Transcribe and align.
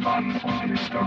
Sitzmann 0.00 0.40
und 0.42 0.66
Mr. 0.66 1.00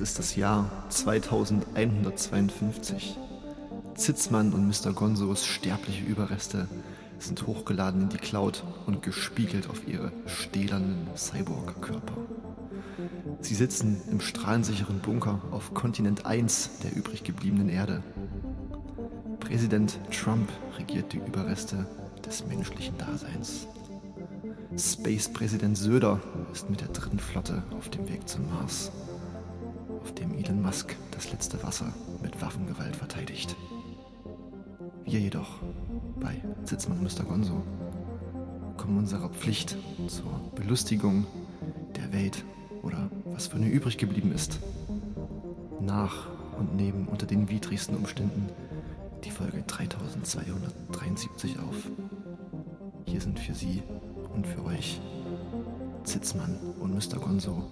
Ist 0.00 0.18
das 0.18 0.34
Jahr 0.34 0.68
2152. 0.88 3.18
Zitzmann 3.94 4.54
und 4.54 4.66
Mr. 4.66 4.94
Gonzos 4.94 5.44
sterbliche 5.44 6.06
Überreste 6.06 6.68
sind 7.18 7.46
hochgeladen 7.46 8.04
in 8.04 8.08
die 8.08 8.16
Cloud 8.16 8.64
und 8.86 9.02
gespiegelt 9.02 9.68
auf 9.68 9.86
ihre 9.86 10.10
stählernen 10.24 11.06
Cyborg-Körper. 11.14 12.16
Sie 13.42 13.54
sitzen 13.54 14.00
im 14.10 14.20
strahlensicheren 14.20 15.00
Bunker 15.00 15.42
auf 15.50 15.74
Kontinent 15.74 16.24
1 16.24 16.78
der 16.82 16.96
übrig 16.96 17.22
gebliebenen 17.22 17.68
Erde. 17.68 18.02
Präsident 19.38 19.98
Trump 20.10 20.48
regiert 20.78 21.12
die 21.12 21.18
Überreste 21.18 21.86
des 22.24 22.46
menschlichen 22.46 22.96
Daseins. 22.96 23.66
Space-Präsident 24.78 25.76
Söder 25.76 26.20
ist 26.54 26.70
mit 26.70 26.80
der 26.80 26.88
dritten 26.88 27.18
Flotte 27.18 27.64
auf 27.76 27.90
dem 27.90 28.08
Weg 28.08 28.26
zum 28.26 28.48
Mars 28.48 28.90
Elon 30.42 30.62
Musk 30.62 30.96
das 31.10 31.30
letzte 31.30 31.62
Wasser 31.62 31.92
mit 32.22 32.40
Waffengewalt 32.40 32.96
verteidigt. 32.96 33.54
Wir 35.04 35.20
jedoch, 35.20 35.58
bei 36.18 36.42
Sitzmann 36.64 36.98
und 36.98 37.04
Mr. 37.04 37.24
Gonzo, 37.24 37.62
kommen 38.78 38.96
unserer 38.96 39.28
Pflicht 39.28 39.76
zur 40.06 40.50
Belustigung 40.54 41.26
der 41.94 42.10
Welt 42.14 42.42
oder 42.82 43.10
was 43.26 43.48
von 43.48 43.62
ihr 43.62 43.70
übrig 43.70 43.98
geblieben 43.98 44.32
ist, 44.32 44.60
nach 45.78 46.26
und 46.58 46.74
nehmen 46.74 47.06
unter 47.06 47.26
den 47.26 47.50
widrigsten 47.50 47.96
Umständen 47.96 48.48
die 49.24 49.30
Folge 49.30 49.62
3273 49.66 51.58
auf. 51.58 51.90
Hier 53.04 53.20
sind 53.20 53.38
für 53.38 53.54
Sie 53.54 53.82
und 54.34 54.46
für 54.46 54.64
euch 54.64 55.02
Zitzmann 56.04 56.56
und 56.80 56.94
Mr. 56.94 57.18
Gonzo 57.18 57.62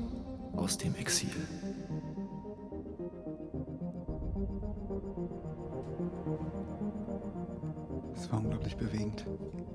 aus 0.55 0.77
dem 0.77 0.95
Exil. 0.97 1.31
Bewegend. 9.25 9.69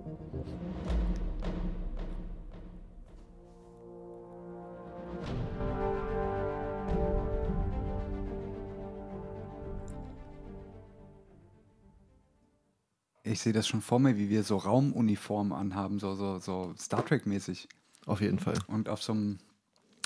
Ich 13.25 13.39
sehe 13.39 13.53
das 13.53 13.67
schon 13.67 13.81
vor 13.81 13.99
mir, 13.99 14.17
wie 14.17 14.29
wir 14.29 14.43
so 14.43 14.57
Raumuniformen 14.57 15.53
anhaben, 15.53 15.97
so, 15.99 16.13
so, 16.13 16.39
so 16.39 16.75
Star 16.77 17.05
Trek-mäßig. 17.05 17.67
Auf 18.05 18.21
jeden 18.21 18.37
Fall. 18.37 18.59
Und 18.67 18.89
auf 18.89 19.01
so 19.01 19.13
einem, 19.13 19.39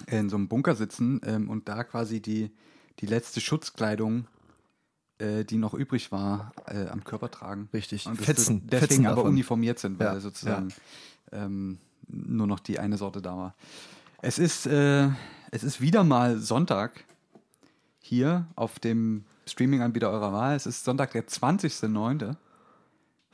in 0.06 0.30
so 0.30 0.38
einem 0.38 0.48
Bunker 0.48 0.76
sitzen 0.76 1.20
ähm, 1.26 1.50
und 1.50 1.68
da 1.68 1.84
quasi 1.84 2.22
die, 2.22 2.52
die 3.00 3.06
letzte 3.08 3.42
Schutzkleidung, 3.42 4.28
äh, 5.20 5.44
die 5.44 5.58
noch 5.58 5.74
übrig 5.74 6.12
war, 6.12 6.52
äh, 6.68 6.88
am 6.88 7.04
Körper 7.04 7.32
tragen. 7.32 7.70
Richtig. 7.74 8.06
Und 8.06 8.18
Fetzen, 8.18 8.62
deswegen 8.66 8.88
Fetzen 8.88 9.06
aber 9.06 9.16
davon. 9.18 9.32
uniformiert 9.32 9.80
sind, 9.80 10.00
weil 10.00 10.08
Ja, 10.08 10.20
sozusagen 10.20 10.74
ähm, 11.32 11.80
nur 12.08 12.48
noch 12.48 12.60
die 12.60 12.80
eine 12.80 12.98
Sorte 12.98 13.22
da 13.22 13.36
war. 13.38 13.56
Es 14.22 14.40
ist, 14.40 14.66
äh, 14.66 15.10
es 15.52 15.64
ist 15.64 15.82
wieder 15.82 16.04
mal 16.04 16.40
Sonntag 16.40 17.04
hier 18.00 18.48
auf 18.56 18.80
dem 18.80 19.26
Streaming-Anbieter 19.46 20.10
eurer 20.10 20.34
Wahl. 20.34 20.56
Es 20.56 20.66
ist 20.66 20.84
Sonntag, 20.86 21.12
der 21.12 21.28
20.09. 21.28 22.36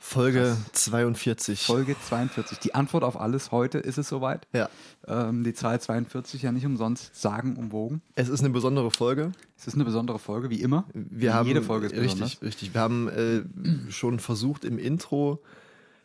Folge 0.06 0.54
42. 0.72 1.62
Folge 1.64 1.96
42. 1.98 2.58
Die 2.58 2.74
Antwort 2.74 3.04
auf 3.04 3.18
alles. 3.18 3.50
Heute 3.50 3.78
ist 3.78 3.96
es 3.96 4.06
soweit. 4.06 4.46
Ja. 4.52 4.68
Ähm, 5.08 5.44
die 5.44 5.54
Zahl 5.54 5.80
42 5.80 6.42
ja 6.42 6.52
nicht 6.52 6.66
umsonst 6.66 7.10
sagenumwogen. 7.18 8.02
Es 8.14 8.28
ist 8.28 8.40
eine 8.40 8.50
besondere 8.50 8.90
Folge. 8.90 9.32
Es 9.56 9.66
ist 9.66 9.74
eine 9.74 9.84
besondere 9.86 10.18
Folge, 10.18 10.50
wie 10.50 10.60
immer. 10.60 10.84
Wir 10.92 11.30
Wie 11.30 11.30
haben 11.30 11.46
jede 11.48 11.62
Folge 11.62 11.86
ist 11.86 11.92
richtig, 11.94 12.10
besonders. 12.20 12.42
richtig. 12.42 12.74
Wir 12.74 12.80
haben 12.82 13.08
äh, 13.08 13.90
schon 13.90 14.20
versucht 14.20 14.66
im 14.66 14.78
Intro 14.78 15.42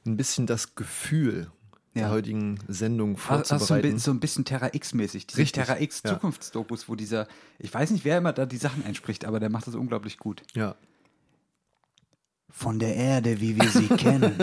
ein 0.08 0.16
bisschen 0.16 0.48
das 0.48 0.76
Gefühl 0.76 1.52
der 1.94 2.04
Ja. 2.04 2.10
heutigen 2.10 2.58
Sendung 2.70 3.18
Also 3.18 3.28
so, 3.28 3.34
ein, 3.34 3.44
vorzubereiten. 3.58 4.00
so 4.00 4.12
ein 4.12 4.22
bisschen 4.22 4.46
Terra 4.46 4.70
X-mäßig. 4.74 5.28
Diese 5.28 5.42
Richtig, 5.42 5.66
Terra 5.66 5.80
X 5.82 6.04
ja. 6.06 6.20
Wo 6.88 6.96
dieser, 6.96 7.28
ich 7.60 7.74
weiß 7.74 7.92
nicht, 7.92 8.06
wer 8.06 8.18
immer 8.20 8.32
da 8.32 8.46
die 8.46 8.58
Sachen 8.58 8.86
einspricht, 8.86 9.26
aber 9.26 9.42
der 9.42 9.50
macht 9.50 9.68
das 9.68 9.76
unglaublich 9.76 10.18
gut. 10.20 10.42
ja. 10.56 10.76
Von 12.52 12.80
der 12.80 12.96
Erde, 12.96 13.40
wie 13.42 13.56
wir 13.56 13.70
sie 13.70 13.88
kennen, 13.88 14.36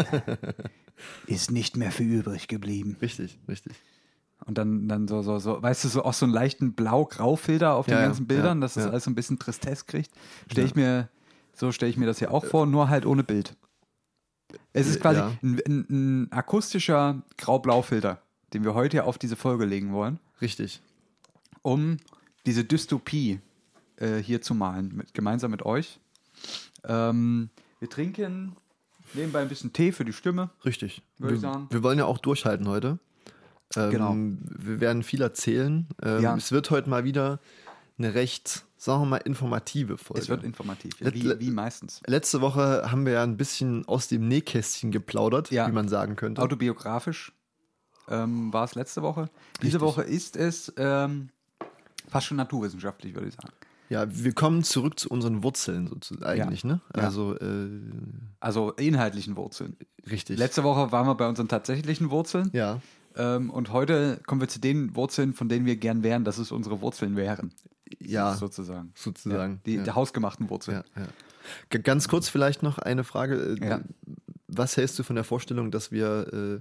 ist 1.26 1.50
nicht 1.50 1.76
mehr 1.76 1.90
viel 1.90 2.10
übrig 2.12 2.48
geblieben. 2.48 2.96
Richtig, 3.02 3.38
richtig. 3.48 3.74
Und 4.44 4.58
dann, 4.58 4.88
dann 4.88 5.08
so, 5.08 5.22
so, 5.22 5.38
so, 5.38 5.62
weißt 5.62 5.84
du, 5.84 5.88
so 5.88 6.04
auch 6.04 6.12
so 6.12 6.24
einen 6.26 6.32
leichten 6.34 6.72
Blau-Grau-Filter 6.74 7.74
auf 7.74 7.88
Ja, 7.88 7.96
den 7.96 8.00
ja, 8.00 8.06
ganzen 8.06 8.26
Bildern, 8.26 8.58
ja, 8.58 8.62
dass 8.62 8.74
das 8.74 8.84
ja. 8.84 8.90
alles 8.90 9.04
so 9.04 9.10
ein 9.10 9.14
bisschen 9.14 9.38
Tristesse 9.38 9.84
kriegt. 9.86 10.10
Stelle 10.50 10.66
ich 10.66 10.74
mir, 10.74 11.08
so 11.52 11.72
stelle 11.72 11.90
ich 11.90 11.96
mir 11.96 12.06
das 12.06 12.18
hier 12.18 12.30
auch 12.30 12.44
vor, 12.44 12.66
nur 12.66 12.88
halt 12.88 13.06
ohne 13.06 13.24
Bild. 13.24 13.56
Es 14.72 14.86
ist 14.86 14.96
Äh, 14.96 15.00
quasi 15.00 15.20
ja. 15.20 15.32
ein, 15.42 15.60
ein, 15.66 15.86
ein 15.90 16.32
akustischer 16.32 17.22
Grau-Blau-Filter, 17.38 18.20
den 18.52 18.62
wir 18.64 18.74
heute 18.74 19.04
auf 19.04 19.18
diese 19.18 19.36
Folge 19.36 19.64
legen 19.64 19.92
wollen. 19.92 20.20
Richtig. 20.40 20.80
um 21.62 21.96
diese 22.44 22.62
Dystopie 22.64 23.40
äh, 23.96 24.18
hier 24.18 24.40
zu 24.42 24.54
malen, 24.54 24.92
mit, 24.94 25.14
gemeinsam 25.14 25.50
mit 25.50 25.64
euch. 25.64 25.98
Ähm, 26.84 27.50
wir 27.78 27.88
trinken 27.90 28.56
nebenbei 29.14 29.40
ein 29.40 29.48
bisschen 29.48 29.72
Tee 29.72 29.92
für 29.92 30.04
die 30.04 30.12
Stimme. 30.12 30.50
Richtig. 30.64 31.02
Würde 31.18 31.36
ich 31.36 31.42
wir, 31.42 31.52
sagen. 31.52 31.66
wir 31.70 31.82
wollen 31.82 31.98
ja 31.98 32.04
auch 32.06 32.18
durchhalten 32.18 32.68
heute. 32.68 32.98
Ähm, 33.76 33.90
Genau. 33.90 34.14
Wir 34.64 34.80
werden 34.80 35.02
viel 35.02 35.22
erzählen. 35.22 35.86
Ähm, 36.02 36.22
Ja. 36.22 36.36
Es 36.36 36.52
wird 36.52 36.70
heute 36.70 36.88
mal 36.90 37.04
wieder 37.04 37.40
eine 37.98 38.14
recht, 38.14 38.64
sagen 38.76 39.02
wir 39.02 39.06
mal, 39.06 39.16
informative 39.18 39.96
Folge. 39.98 40.22
Es 40.22 40.28
wird 40.28 40.44
informativ, 40.44 41.00
ja, 41.00 41.12
wie, 41.14 41.38
wie 41.40 41.50
meistens. 41.50 42.00
Letzte 42.06 42.40
Woche 42.40 42.90
haben 42.90 43.06
wir 43.06 43.14
ja 43.14 43.22
ein 43.22 43.36
bisschen 43.36 43.86
aus 43.88 44.08
dem 44.08 44.28
Nähkästchen 44.28 44.90
geplaudert, 44.90 45.50
Ja. 45.50 45.66
wie 45.68 45.72
man 45.72 45.88
sagen 45.88 46.14
könnte. 46.16 46.42
Autobiografisch 46.42 47.32
ähm, 48.08 48.52
war 48.52 48.64
es 48.64 48.74
letzte 48.74 49.02
Woche. 49.02 49.30
Diese 49.62 49.76
Richtig. 49.76 49.80
Woche 49.80 50.02
ist 50.02 50.36
es 50.36 50.72
ähm, 50.76 51.30
fast 52.08 52.26
schon 52.26 52.36
naturwissenschaftlich, 52.36 53.14
würde 53.14 53.28
ich 53.28 53.34
sagen. 53.34 53.52
Ja, 53.88 54.06
wir 54.08 54.32
kommen 54.32 54.64
zurück 54.64 54.98
zu 54.98 55.08
unseren 55.10 55.42
Wurzeln 55.42 55.86
sozusagen 55.86 56.24
eigentlich, 56.42 56.64
ne? 56.64 56.80
Ja. 56.96 57.02
Also 57.04 57.36
äh, 57.38 57.68
Also 58.40 58.72
inhaltlichen 58.72 59.36
Wurzeln. 59.36 59.76
richtig. 60.10 60.38
Letzte 60.38 60.64
Woche 60.64 60.90
waren 60.92 61.06
wir 61.06 61.14
bei 61.14 61.28
unseren 61.28 61.48
tatsächlichen 61.48 62.10
Wurzeln. 62.10 62.50
ja, 62.52 62.80
Ähm, 63.16 63.48
und 63.50 63.72
heute 63.72 64.20
kommen 64.26 64.40
wir 64.40 64.48
zu 64.48 64.60
den 64.60 64.94
Wurzeln, 64.96 65.32
von 65.34 65.48
denen 65.48 65.64
wir 65.66 65.76
gern 65.76 66.02
wären, 66.02 66.24
dass 66.24 66.38
es 66.38 66.52
unsere 66.52 66.80
Wurzeln 66.80 67.16
wären. 67.16 67.52
ja, 68.00 68.34
sozusagen. 68.34 68.92
sozusagen. 68.94 69.54
Ja, 69.54 69.60
die, 69.64 69.74
ja. 69.76 69.82
Der 69.84 69.94
hausgemachten 69.94 70.50
Wurzeln. 70.50 70.82
ja, 70.96 71.02
ja. 71.02 71.78
Ganz 71.78 72.08
kurz 72.08 72.28
vielleicht 72.28 72.62
noch 72.62 72.78
eine 72.78 73.04
Frage. 73.04 73.56
Äh, 73.60 73.68
Ja. 73.68 73.80
Was 74.48 74.76
hältst 74.76 74.98
du 74.98 75.02
von 75.02 75.16
der 75.16 75.24
Vorstellung, 75.24 75.70
dass 75.70 75.90
wir 75.92 76.32
äh, 76.32 76.58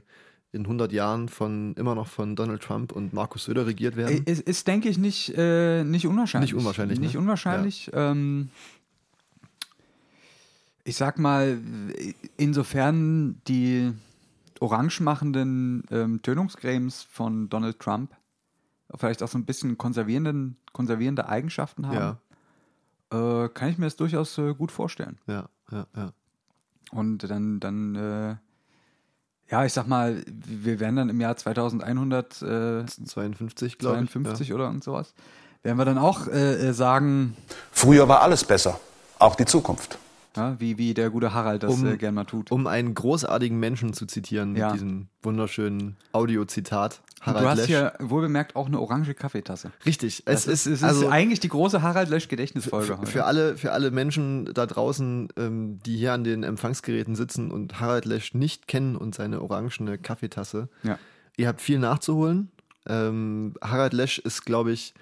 in 0.56 0.62
100 0.62 0.92
Jahren 0.92 1.30
von 1.30 1.74
immer 1.76 1.94
noch 1.94 2.08
von 2.08 2.36
Donald 2.36 2.64
Trump 2.64 2.92
und 2.92 3.14
Markus 3.14 3.44
Söder 3.44 3.68
regiert 3.68 3.96
werden? 3.96 4.24
Ist, 4.26 4.42
ist 4.42 4.68
denke 4.68 4.90
ich, 4.90 4.98
nicht, 4.98 5.34
äh, 5.38 5.84
nicht 5.84 6.08
unwahrscheinlich. 6.08 6.52
Nicht 6.54 6.60
unwahrscheinlich, 6.60 7.00
Nicht 7.00 7.14
ne? 7.14 7.20
unwahrscheinlich. 7.20 7.92
Ähm, 7.94 8.50
ich 10.84 10.96
sag 10.96 11.20
mal, 11.20 11.60
insofern 12.38 13.42
die 13.48 13.92
orange 14.60 15.02
machenden 15.02 15.84
ähm, 15.92 16.22
Tönungscremes 16.22 17.04
von 17.04 17.50
Donald 17.50 17.80
Trump 17.80 18.12
vielleicht 18.94 19.24
auch 19.24 19.28
so 19.28 19.38
ein 19.38 19.46
bisschen 19.46 19.78
konservierenden, 19.78 20.58
konservierende 20.72 21.28
Eigenschaften 21.28 21.88
haben, 21.88 22.18
äh, 23.12 23.50
kann 23.50 23.70
ich 23.70 23.78
mir 23.78 23.86
das 23.86 23.96
durchaus 23.96 24.38
äh, 24.38 24.54
gut 24.54 24.72
vorstellen. 24.72 25.18
ja, 25.28 25.50
ja, 25.72 25.88
ja. 25.96 26.14
Und 26.92 27.30
dann, 27.30 27.60
dann 27.60 27.96
äh, 27.96 28.36
ja, 29.50 29.64
ich 29.64 29.74
sag 29.74 29.88
mal, 29.88 30.24
wir 30.28 30.80
werden 30.80 30.96
dann 30.96 31.10
im 31.10 31.22
Jahr 31.22 31.38
2100 31.38 32.42
äh, 32.42 32.86
52, 32.86 33.78
glaube 33.78 34.04
ich. 34.04 34.12
52 34.12 34.54
oder 34.54 34.70
und 34.70 34.84
sowas. 34.84 35.14
Werden 35.64 35.78
wir 35.78 35.86
dann 35.86 35.98
auch 35.98 36.28
äh, 36.28 36.70
äh, 36.70 36.74
sagen, 36.74 37.36
Früher 37.72 38.08
war 38.08 38.22
alles 38.22 38.44
besser, 38.44 38.80
auch 39.20 39.36
die 39.36 39.46
Zukunft. 39.46 39.98
Ja, 40.36 40.60
wie, 40.60 40.78
wie 40.78 40.94
der 40.94 41.10
gute 41.10 41.34
Harald 41.34 41.64
das 41.64 41.74
Um- 41.74 41.86
äh, 41.88 41.98
gern 41.98 42.14
mal 42.16 42.26
tut. 42.26 42.52
Um 42.52 42.68
einen 42.68 42.94
großartigen 42.94 43.60
Menschen 43.60 43.94
zu 43.94 44.06
zitieren 44.06 44.52
mit 44.52 44.60
Ja. 44.62 44.72
diesem 44.74 45.08
wunderschönen 45.24 45.98
Audiozitat. 46.12 47.02
Harald 47.22 47.44
du 47.46 47.50
hast 47.50 47.58
Lesch. 47.60 47.68
hier 47.68 47.94
wohlbemerkt 48.00 48.56
auch 48.56 48.68
eine 48.68 48.80
orange 48.80 49.14
Kaffeetasse. 49.16 49.72
Richtig. 49.86 50.24
Es 50.26 50.46
ist, 50.46 50.68
ist, 50.68 50.74
es 50.74 50.84
also 50.84 51.06
ist 51.06 51.12
eigentlich 51.12 51.40
die 51.40 51.48
große 51.50 51.82
Harald 51.82 52.10
Lesch 52.10 52.28
Gedächtnisfolge 52.28 52.98
für, 52.98 53.06
für, 53.08 53.26
alle, 53.26 53.58
für 53.58 53.72
alle 53.72 53.90
Menschen 53.92 54.46
da 54.54 54.66
draußen, 54.66 55.30
ähm, 55.38 55.80
die 55.86 55.98
hier 55.98 56.14
an 56.14 56.24
den 56.24 56.44
Empfangsgeräten 56.44 57.16
sitzen 57.16 57.50
und 57.52 57.80
Harald 57.80 58.06
Lesch 58.06 58.34
nicht 58.34 58.68
kennen 58.68 58.96
und 58.96 59.16
seine 59.16 59.42
orangene 59.42 59.98
Kaffeetasse, 59.98 60.70
Ja. 60.84 61.00
ihr 61.38 61.48
habt 61.48 61.62
viel 61.62 61.80
nachzuholen. 61.80 62.50
Ähm, 62.88 63.56
Harald 63.62 63.94
Lesch 63.94 64.20
ist, 64.20 64.46
glaube 64.46 64.72
ich, 64.72 64.94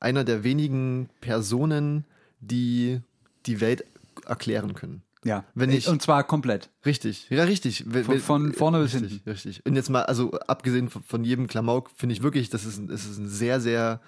einer 0.00 0.24
der 0.24 0.42
wenigen 0.42 1.08
Personen, 1.20 2.04
die 2.40 3.00
die 3.46 3.60
Welt 3.60 3.84
erklären 4.28 4.74
können. 4.74 5.02
ja. 5.24 5.44
wenn 5.54 5.70
ich- 5.70 5.88
Und 5.88 6.00
zwar 6.02 6.22
komplett. 6.24 6.70
Richtig, 6.86 7.28
ja, 7.30 7.42
richtig. 7.44 7.84
Wenn- 7.86 8.04
Von- 8.04 8.20
von 8.20 8.52
vorne 8.52 8.80
bis 8.82 8.94
richtig, 8.94 9.10
hinten. 9.12 9.30
Richtig. 9.30 9.66
Und 9.66 9.74
jetzt 9.74 9.90
mal, 9.90 10.02
also 10.04 10.32
abgesehen 10.46 10.88
von, 10.90 11.02
von 11.02 11.24
jedem 11.24 11.46
Klamauk, 11.48 11.90
finde 11.96 12.12
ich 12.14 12.22
wirklich, 12.22 12.50
das 12.50 12.64
ist, 12.64 12.78
ein, 12.78 12.86
das 12.88 13.04
ist 13.04 13.18
ein 13.18 13.28
sehr, 13.28 13.60
sehr 13.60 14.00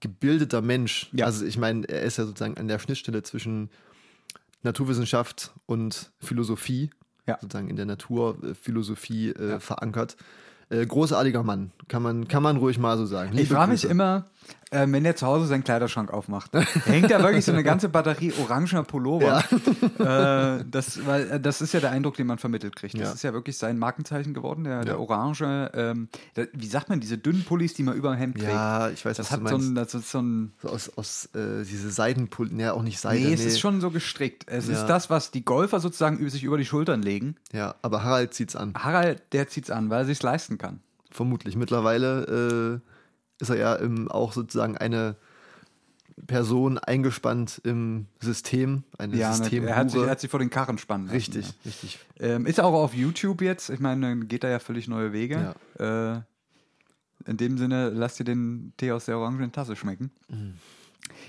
gebildeter 0.00 0.60
Mensch. 0.62 1.08
Ja. 1.12 1.26
Also 1.26 1.44
ich 1.44 1.56
meine, 1.58 1.86
er 1.88 2.02
ist 2.02 2.16
ja 2.16 2.24
sozusagen 2.24 2.56
an 2.58 2.66
der 2.68 2.78
Schnittstelle 2.78 3.22
zwischen 3.22 3.70
Naturwissenschaft 4.62 5.52
und 5.66 6.10
Philosophie, 6.18 6.90
Ja. 7.26 7.38
sozusagen 7.40 7.68
in 7.68 7.76
der 7.76 7.86
Naturphilosophie 7.86 9.30
äh, 9.30 9.50
Ja. 9.50 9.60
verankert. 9.60 10.16
Äh, 10.68 10.86
großartiger 10.86 11.42
Mann, 11.42 11.72
kann 11.88 12.02
man, 12.02 12.28
kann 12.28 12.42
man 12.44 12.56
ruhig 12.56 12.78
mal 12.78 12.96
so 12.96 13.04
sagen. 13.04 13.30
Ich 13.32 13.38
Liebe 13.40 13.54
frage 13.54 13.72
mich 13.72 13.84
immer, 13.84 14.26
äh, 14.70 14.86
wenn 14.88 15.04
der 15.04 15.16
zu 15.16 15.26
Hause 15.26 15.46
seinen 15.46 15.64
Kleiderschrank 15.64 16.10
aufmacht, 16.12 16.50
hängt 16.86 17.10
da 17.10 17.22
wirklich 17.22 17.44
so 17.44 17.52
eine 17.52 17.62
ganze 17.64 17.88
Batterie 17.88 18.32
orangener 18.40 18.82
Pullover. 18.84 19.42
Äh, 19.98 20.64
das, 20.70 21.04
weil, 21.06 21.30
äh, 21.30 21.40
das 21.40 21.60
ist 21.60 21.74
ja 21.74 21.80
der 21.80 21.90
Eindruck, 21.90 22.16
den 22.16 22.26
man 22.26 22.38
vermittelt 22.38 22.76
kriegt. 22.76 22.94
Das 22.94 23.00
Ja. 23.00 23.12
ist 23.12 23.22
ja 23.22 23.32
wirklich 23.32 23.56
sein 23.58 23.78
Markenzeichen 23.78 24.34
geworden, 24.34 24.64
der, 24.64 24.84
der 24.84 24.94
Ja. 24.94 24.98
Orange. 25.00 25.70
Ähm, 25.74 26.08
der, 26.36 26.48
wie 26.52 26.66
sagt 26.66 26.88
man, 26.88 27.00
diese 27.00 27.18
dünnen 27.18 27.44
Pullis, 27.44 27.74
die 27.74 27.82
man 27.82 27.94
über 27.96 28.10
dem 28.10 28.18
Hemd 28.18 28.36
trägt. 28.38 28.52
Ja, 28.52 28.88
ich 28.90 29.04
weiß, 29.04 29.16
das 29.16 29.26
was 29.26 29.32
hat 29.32 29.40
du 29.40 29.46
so 29.48 29.52
meinst. 29.56 29.68
ein, 29.70 29.74
das 29.74 29.94
ist 29.94 30.10
so 30.10 30.20
ein 30.20 30.52
So 30.62 30.68
aus, 30.70 30.90
aus 30.96 31.26
äh, 31.34 31.64
diese 31.64 31.90
Seidenpulten, 31.90 32.58
ja, 32.60 32.72
auch 32.72 32.82
nicht 32.82 32.98
Seide. 33.00 33.24
Nee, 33.26 33.34
es 33.34 33.44
ist 33.44 33.60
schon 33.60 33.80
so 33.80 33.90
gestrickt. 33.90 34.44
Es 34.48 34.68
Ja. 34.68 34.74
ist 34.74 34.86
das, 34.86 35.10
was 35.10 35.30
die 35.30 35.44
Golfer 35.44 35.80
sozusagen 35.80 36.18
über 36.18 36.30
sich 36.30 36.44
über 36.44 36.58
die 36.58 36.64
Schultern 36.64 37.02
legen. 37.02 37.36
Ja, 37.52 37.74
aber 37.82 38.04
Harald 38.04 38.34
zieht's 38.34 38.56
an. 38.56 38.74
Harald, 38.76 39.22
der 39.32 39.48
zieht's 39.48 39.70
an, 39.70 39.90
weil 39.90 40.00
er 40.02 40.04
sich's 40.06 40.22
leisten 40.22 40.58
kann. 40.58 40.80
Vermutlich. 41.10 41.56
Mittlerweile 41.56 42.80
äh, 42.82 42.89
ist 43.40 43.48
er 43.50 43.56
ja 43.56 43.74
im, 43.74 44.10
auch 44.10 44.32
sozusagen 44.32 44.76
eine 44.76 45.16
Person 46.26 46.76
eingespannt 46.78 47.60
im 47.64 48.06
System, 48.20 48.84
eine 48.98 49.16
Ja, 49.16 49.30
ne, 49.30 49.36
Systemhure. 49.36 49.70
er 49.70 49.76
hat, 49.76 49.90
sich, 49.90 50.02
er 50.02 50.10
hat 50.10 50.20
sich 50.20 50.30
vor 50.30 50.40
den 50.40 50.50
Karren 50.50 50.76
spannen 50.76 51.06
lassen. 51.06 51.16
richtig, 51.16 51.46
Ja. 51.46 51.54
richtig. 51.64 51.98
Ähm, 52.18 52.44
ist 52.46 52.60
auch 52.60 52.74
auf 52.74 52.92
YouTube 52.94 53.40
jetzt. 53.40 53.70
Ich 53.70 53.80
meine, 53.80 54.06
dann 54.06 54.28
geht 54.28 54.44
da 54.44 54.48
ja 54.48 54.58
völlig 54.58 54.86
neue 54.86 55.12
Wege. 55.12 55.54
Äh, 55.78 56.20
in 57.28 57.36
dem 57.36 57.56
Sinne, 57.58 57.88
lasst 57.90 58.18
ihr 58.20 58.24
den 58.26 58.72
Tee 58.76 58.92
aus 58.92 59.06
der 59.06 59.18
orangenen 59.18 59.50
Tasse 59.52 59.76
schmecken. 59.76 60.10
Mhm. 60.28 60.54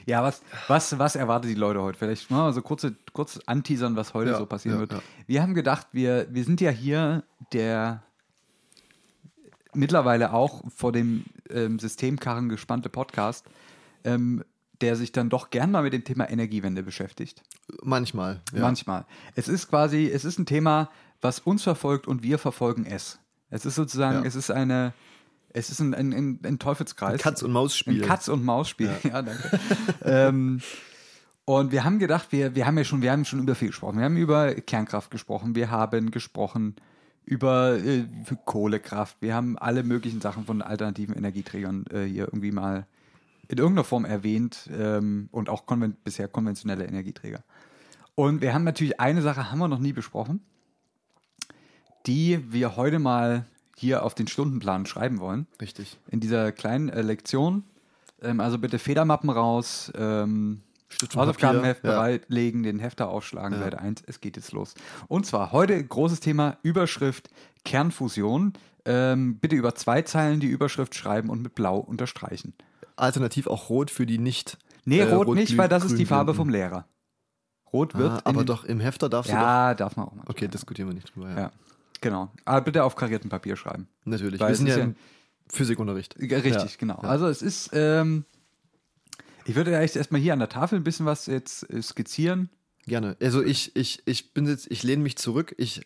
Ja, 0.05 0.23
was, 0.23 0.41
was, 0.67 0.97
was 0.99 1.15
erwartet 1.15 1.51
die 1.51 1.55
Leute 1.55 1.81
heute? 1.81 1.97
Vielleicht 1.97 2.29
mal 2.31 2.51
so 2.53 2.61
kurze, 2.61 2.95
kurz 3.13 3.39
anteasern, 3.45 3.95
was 3.95 4.13
heute 4.13 4.31
Ja, 4.31 4.37
so 4.37 4.45
passieren 4.45 4.75
ja, 4.77 4.81
wird. 4.81 4.93
ja. 4.93 5.01
Wir 5.27 5.41
haben 5.41 5.53
gedacht, 5.53 5.87
wir, 5.91 6.27
wir 6.31 6.43
sind 6.43 6.59
ja 6.61 6.71
hier 6.71 7.23
der 7.53 8.03
mittlerweile 9.73 10.33
auch 10.33 10.63
vor 10.75 10.91
dem 10.91 11.25
ähm, 11.49 11.79
Systemkarren 11.79 12.49
gespannte 12.49 12.89
Podcast, 12.89 13.45
ähm, 14.03 14.43
der 14.81 14.95
sich 14.95 15.11
dann 15.11 15.29
doch 15.29 15.49
gern 15.51 15.71
mal 15.71 15.83
mit 15.83 15.93
dem 15.93 16.03
Thema 16.03 16.29
Energiewende 16.29 16.83
beschäftigt. 16.83 17.43
Manchmal. 17.83 18.41
Ja. 18.53 18.61
Manchmal. 18.61 19.05
Es 19.35 19.47
ist 19.47 19.69
quasi, 19.69 20.09
es 20.11 20.25
ist 20.25 20.39
ein 20.39 20.45
Thema, 20.45 20.89
was 21.21 21.39
uns 21.39 21.63
verfolgt 21.63 22.07
und 22.07 22.23
wir 22.23 22.37
verfolgen 22.39 22.85
es. 22.85 23.19
Es 23.49 23.65
ist 23.65 23.75
sozusagen, 23.75 24.21
Ja. 24.21 24.25
es 24.27 24.35
ist 24.35 24.49
eine, 24.49 24.93
es 25.53 25.69
ist 25.69 25.79
ein, 25.81 25.93
ein, 25.93 26.13
ein, 26.13 26.39
ein 26.43 26.59
Teufelskreis. 26.59 27.21
Katz- 27.21 27.43
und 27.43 27.51
Maus-Spiel. 27.51 28.01
Ein 28.01 28.07
Katz- 28.07 28.27
und 28.29 28.43
Maus-Spiel, 28.43 28.89
ja, 29.03 29.21
danke. 29.21 29.59
ähm, 30.03 30.61
und 31.45 31.71
wir 31.71 31.83
haben 31.83 31.99
gedacht, 31.99 32.31
wir, 32.31 32.55
wir 32.55 32.65
haben 32.65 32.77
ja 32.77 32.83
schon, 32.83 33.01
wir 33.01 33.11
haben 33.11 33.25
schon 33.25 33.39
über 33.39 33.55
viel 33.55 33.67
gesprochen. 33.69 33.97
Wir 33.97 34.05
haben 34.05 34.17
über 34.17 34.53
Kernkraft 34.55 35.11
gesprochen, 35.11 35.53
wir 35.55 35.69
haben 35.69 36.09
gesprochen 36.11 36.75
über 37.31 37.77
äh, 37.77 38.03
Kohlekraft, 38.43 39.15
wir 39.21 39.33
haben 39.33 39.57
alle 39.57 39.83
möglichen 39.83 40.19
Sachen 40.19 40.43
von 40.43 40.61
alternativen 40.61 41.15
Energieträgern 41.15 41.85
äh, 41.89 42.03
hier 42.03 42.25
irgendwie 42.25 42.51
mal 42.51 42.85
in 43.47 43.57
irgendeiner 43.57 43.85
Form 43.85 44.03
erwähnt 44.03 44.69
ähm, 44.77 45.29
und 45.31 45.47
auch 45.47 45.65
konven 45.65 45.95
bisher 46.03 46.27
konventionelle 46.27 46.83
Energieträger. 46.83 47.41
Und 48.15 48.41
wir 48.41 48.53
haben 48.53 48.65
natürlich 48.65 48.99
eine 48.99 49.21
Sache 49.21 49.49
haben 49.49 49.59
wir 49.59 49.69
noch 49.69 49.79
nie 49.79 49.93
besprochen, 49.93 50.41
die 52.05 52.43
wir 52.51 52.75
heute 52.75 52.99
mal 52.99 53.45
hier 53.77 54.03
auf 54.03 54.13
den 54.13 54.27
Stundenplan 54.27 54.85
schreiben 54.85 55.21
wollen 55.21 55.47
Richtig. 55.61 55.97
in 56.09 56.19
dieser 56.19 56.51
kleinen 56.51 56.89
äh, 56.89 57.01
Lektion. 57.01 57.63
Ähm, 58.21 58.41
also 58.41 58.57
bitte 58.57 58.77
Federmappen 58.77 59.29
raus, 59.29 59.89
ähm, 59.95 60.63
Hausaufgabenheft 61.15 61.83
ja. 61.83 61.91
bereitlegen, 61.91 62.63
den 62.63 62.79
Hefter 62.79 63.09
aufschlagen, 63.09 63.57
Ja. 63.57 63.63
Seite 63.65 63.79
1, 63.79 64.03
es 64.07 64.19
geht 64.21 64.35
jetzt 64.37 64.51
los. 64.51 64.73
Und 65.07 65.25
zwar 65.25 65.51
heute 65.51 65.81
großes 65.83 66.19
Thema 66.19 66.57
Überschrift 66.63 67.29
Kernfusion. 67.65 68.53
Ähm, 68.83 69.37
bitte 69.37 69.55
über 69.55 69.75
zwei 69.75 70.01
Zeilen 70.01 70.39
die 70.39 70.47
Überschrift 70.47 70.95
schreiben 70.95 71.29
und 71.29 71.41
mit 71.43 71.53
Blau 71.53 71.77
unterstreichen. 71.77 72.53
Alternativ 72.95 73.47
auch 73.47 73.69
rot 73.69 73.91
für 73.91 74.05
die 74.07 74.17
nicht. 74.17 74.57
Nee, 74.85 74.99
äh, 74.99 75.13
rot 75.13 75.35
nicht, 75.35 75.55
weil 75.57 75.69
das 75.69 75.83
ist 75.85 75.97
die 75.99 76.05
Farbe 76.05 76.33
vom. 76.33 76.49
Lehrer. 76.49 76.85
Rot 77.71 77.95
wird. 77.95 78.11
Ah, 78.11 78.21
aber 78.25 78.43
doch, 78.43 78.65
im 78.65 78.79
Hefter 78.79 79.07
darfst 79.07 79.31
du 79.31 79.35
doch. 79.35 79.41
Ja, 79.41 79.73
darf 79.75 79.95
man 79.95 80.07
auch 80.07 80.13
mal. 80.13 80.25
Okay, 80.27 80.47
diskutieren 80.47 80.89
wir 80.89 80.93
nicht 80.95 81.15
drüber. 81.15 81.29
Ja. 81.29 81.37
Ja, 81.39 81.51
genau. 82.01 82.31
Aber 82.43 82.61
bitte 82.61 82.83
auf 82.83 82.95
kariertem 82.95 83.29
Papier 83.29 83.55
schreiben. 83.55 83.87
Natürlich. 84.03 84.39
Weil 84.39 84.49
wir 84.49 84.55
sind 84.55 84.67
ja 84.67 84.77
ja- 84.77 84.83
im 84.83 84.95
Physikunterricht. 85.47 86.15
Ja, 86.19 86.39
Richtig, 86.39 86.71
Ja. 86.71 86.77
genau. 86.79 86.99
Ja. 87.01 87.09
Also 87.09 87.27
es 87.27 87.41
ist, 87.41 87.69
ähm, 87.73 88.25
ich 89.45 89.55
würde 89.55 89.77
echt 89.77 89.95
erstmal 89.95 90.21
hier 90.21 90.33
an 90.33 90.39
der 90.39 90.49
Tafel 90.49 90.77
ein 90.77 90.83
bisschen 90.83 91.05
was 91.05 91.25
jetzt 91.25 91.69
äh, 91.69 91.81
skizzieren. 91.81 92.49
Gerne. 92.85 93.15
Also 93.21 93.43
ich, 93.43 93.75
ich, 93.75 94.01
ich 94.05 94.33
bin 94.33 94.47
jetzt, 94.47 94.69
ich 94.71 94.83
lehne 94.83 95.03
mich 95.03 95.17
zurück. 95.17 95.53
Ich 95.57 95.81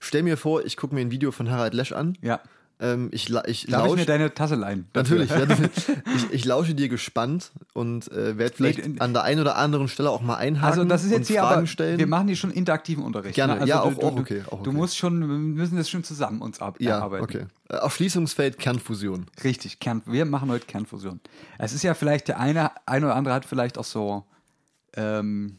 stelle 0.00 0.24
mir 0.24 0.36
vor, 0.36 0.64
ich 0.64 0.76
gucke 0.76 0.94
mir 0.94 1.02
ein 1.02 1.10
Video 1.10 1.30
von 1.30 1.50
Harald 1.50 1.74
Lesch 1.74 1.92
an. 1.92 2.16
Ja. 2.22 2.40
Ähm, 2.80 3.08
ich, 3.10 3.24
ich 3.28 3.32
Darf 3.32 3.46
ich 3.48 3.66
mir 3.68 3.76
lausche. 3.78 4.04
deine 4.06 4.34
Tasse 4.34 4.54
leihen? 4.54 4.86
Natürlich, 4.94 5.30
ja, 5.30 5.42
ich, 6.16 6.30
ich 6.30 6.44
lausche 6.44 6.76
dir 6.76 6.88
gespannt 6.88 7.50
und 7.74 8.10
äh, 8.12 8.38
werde 8.38 8.54
vielleicht 8.54 8.86
Nee, 8.86 9.00
an 9.00 9.12
der 9.12 9.24
einen 9.24 9.40
oder 9.40 9.56
anderen 9.56 9.88
Stelle 9.88 10.10
auch 10.10 10.20
mal 10.22 10.36
einhaken 10.36 10.68
Also 10.78 10.84
das 10.84 11.02
ist 11.02 11.10
jetzt 11.10 11.26
hier 11.26 11.40
Fragen 11.40 11.56
aber, 11.58 11.66
stellen. 11.66 11.98
wir 11.98 12.06
machen 12.06 12.28
hier 12.28 12.36
schon 12.36 12.52
interaktiven 12.52 13.02
Unterricht. 13.02 13.34
Gerne. 13.34 13.54
ne? 13.54 13.60
Also 13.62 13.68
Ja, 13.68 13.82
du, 13.82 13.88
auch- 13.88 13.94
du, 13.98 14.06
auch 14.06 14.14
du- 14.14 14.20
okay, 14.20 14.42
auch 14.46 14.62
Du 14.62 14.70
okay. 14.70 14.78
musst 14.78 14.96
schon, 14.96 15.20
wir 15.20 15.26
müssen 15.26 15.76
das 15.76 15.90
schon 15.90 16.04
zusammen 16.04 16.40
uns 16.40 16.60
ab 16.60 16.76
ja, 16.80 16.98
erarbeiten. 16.98 17.24
okay. 17.24 17.46
Äh, 17.68 17.74
Erschließungsfeld 17.78 18.58
Kernfusion. 18.58 19.26
Richtig, 19.42 19.80
Kern, 19.80 20.02
wir 20.06 20.24
machen 20.24 20.48
heute 20.48 20.66
Kernfusion. 20.66 21.18
Es 21.58 21.72
ist 21.72 21.82
ja 21.82 21.94
vielleicht 21.94 22.28
der 22.28 22.38
eine, 22.38 22.70
eine 22.86 23.06
oder 23.06 23.16
andere 23.16 23.34
hat 23.34 23.44
vielleicht 23.44 23.76
auch 23.76 23.84
so, 23.84 24.24
ähm, 24.96 25.56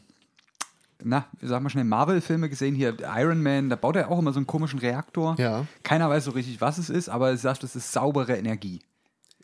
na, 1.04 1.26
sag 1.40 1.62
mal 1.62 1.70
schnell, 1.70 1.84
Marvel-Filme 1.84 2.48
gesehen, 2.48 2.74
hier 2.74 2.96
Iron 3.16 3.42
Man, 3.42 3.68
da 3.68 3.76
baut 3.76 3.96
er 3.96 4.10
auch 4.10 4.18
immer 4.18 4.32
so 4.32 4.38
einen 4.38 4.46
komischen 4.46 4.78
Reaktor. 4.78 5.36
Ja. 5.38 5.66
Keiner 5.82 6.08
weiß 6.08 6.24
so 6.24 6.30
richtig, 6.32 6.60
was 6.60 6.78
es 6.78 6.90
ist, 6.90 7.08
aber 7.08 7.30
er 7.30 7.36
sagt, 7.36 7.64
es 7.64 7.76
ist 7.76 7.92
saubere 7.92 8.36
Energie. 8.36 8.80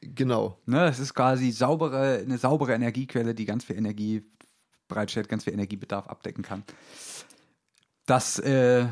Genau. 0.00 0.58
Ne, 0.66 0.86
es 0.86 0.98
ist 0.98 1.14
quasi 1.14 1.50
saubere, 1.50 2.22
eine 2.24 2.38
saubere 2.38 2.74
Energiequelle, 2.74 3.34
die 3.34 3.44
ganz 3.44 3.64
viel 3.64 3.76
Energie 3.76 4.22
bereitstellt, 4.88 5.28
ganz 5.28 5.44
viel 5.44 5.52
Energiebedarf 5.52 6.06
abdecken 6.06 6.42
kann. 6.42 6.62
Das, 8.06 8.38
äh, 8.38 8.86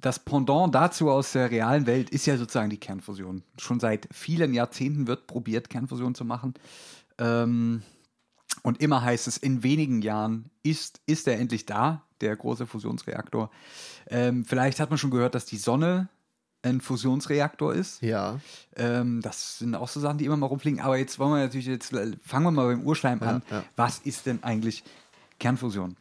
das 0.00 0.18
Pendant 0.18 0.74
dazu 0.74 1.10
aus 1.10 1.32
der 1.32 1.50
realen 1.50 1.86
Welt 1.86 2.10
ist 2.10 2.26
ja 2.26 2.36
sozusagen 2.36 2.70
die 2.70 2.78
Kernfusion. 2.78 3.42
Schon 3.58 3.80
seit 3.80 4.08
vielen 4.12 4.52
Jahrzehnten 4.52 5.06
wird 5.06 5.26
probiert, 5.26 5.70
Kernfusion 5.70 6.14
zu 6.14 6.24
machen. 6.24 6.54
Ähm, 7.18 7.82
und 8.62 8.80
immer 8.80 9.02
heißt 9.02 9.26
es, 9.28 9.36
in 9.36 9.62
wenigen 9.62 10.02
Jahren 10.02 10.50
ist, 10.62 11.00
ist 11.06 11.26
er 11.28 11.38
endlich 11.38 11.66
da, 11.66 12.02
der 12.20 12.34
große 12.36 12.66
Fusionsreaktor. 12.66 13.50
Ähm, 14.08 14.44
vielleicht 14.44 14.80
hat 14.80 14.90
man 14.90 14.98
schon 14.98 15.10
gehört, 15.10 15.34
dass 15.34 15.44
die 15.44 15.56
Sonne 15.58 16.08
ein 16.62 16.80
Fusionsreaktor 16.80 17.74
ist. 17.74 18.00
Ja. 18.00 18.40
Ähm, 18.76 19.20
das 19.20 19.58
sind 19.58 19.74
auch 19.74 19.88
so 19.88 20.00
Sachen, 20.00 20.16
die 20.18 20.24
immer 20.24 20.36
mal 20.38 20.46
rumfliegen. 20.46 20.80
Aber 20.80 20.96
jetzt 20.96 21.18
wollen 21.18 21.32
wir 21.32 21.40
natürlich, 21.40 21.66
jetzt 21.66 21.92
äh, 21.92 22.12
fangen 22.24 22.46
wir 22.46 22.50
mal 22.52 22.66
beim 22.68 22.86
Urschleim 22.86 23.20
Ja, 23.20 23.26
an. 23.26 23.42
ja. 23.50 23.64
Was 23.76 23.98
ist 23.98 24.24
denn 24.24 24.42
eigentlich 24.42 24.82
Kernfusion? 25.38 25.96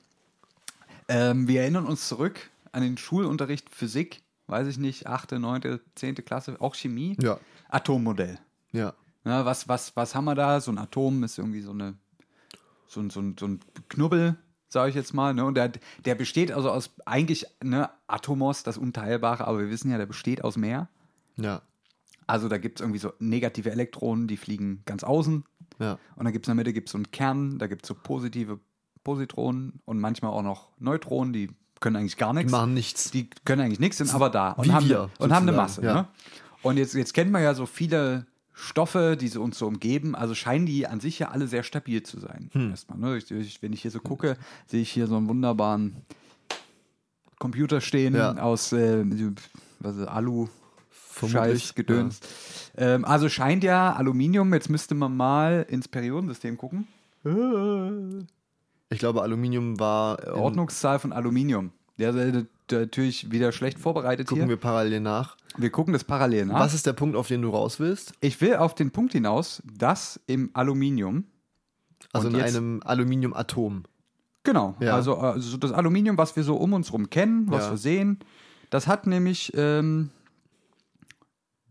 Ähm, 1.10 1.48
wir 1.48 1.62
erinnern 1.62 1.86
uns 1.86 2.08
zurück 2.08 2.50
an 2.72 2.82
den 2.82 2.98
Schulunterricht 2.98 3.70
Physik, 3.70 4.22
weiß 4.48 4.68
ich 4.68 4.78
nicht, 4.78 5.08
8., 5.08 5.34
9., 5.34 5.80
10. 5.96 6.16
Klasse, 6.24 6.56
auch 6.62 6.76
Chemie. 6.76 7.18
Ja. 7.22 7.40
Atommodell. 7.70 8.40
Ja. 8.72 8.94
Na, 9.26 9.46
was, 9.46 9.68
was, 9.68 9.96
was 9.96 10.16
haben 10.16 10.26
wir 10.26 10.36
da? 10.36 10.60
So 10.62 10.72
ein 10.72 10.78
Atom 10.78 11.24
ist 11.24 11.38
irgendwie 11.38 11.62
so, 11.62 11.72
eine, 11.72 11.96
so, 12.94 13.02
ein, 13.02 13.10
so, 13.10 13.20
ein, 13.22 13.36
so 13.40 13.48
ein 13.48 13.60
Knubbel, 13.90 14.36
sage 14.70 14.90
ich 14.90 14.96
jetzt 14.96 15.14
mal. 15.14 15.34
Ne? 15.34 15.46
Und 15.46 15.56
der, 15.56 15.72
der 16.06 16.16
besteht 16.16 16.52
also 16.52 16.70
aus 16.72 16.92
eigentlich 17.06 17.46
ne, 17.64 17.90
Atomos, 18.08 18.64
das 18.64 18.78
Unteilbare, 18.78 19.46
aber 19.48 19.60
wir 19.60 19.70
wissen 19.70 19.92
ja, 19.92 19.98
der 19.98 20.06
besteht 20.06 20.44
aus 20.44 20.58
mehr. 20.58 20.88
Ja. 21.38 21.62
Also 22.28 22.48
da 22.48 22.58
gibt 22.58 22.80
es 22.80 22.82
irgendwie 22.82 23.00
so 23.00 23.12
negative 23.20 23.72
Elektronen, 23.72 24.28
die 24.28 24.38
fliegen 24.38 24.82
ganz 24.86 25.04
außen. 25.04 25.44
Ja. 25.80 25.98
Und 26.16 26.24
dann 26.26 26.34
gibt 26.34 26.46
es 26.46 26.48
in 26.48 26.52
der 26.52 26.64
Mitte 26.64 26.74
gibt's 26.74 26.92
so 26.92 26.98
einen 26.98 27.12
Kern, 27.12 27.60
da 27.60 27.68
gibt 27.68 27.84
es 27.84 27.88
so 27.88 27.96
positive 27.96 28.60
Positronen 29.04 29.82
und 29.86 30.00
manchmal 30.00 30.32
auch 30.32 30.44
noch 30.44 30.70
Neutronen, 30.80 31.34
die 31.34 31.50
können 31.82 31.98
eigentlich 31.98 32.16
gar 32.16 32.32
Die 32.32 32.38
nichts. 32.38 32.52
machen 32.52 32.74
nichts. 32.74 33.12
Die 33.12 33.30
können 33.44 33.62
eigentlich 33.62 33.80
nichts, 33.82 33.98
sind 33.98 34.14
aber 34.14 34.30
da 34.30 34.52
und, 34.52 34.66
Wie 34.66 34.72
haben, 34.72 34.88
wir, 34.88 35.10
und 35.18 35.34
haben 35.34 35.48
eine 35.48 35.58
Masse. 35.58 35.84
ja. 35.84 35.94
Ne? 35.94 36.08
Und 36.62 36.78
jetzt, 36.78 36.94
jetzt 36.94 37.14
kennt 37.14 37.30
man 37.32 37.44
ja 37.44 37.54
so 37.54 37.66
viele 37.66 38.26
Stoffe, 38.54 39.18
die 39.20 39.36
uns 39.38 39.58
so 39.58 39.68
umgeben, 39.68 40.16
also 40.16 40.36
scheinen 40.36 40.66
die 40.66 40.86
an 40.88 41.00
sich 41.00 41.20
ja 41.20 41.30
alle 41.30 41.48
sehr 41.48 41.64
stabil 41.64 42.04
zu 42.04 42.20
sein. 42.20 42.50
Hm. 42.54 42.70
Erstmal, 42.70 43.00
ne? 43.00 43.18
ich, 43.18 43.32
ich, 43.32 43.62
wenn 43.62 43.74
ich 43.74 43.82
hier 43.82 43.92
so 43.92 44.00
gucke, 44.00 44.38
sehe 44.68 44.82
ich 44.82 44.92
hier 44.92 45.08
so 45.08 45.18
einen 45.18 45.28
wunderbaren 45.28 45.96
Computer 47.40 47.82
stehen 47.82 48.16
Ja. 48.16 48.36
aus 48.38 48.72
äh, 48.74 49.04
was 49.80 49.98
ist, 49.98 50.08
Alu, 50.08 50.48
Vermutlich, 50.90 51.64
Scheiß, 51.64 51.76
Gedöns. 51.76 52.20
Ähm, 52.78 53.06
also 53.06 53.28
scheint 53.30 53.64
ja 53.64 53.94
Aluminium, 53.94 54.54
jetzt 54.54 54.70
müsste 54.70 54.96
man 54.96 55.16
mal 55.16 55.66
ins 55.70 55.88
Periodensystem 55.88 56.58
gucken. 56.58 56.88
Ich 58.90 59.00
glaube, 59.00 59.22
Aluminium 59.22 59.80
war. 59.80 60.36
Ordnungszahl 60.36 61.00
von 61.00 61.14
Aluminium. 61.14 61.72
Der 61.98 62.16
ist 62.16 62.46
natürlich 62.72 63.32
wieder 63.32 63.52
schlecht 63.52 63.80
vorbereitet 63.80 64.28
Gucken 64.28 64.44
hier. 64.44 64.50
wir 64.50 64.58
parallel 64.58 65.00
nach. 65.00 65.38
Wir 65.58 65.70
gucken 65.70 65.94
das 65.94 66.04
parallel 66.04 66.46
nach. 66.48 66.60
Was 66.60 66.74
ist 66.74 66.86
der 66.86 66.94
Punkt, 66.94 67.16
auf 67.16 67.28
den 67.28 67.42
du 67.42 67.50
raus 67.50 67.80
willst? 67.80 68.14
Ich 68.22 68.40
will 68.42 68.56
auf 68.56 68.74
den 68.76 68.92
Punkt 68.92 69.14
hinaus, 69.14 69.62
dass 69.78 70.20
im 70.28 70.50
Aluminium, 70.54 71.26
Also 72.12 72.28
in 72.30 72.36
jetzt- 72.36 72.56
einem 72.56 72.82
Aluminiumatom. 72.84 73.84
genau, 74.44 74.76
Ja. 74.80 74.96
also, 74.96 75.18
also 75.18 75.58
das 75.58 75.72
Aluminium, 75.72 76.18
was 76.18 76.36
wir 76.36 76.44
so 76.44 76.56
um 76.58 76.74
uns 76.74 76.92
rum 76.92 77.10
kennen, 77.10 77.50
was 77.52 77.66
Ja. 77.66 77.72
wir 77.72 77.78
sehen, 77.78 78.20
das 78.72 78.88
hat 78.88 79.06
nämlich 79.08 79.52
ähm, 79.56 80.10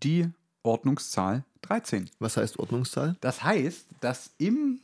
die 0.02 0.28
Ordnungszahl 0.62 1.44
13. 1.62 2.08
Was 2.18 2.36
heißt 2.36 2.58
Ordnungszahl? 2.58 3.16
Das 3.20 3.42
heißt, 3.42 3.86
dass 4.00 4.30
im 4.38 4.80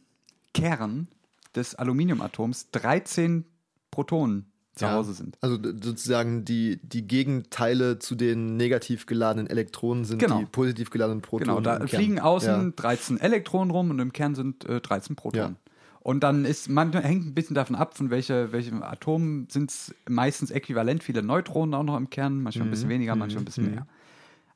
Kern 0.54 1.08
des 1.54 1.74
Aluminiumatoms 1.74 2.70
13 2.72 3.44
Protonen 3.90 4.50
zu 4.78 4.87
Ja. 4.87 4.92
Hause 4.92 5.12
sind. 5.12 5.37
Also 5.40 5.58
sozusagen 5.62 6.44
die, 6.44 6.78
die 6.82 7.06
Gegenteile 7.06 7.99
zu 7.99 8.14
den 8.14 8.56
negativ 8.56 9.06
geladenen 9.06 9.47
Elektronen 9.49 10.04
sind 10.04 10.18
Genau. 10.18 10.38
die 10.38 10.47
positiv 10.47 10.90
geladenen 10.90 11.20
Protonen. 11.20 11.56
Genau, 11.56 11.61
da 11.61 11.76
im 11.76 11.87
Kern. 11.87 12.00
fliegen 12.02 12.20
außen 12.20 12.49
Ja. 12.66 12.73
13 12.76 13.20
Elektronen 13.20 13.70
rum 13.70 13.90
und 13.90 13.99
im 13.99 14.12
Kern 14.12 14.35
sind 14.35 14.64
äh, 14.64 14.80
13 14.80 15.14
Protonen. 15.16 15.56
Und 16.00 16.20
dann 16.20 16.44
ist, 16.47 16.70
man 16.70 16.92
hängt 16.92 17.26
ein 17.26 17.35
bisschen 17.35 17.54
davon 17.54 17.76
ab, 17.76 17.97
von 17.99 18.08
welche, 18.08 18.50
welchem 18.52 18.82
Atom 18.82 19.47
sind 19.50 19.70
es 19.70 19.94
meistens 20.08 20.50
äquivalent 20.50 21.02
viele 21.02 21.23
Neutronen 21.23 21.75
auch 21.75 21.82
noch 21.82 21.97
im 21.99 22.08
Kern, 22.08 22.40
manchmal 22.42 22.66
ein 22.66 22.68
Mhm. 22.68 22.70
bisschen 22.70 22.88
weniger, 22.88 23.14
manchmal 23.14 23.42
ein 23.42 23.44
bisschen 23.44 23.70
mehr. 23.73 23.87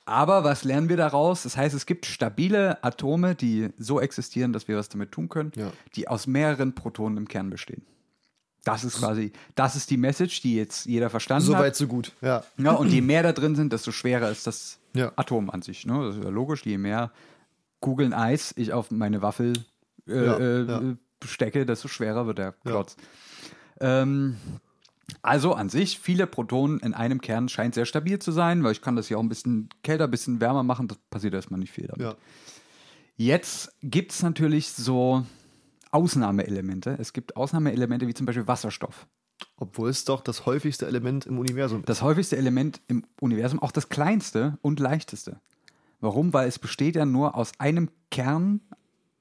Aber 0.05 0.43
was 0.45 0.65
lernen 0.65 0.89
wir 0.89 0.97
daraus? 0.97 1.45
Das 1.45 1.57
heißt, 1.57 1.75
es 1.77 1.87
gibt 1.87 2.07
stabile 2.07 2.83
Atome, 2.83 3.35
die 3.35 3.69
so 3.79 4.01
existieren, 4.01 4.53
dass 4.53 4.67
wir 4.67 4.77
was 4.77 4.89
damit 4.89 5.13
tun 5.13 5.29
können, 5.29 5.53
Ja. 5.55 5.71
die 5.95 6.09
aus 6.09 6.27
mehreren 6.27 6.75
Protonen 6.75 7.19
im 7.19 7.29
Kern 7.29 7.51
bestehen. 7.51 7.83
Das 8.65 8.85
ist 8.85 8.99
quasi, 8.99 9.33
das 9.57 9.75
ist 9.75 9.91
die 9.91 9.97
Message, 9.97 10.41
die 10.43 10.55
jetzt 10.57 10.87
jeder 10.87 11.11
verstanden 11.11 11.47
So 11.47 11.57
hat. 11.57 11.63
weit, 11.63 11.77
so 11.77 11.87
gut. 11.89 12.13
Ja. 12.21 12.45
Ja, 12.59 12.73
und 12.73 12.91
je 12.91 13.01
mehr 13.01 13.23
da 13.25 13.33
drin 13.33 13.57
sind, 13.57 13.73
desto 13.73 13.91
schwerer 13.91 14.31
ist 14.31 14.47
das 14.47 14.79
Ja. 14.95 15.11
Atom 15.17 15.51
an 15.51 15.63
sich. 15.63 15.85
Ne? 15.85 16.07
Das 16.07 16.17
ist 16.17 16.23
ja 16.25 16.31
logisch. 16.31 16.65
Je 16.65 16.79
mehr 16.79 17.11
Kugeln 17.81 18.13
Eis 18.13 18.55
ich 18.57 18.73
auf 18.73 18.91
meine 18.93 19.21
Waffel 19.21 19.55
äh, 20.07 20.25
Ja, 20.27 20.39
äh, 20.39 20.63
ja. 20.65 20.83
stecke, 21.25 21.67
desto 21.67 21.89
schwerer 21.89 22.27
wird 22.29 22.39
der 22.39 22.53
Klotz. 22.53 22.97
Ähm, 23.81 24.37
also 25.23 25.55
an 25.55 25.69
sich, 25.69 25.99
viele 25.99 26.27
Protonen 26.29 26.79
in 26.81 26.95
einem 26.95 27.21
Kern 27.21 27.49
scheint 27.49 27.75
sehr 27.75 27.85
stabil 27.87 28.19
zu 28.21 28.31
sein, 28.31 28.63
weil 28.63 28.73
ich 28.73 28.81
kann 28.81 28.95
das 28.97 29.09
hier 29.09 29.19
auch 29.19 29.23
ein 29.23 29.29
bisschen 29.29 29.69
kälter, 29.83 30.05
ein 30.05 30.11
bisschen 30.13 30.41
wärmer 30.41 30.63
machen. 30.63 30.87
Das 30.89 30.99
passiert 31.11 31.35
erstmal 31.35 31.59
nicht 31.59 31.73
viel 31.73 31.89
damit. 31.89 32.03
Ja. 32.03 32.15
Jetzt 33.17 33.73
gibt 33.83 34.13
es 34.13 34.23
natürlich 34.23 34.71
so 34.71 35.27
Ausnahmeelemente. 35.93 36.97
Es 36.99 37.13
gibt 37.13 37.37
Ausnahmeelemente 37.37 38.07
wie 38.09 38.15
zum 38.15 38.27
Beispiel 38.27 38.47
Wasserstoff. 38.49 39.07
Obwohl 39.57 39.89
es 39.91 40.05
doch 40.05 40.21
das 40.21 40.47
häufigste 40.47 40.87
Element 40.87 41.27
im 41.27 41.39
Universum 41.39 41.81
ist. 41.81 41.89
das 41.89 42.03
häufigste 42.03 42.37
Element 42.37 42.81
im 42.89 43.05
Universum, 43.21 43.61
auch 43.61 43.73
das 43.73 43.89
kleinste 43.89 44.59
und 44.63 44.79
leichteste. 44.81 45.41
Warum? 46.01 46.33
Weil 46.33 46.49
es 46.49 46.59
besteht 46.59 46.97
ja 46.97 47.05
nur 47.07 47.37
aus 47.37 47.53
einem 47.59 47.89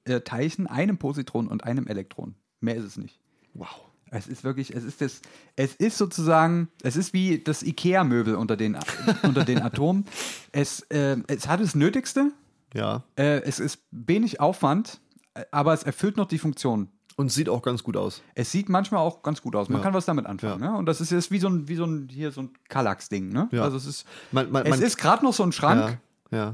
Kernteilchen, 0.04 0.66
einem 0.66 0.98
Positron 0.98 1.48
und 1.48 1.64
einem 1.64 1.86
Elektron. 1.86 2.34
Mehr 2.60 2.76
ist 2.76 2.84
es 2.84 2.96
nicht. 2.96 3.18
Wow. 3.54 3.68
Es 4.10 4.26
ist 4.26 4.44
wirklich, 4.44 4.74
es 4.74 4.84
ist 4.84 5.00
das, 5.00 5.22
es 5.56 5.74
ist 5.76 5.96
sozusagen, 5.96 6.68
es 6.82 6.96
ist 6.96 7.14
wie 7.14 7.38
das 7.38 7.62
IKEA-Möbel 7.62 8.34
unter 8.34 8.56
den, 8.56 8.76
unter 9.22 9.44
den 9.44 9.60
Atomen. 9.62 10.04
Es, 10.52 10.80
äh, 10.90 11.16
es 11.28 11.48
hat 11.48 11.60
das 11.60 11.74
Nötigste, 11.74 12.30
Ja. 12.74 13.04
äh, 13.16 13.40
es 13.42 13.58
ist 13.58 13.80
wenig 13.90 14.38
Aufwand, 14.38 15.00
äh, 15.00 15.11
aber 15.50 15.72
es 15.72 15.82
erfüllt 15.82 16.16
noch 16.16 16.26
die 16.28 16.38
Funktion. 16.38 16.88
Und 17.14 17.30
sieht 17.30 17.50
auch 17.50 17.60
ganz 17.60 17.82
gut 17.82 17.96
aus. 17.98 18.22
Es 18.34 18.50
sieht 18.52 18.70
manchmal 18.70 19.00
auch 19.02 19.22
ganz 19.22 19.42
gut 19.42 19.54
aus. 19.54 19.68
Man 19.68 19.78
Ja. 19.80 19.84
kann 19.84 19.92
was 19.92 20.06
damit 20.06 20.24
anfangen. 20.24 20.62
Ja. 20.62 20.70
Ne? 20.70 20.78
Und 20.78 20.86
das 20.86 21.02
ist 21.02 21.10
jetzt 21.12 21.30
wie 21.30 21.38
so 21.38 21.46
ein, 21.48 21.68
wie 21.68 21.74
so 21.76 21.84
ein, 21.84 22.08
hier 22.10 22.30
so 22.32 22.40
ein 22.40 22.50
Kallax-Ding. 22.70 23.28
Ne? 23.28 23.48
Ja. 23.52 23.64
Also 23.64 23.76
es 23.76 23.84
ist, 23.84 24.06
Man, 24.30 24.50
man, 24.50 24.64
es 24.64 24.70
man, 24.70 24.80
ist 24.80 24.96
gerade 24.96 25.22
noch 25.22 25.34
so 25.34 25.42
ein 25.42 25.52
Schrank. 25.52 25.98
Äh, 26.30 26.52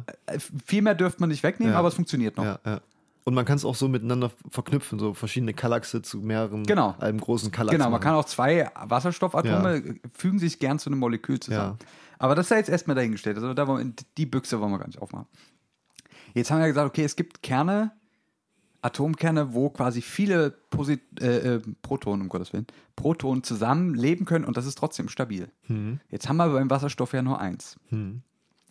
Viel 0.67 0.83
mehr 0.83 0.97
dürfte 0.97 1.21
man 1.21 1.29
nicht 1.29 1.45
wegnehmen, 1.45 1.75
aber 1.75 1.87
es 1.87 1.95
funktioniert 1.95 2.37
noch. 2.37 2.59
Und 3.25 3.35
man 3.35 3.45
kann 3.45 3.57
es 3.57 3.65
auch 3.65 3.75
so 3.77 3.87
miteinander 3.89 4.33
verknüpfen, 4.51 4.99
so 4.99 5.13
verschiedene 5.15 5.53
Kallaxe 5.55 6.01
zu 6.03 6.19
mehreren, 6.19 6.65
Genau. 6.65 6.97
einem 6.99 7.21
großen 7.21 7.53
Kallax. 7.53 7.73
Genau, 7.73 7.85
man 7.85 7.93
machen. 7.93 8.03
kann 8.03 8.15
auch 8.15 8.25
zwei 8.25 8.69
Wasserstoffatome 8.85 9.77
äh, 9.77 9.95
fügen 10.17 10.39
sich 10.41 10.59
gern 10.59 10.79
zu 10.79 10.89
einem 10.91 10.99
Molekül 10.99 11.39
zusammen. 11.39 11.79
Aber 12.19 12.35
das 12.35 12.49
sei 12.49 12.57
jetzt 12.57 12.71
erstmal 12.71 12.97
dahingestellt. 12.97 13.37
Also 13.37 13.55
da 13.55 13.69
wollen, 13.69 13.95
die 14.17 14.27
Büchse 14.27 14.59
wollen 14.61 14.73
wir 14.73 14.79
gar 14.79 14.87
nicht 14.89 15.01
aufmachen. 15.01 15.27
Jetzt 16.35 16.51
haben 16.51 16.61
wir 16.61 16.67
gesagt, 16.69 16.89
okay, 16.89 17.05
es 17.05 17.15
gibt 17.17 17.43
Kerne, 17.43 17.93
Atomkerne, 18.81 19.55
wo 19.55 19.71
quasi 19.71 20.03
viele 20.03 20.51
Posit 20.51 21.01
äh, 21.21 21.57
äh, 21.57 21.63
Protonen, 21.83 22.23
um 22.23 22.29
Gottes 22.29 22.53
Willen, 22.53 22.67
Protonen 22.97 23.43
zusammen 23.43 23.95
leben 23.95 24.25
können 24.25 24.45
und 24.45 24.57
das 24.57 24.67
ist 24.67 24.79
trotzdem 24.79 25.09
stabil. 25.09 25.51
Hm. 25.63 26.01
Jetzt 26.11 26.29
haben 26.29 26.37
wir 26.37 26.49
beim 26.49 26.71
Wasserstoff 26.71 27.13
ja 27.13 27.23
nur 27.23 27.41
eins. 27.41 27.77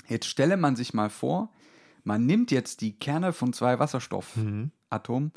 Jetzt 0.07 0.27
stelle 0.27 0.55
man 0.57 0.75
sich 0.75 0.93
mal 0.93 1.09
vor, 1.09 1.51
man 2.03 2.25
nimmt 2.25 2.51
jetzt 2.51 2.81
die 2.81 2.93
Kerne 2.93 3.33
von 3.33 3.51
zwei 3.51 3.79
Wasserstoffatomen 3.79 5.31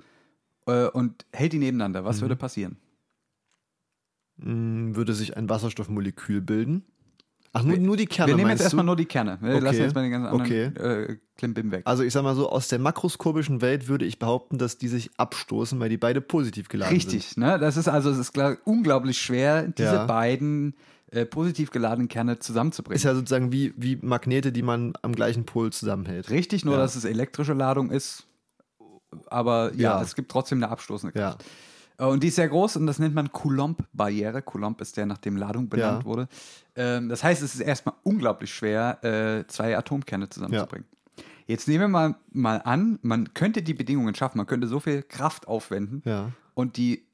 äh, 0.66 0.86
und 0.86 1.26
hält 1.32 1.52
die 1.52 1.58
nebeneinander. 1.58 2.04
Was 2.04 2.20
würde 2.20 2.36
passieren? 2.36 2.76
Mm, 4.36 4.94
Würde 4.94 5.14
sich 5.14 5.36
ein 5.36 5.48
Wasserstoffmolekül 5.48 6.40
bilden? 6.40 6.84
Ach, 7.52 7.64
nur, 7.64 7.76
nur 7.78 7.96
die 7.96 8.06
Kerne 8.06 8.30
Wir 8.30 8.36
nehmen 8.36 8.50
jetzt 8.50 8.60
erstmal 8.62 8.84
nur 8.84 8.94
die 8.96 9.06
Kerne. 9.06 9.38
Wir 9.40 9.54
Okay. 9.56 9.64
lassen 9.64 9.78
jetzt 9.80 9.94
mal 9.94 10.02
den 10.02 10.12
ganzen 10.12 10.26
anderen 10.28 10.42
Okay. 10.46 11.12
äh, 11.12 11.16
Klimbim 11.36 11.72
weg. 11.72 11.82
Also 11.84 12.04
ich 12.04 12.12
sag 12.12 12.22
mal 12.22 12.36
so, 12.36 12.48
aus 12.48 12.68
der 12.68 12.78
makroskopischen 12.78 13.60
Welt 13.60 13.88
würde 13.88 14.04
ich 14.04 14.18
behaupten, 14.20 14.56
dass 14.58 14.78
die 14.78 14.86
sich 14.88 15.10
abstoßen, 15.16 15.80
weil 15.80 15.88
die 15.88 15.96
beide 15.96 16.20
positiv 16.20 16.68
geladen 16.68 16.90
sind. 17.00 17.12
Richtig, 17.12 17.36
ne? 17.36 17.58
Das 17.58 17.76
ist 17.76 17.88
also, 17.88 18.10
es 18.10 18.18
ist 18.18 18.32
klar, 18.32 18.56
unglaublich 18.64 19.18
schwer, 19.20 19.66
diese 19.66 19.94
Ja. 19.94 20.06
beiden 20.06 20.74
äh, 21.12 21.26
positiv 21.26 21.72
geladenen 21.72 22.06
Kerne 22.06 22.38
zusammenzubringen. 22.38 22.94
Ist 22.94 23.02
ja 23.02 23.14
sozusagen 23.16 23.50
wie, 23.50 23.74
wie 23.76 23.96
Magnete, 23.96 24.52
die 24.52 24.62
man 24.62 24.92
am 25.02 25.12
gleichen 25.12 25.44
Pol 25.44 25.72
zusammenhält. 25.72 26.30
Richtig, 26.30 26.64
nur 26.64 26.74
Ja. 26.74 26.80
dass 26.82 26.94
es 26.94 27.04
elektrische 27.04 27.52
Ladung 27.52 27.90
ist. 27.90 28.28
Aber 29.26 29.72
ja, 29.74 29.96
Ja. 29.96 30.02
es 30.02 30.14
gibt 30.14 30.30
trotzdem 30.30 30.58
eine 30.62 30.70
abstoßende 30.70 31.18
Ja. 31.18 31.30
Kraft. 31.30 31.42
Äh, 31.42 31.46
Und 32.08 32.22
die 32.22 32.28
ist 32.28 32.36
sehr 32.36 32.48
groß 32.48 32.76
und 32.76 32.86
das 32.86 32.98
nennt 32.98 33.14
man 33.14 33.30
Coulomb-Barriere. 33.30 34.40
Coulomb 34.42 34.80
ist 34.80 34.96
der, 34.96 35.04
nach 35.06 35.18
dem 35.18 35.36
Ladung 35.36 35.68
benannt 35.68 36.02
Ja. 36.02 36.04
wurde. 36.06 36.28
Ähm, 36.74 37.08
das 37.08 37.22
heißt, 37.22 37.42
es 37.42 37.54
ist 37.54 37.60
erstmal 37.60 37.94
unglaublich 38.04 38.52
schwer, 38.54 39.04
äh, 39.04 39.46
zwei 39.48 39.76
Atomkerne 39.76 40.28
zusammenzubringen. 40.30 40.86
Jetzt 41.46 41.68
nehmen 41.68 41.80
wir 41.84 41.88
mal, 41.88 42.14
mal 42.32 42.56
an, 42.64 42.98
man 43.02 43.34
könnte 43.34 43.60
die 43.62 43.74
Bedingungen 43.74 44.14
schaffen, 44.14 44.38
man 44.38 44.46
könnte 44.46 44.66
so 44.66 44.80
viel 44.80 45.02
Kraft 45.02 45.46
aufwenden 45.48 46.00
Ja. 46.06 46.30
und 46.54 46.76
die 46.76 47.04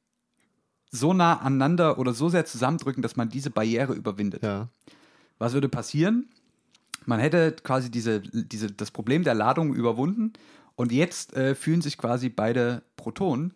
so 0.93 1.13
nah 1.13 1.39
aneinander 1.41 1.99
oder 1.99 2.13
so 2.15 2.29
sehr 2.29 2.45
zusammendrücken, 2.45 3.03
dass 3.03 3.17
man 3.17 3.29
diese 3.29 3.51
Barriere 3.51 3.93
überwindet. 3.95 4.43
Ja. 4.43 4.69
Was 5.39 5.53
würde 5.53 5.69
passieren? 5.69 6.29
Man 7.07 7.19
hätte 7.19 7.53
quasi 7.63 7.91
diese, 7.91 8.21
diese, 8.21 8.71
das 8.71 8.91
Problem 8.91 9.25
der 9.25 9.35
Ladung 9.35 9.75
überwunden 9.75 10.33
und 10.77 10.93
jetzt 10.93 11.35
äh, 11.35 11.55
fühlen 11.55 11.83
sich 11.83 11.99
quasi 11.99 12.29
beide 12.29 12.83
Protonen 12.97 13.53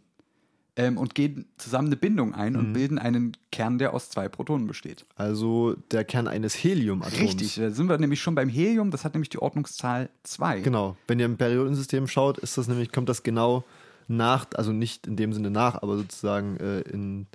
ähm, 0.81 0.97
und 0.99 1.15
gehen 1.15 1.47
zusammen 1.59 1.89
eine 1.89 1.97
Bindung 1.97 2.35
ein 2.35 2.55
Mhm. 2.55 2.59
und 2.59 2.73
bilden 2.73 2.99
einen 2.99 3.37
Kern, 3.53 3.79
der 3.79 3.93
aus 3.93 4.09
zwei 4.11 4.29
Protonen 4.29 4.67
besteht. 4.67 5.05
Also 5.17 5.75
der 5.91 6.05
Kern 6.05 6.27
eines 6.29 6.55
Heliumatoms. 6.55 7.21
Richtig, 7.21 7.57
da 7.57 7.71
sind 7.71 7.89
wir 7.89 7.99
nämlich 7.99 8.21
schon 8.21 8.35
beim 8.35 8.49
Helium, 8.49 8.91
das 8.91 9.05
hat 9.05 9.15
nämlich 9.15 9.29
die 9.29 9.39
Ordnungszahl 9.41 10.09
2. 10.25 10.61
Genau. 10.61 10.97
Wenn 11.07 11.19
ihr 11.21 11.27
im 11.27 11.37
Periodensystem 11.37 12.07
schaut, 12.09 12.39
ist 12.39 12.57
das 12.57 12.67
nämlich, 12.69 12.93
kommt 12.93 13.09
das 13.09 13.23
genau 13.23 13.65
nach, 14.09 14.47
also 14.55 14.73
nicht 14.73 15.07
in 15.07 15.17
dem 15.17 15.33
Sinne 15.33 15.51
nach, 15.51 15.83
aber 15.83 15.97
sozusagen 15.97 16.57
äh, 16.57 16.81
in, 16.81 17.27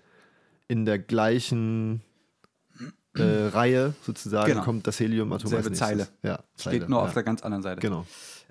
in 0.67 0.85
der 0.85 0.97
gleichen 0.99 2.01
äh, 3.15 3.21
Reihe 3.53 3.93
sozusagen 4.01 4.51
Genau. 4.51 4.63
kommt 4.63 4.87
das 4.87 4.99
Heliumatom 4.99 5.49
Selbe 5.49 5.69
als 5.69 5.79
nächstes. 5.79 5.87
Zeile. 5.87 6.07
Ja, 6.23 6.39
Steht 6.59 6.81
Zeile, 6.81 6.89
nur 6.89 6.99
ja. 6.99 7.05
auf 7.05 7.13
der 7.13 7.23
ganz 7.23 7.43
anderen 7.43 7.63
Seite. 7.63 7.79
Genau. 7.81 8.05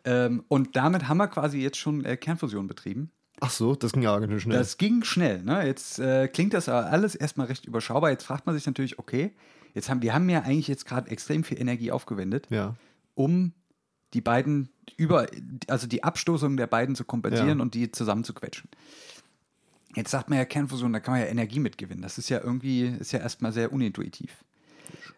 Ähm, 0.06 0.44
und 0.48 0.76
damit 0.76 1.08
haben 1.08 1.16
wir 1.18 1.28
quasi 1.28 1.58
jetzt 1.58 1.78
schon 1.78 2.04
äh, 2.04 2.16
Kernfusion 2.16 2.66
betrieben. 2.66 3.10
Ach 3.40 3.50
so, 3.50 3.74
das 3.74 3.92
ging 3.92 4.02
ja 4.02 4.18
ganz 4.18 4.42
schnell. 4.42 4.58
Das 4.58 4.78
ging 4.78 5.02
schnell. 5.04 5.42
Ne? 5.42 5.66
Jetzt 5.66 5.98
äh, 5.98 6.28
klingt 6.28 6.54
das 6.54 6.68
alles 6.68 7.14
erstmal 7.14 7.48
recht 7.48 7.66
überschaubar. 7.66 8.10
Jetzt 8.10 8.24
fragt 8.24 8.46
man 8.46 8.54
sich 8.54 8.64
natürlich, 8.66 8.98
okay, 8.98 9.32
jetzt 9.74 9.90
haben, 9.90 10.02
wir 10.02 10.14
haben 10.14 10.28
ja 10.28 10.40
eigentlich 10.40 10.68
jetzt 10.68 10.86
gerade 10.86 11.10
extrem 11.10 11.44
viel 11.44 11.60
Energie 11.60 11.90
aufgewendet, 11.90 12.46
ja. 12.50 12.76
um 13.14 13.52
die 14.14 14.20
beiden 14.20 14.68
über, 14.96 15.26
also 15.68 15.86
die 15.86 16.04
Abstoßung 16.04 16.56
der 16.56 16.68
beiden 16.68 16.94
zu 16.94 17.04
kompensieren 17.04 17.58
Ja. 17.58 17.62
und 17.62 17.74
die 17.74 17.90
zusammen 17.90 18.22
zu 18.24 18.32
quetschen. 18.32 18.70
Jetzt 19.96 20.10
sagt 20.10 20.28
man 20.28 20.38
ja 20.38 20.44
Kernfusion, 20.44 20.92
da 20.92 21.00
kann 21.00 21.14
man 21.14 21.20
ja 21.20 21.26
Energie 21.26 21.60
mitgewinnen. 21.60 22.02
Das 22.02 22.18
ist 22.18 22.28
ja 22.28 22.40
irgendwie, 22.40 22.82
ist 22.82 23.12
ja 23.12 23.20
erstmal 23.20 23.52
sehr 23.52 23.72
unintuitiv. 23.72 24.44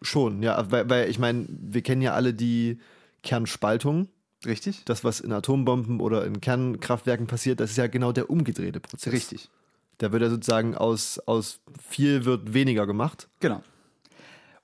Schon, 0.01 0.43
ja, 0.43 0.69
weil, 0.71 0.89
weil 0.89 1.09
ich 1.09 1.19
meine, 1.19 1.45
wir 1.49 1.81
kennen 1.81 2.01
ja 2.01 2.13
alle 2.13 2.33
die 2.33 2.79
Kernspaltung. 3.23 4.07
Richtig? 4.47 4.83
Das, 4.85 5.03
was 5.03 5.19
in 5.19 5.33
Atombomben 5.33 5.99
oder 5.99 6.25
in 6.25 6.39
Kernkraftwerken 6.39 7.27
passiert, 7.27 7.59
das 7.59 7.71
ist 7.71 7.77
ja 7.77 7.87
genau 7.87 8.13
der 8.13 8.29
umgedrehte 8.29 8.79
Prozess. 8.79 9.13
Richtig. 9.13 9.49
Da 9.97 10.11
wird 10.11 10.23
ja 10.23 10.29
sozusagen 10.29 10.75
aus, 10.75 11.19
aus 11.19 11.59
viel 11.85 12.23
wird 12.23 12.53
weniger 12.53 12.87
gemacht. 12.87 13.27
Genau. 13.41 13.61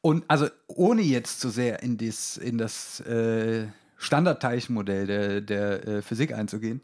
Und 0.01 0.23
also 0.29 0.47
ohne 0.67 1.01
jetzt 1.01 1.39
zu 1.41 1.49
sehr 1.49 1.83
in, 1.83 1.97
dies, 1.97 2.37
in 2.37 2.57
das 2.57 3.01
äh, 3.01 3.67
Standardteilchenmodell 3.97 5.07
der, 5.07 5.41
der 5.41 5.87
äh, 5.87 6.01
Physik 6.01 6.33
einzugehen, 6.33 6.81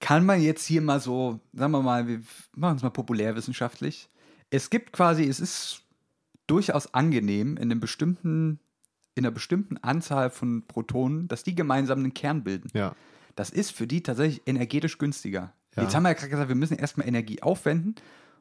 kann 0.00 0.26
man 0.26 0.42
jetzt 0.42 0.66
hier 0.66 0.82
mal 0.82 1.00
so, 1.00 1.40
sagen 1.52 1.72
wir 1.72 1.82
mal, 1.82 2.06
wir 2.06 2.20
machen 2.54 2.76
es 2.76 2.82
mal 2.82 2.90
populärwissenschaftlich. 2.90 4.08
Es 4.50 4.70
gibt 4.70 4.92
quasi, 4.92 5.24
es 5.24 5.40
ist 5.40 5.82
durchaus 6.46 6.92
angenehm 6.94 7.56
in 7.56 7.70
einem 7.70 7.80
bestimmten, 7.80 8.60
in 9.14 9.24
einer 9.24 9.32
bestimmten 9.32 9.76
Anzahl 9.78 10.30
von 10.30 10.66
Protonen, 10.66 11.28
dass 11.28 11.42
die 11.42 11.54
gemeinsam 11.54 12.00
einen 12.00 12.14
Kern 12.14 12.44
bilden. 12.44 12.70
Ja. 12.74 12.94
Das 13.36 13.50
ist 13.50 13.72
für 13.72 13.86
die 13.86 14.02
tatsächlich 14.02 14.42
energetisch 14.46 14.98
günstiger. 14.98 15.52
Ja. 15.76 15.82
Jetzt 15.82 15.94
haben 15.94 16.02
wir 16.04 16.10
ja 16.10 16.14
gerade 16.14 16.30
gesagt, 16.30 16.48
wir 16.48 16.56
müssen 16.56 16.78
erstmal 16.78 17.06
Energie 17.06 17.42
aufwenden 17.42 17.96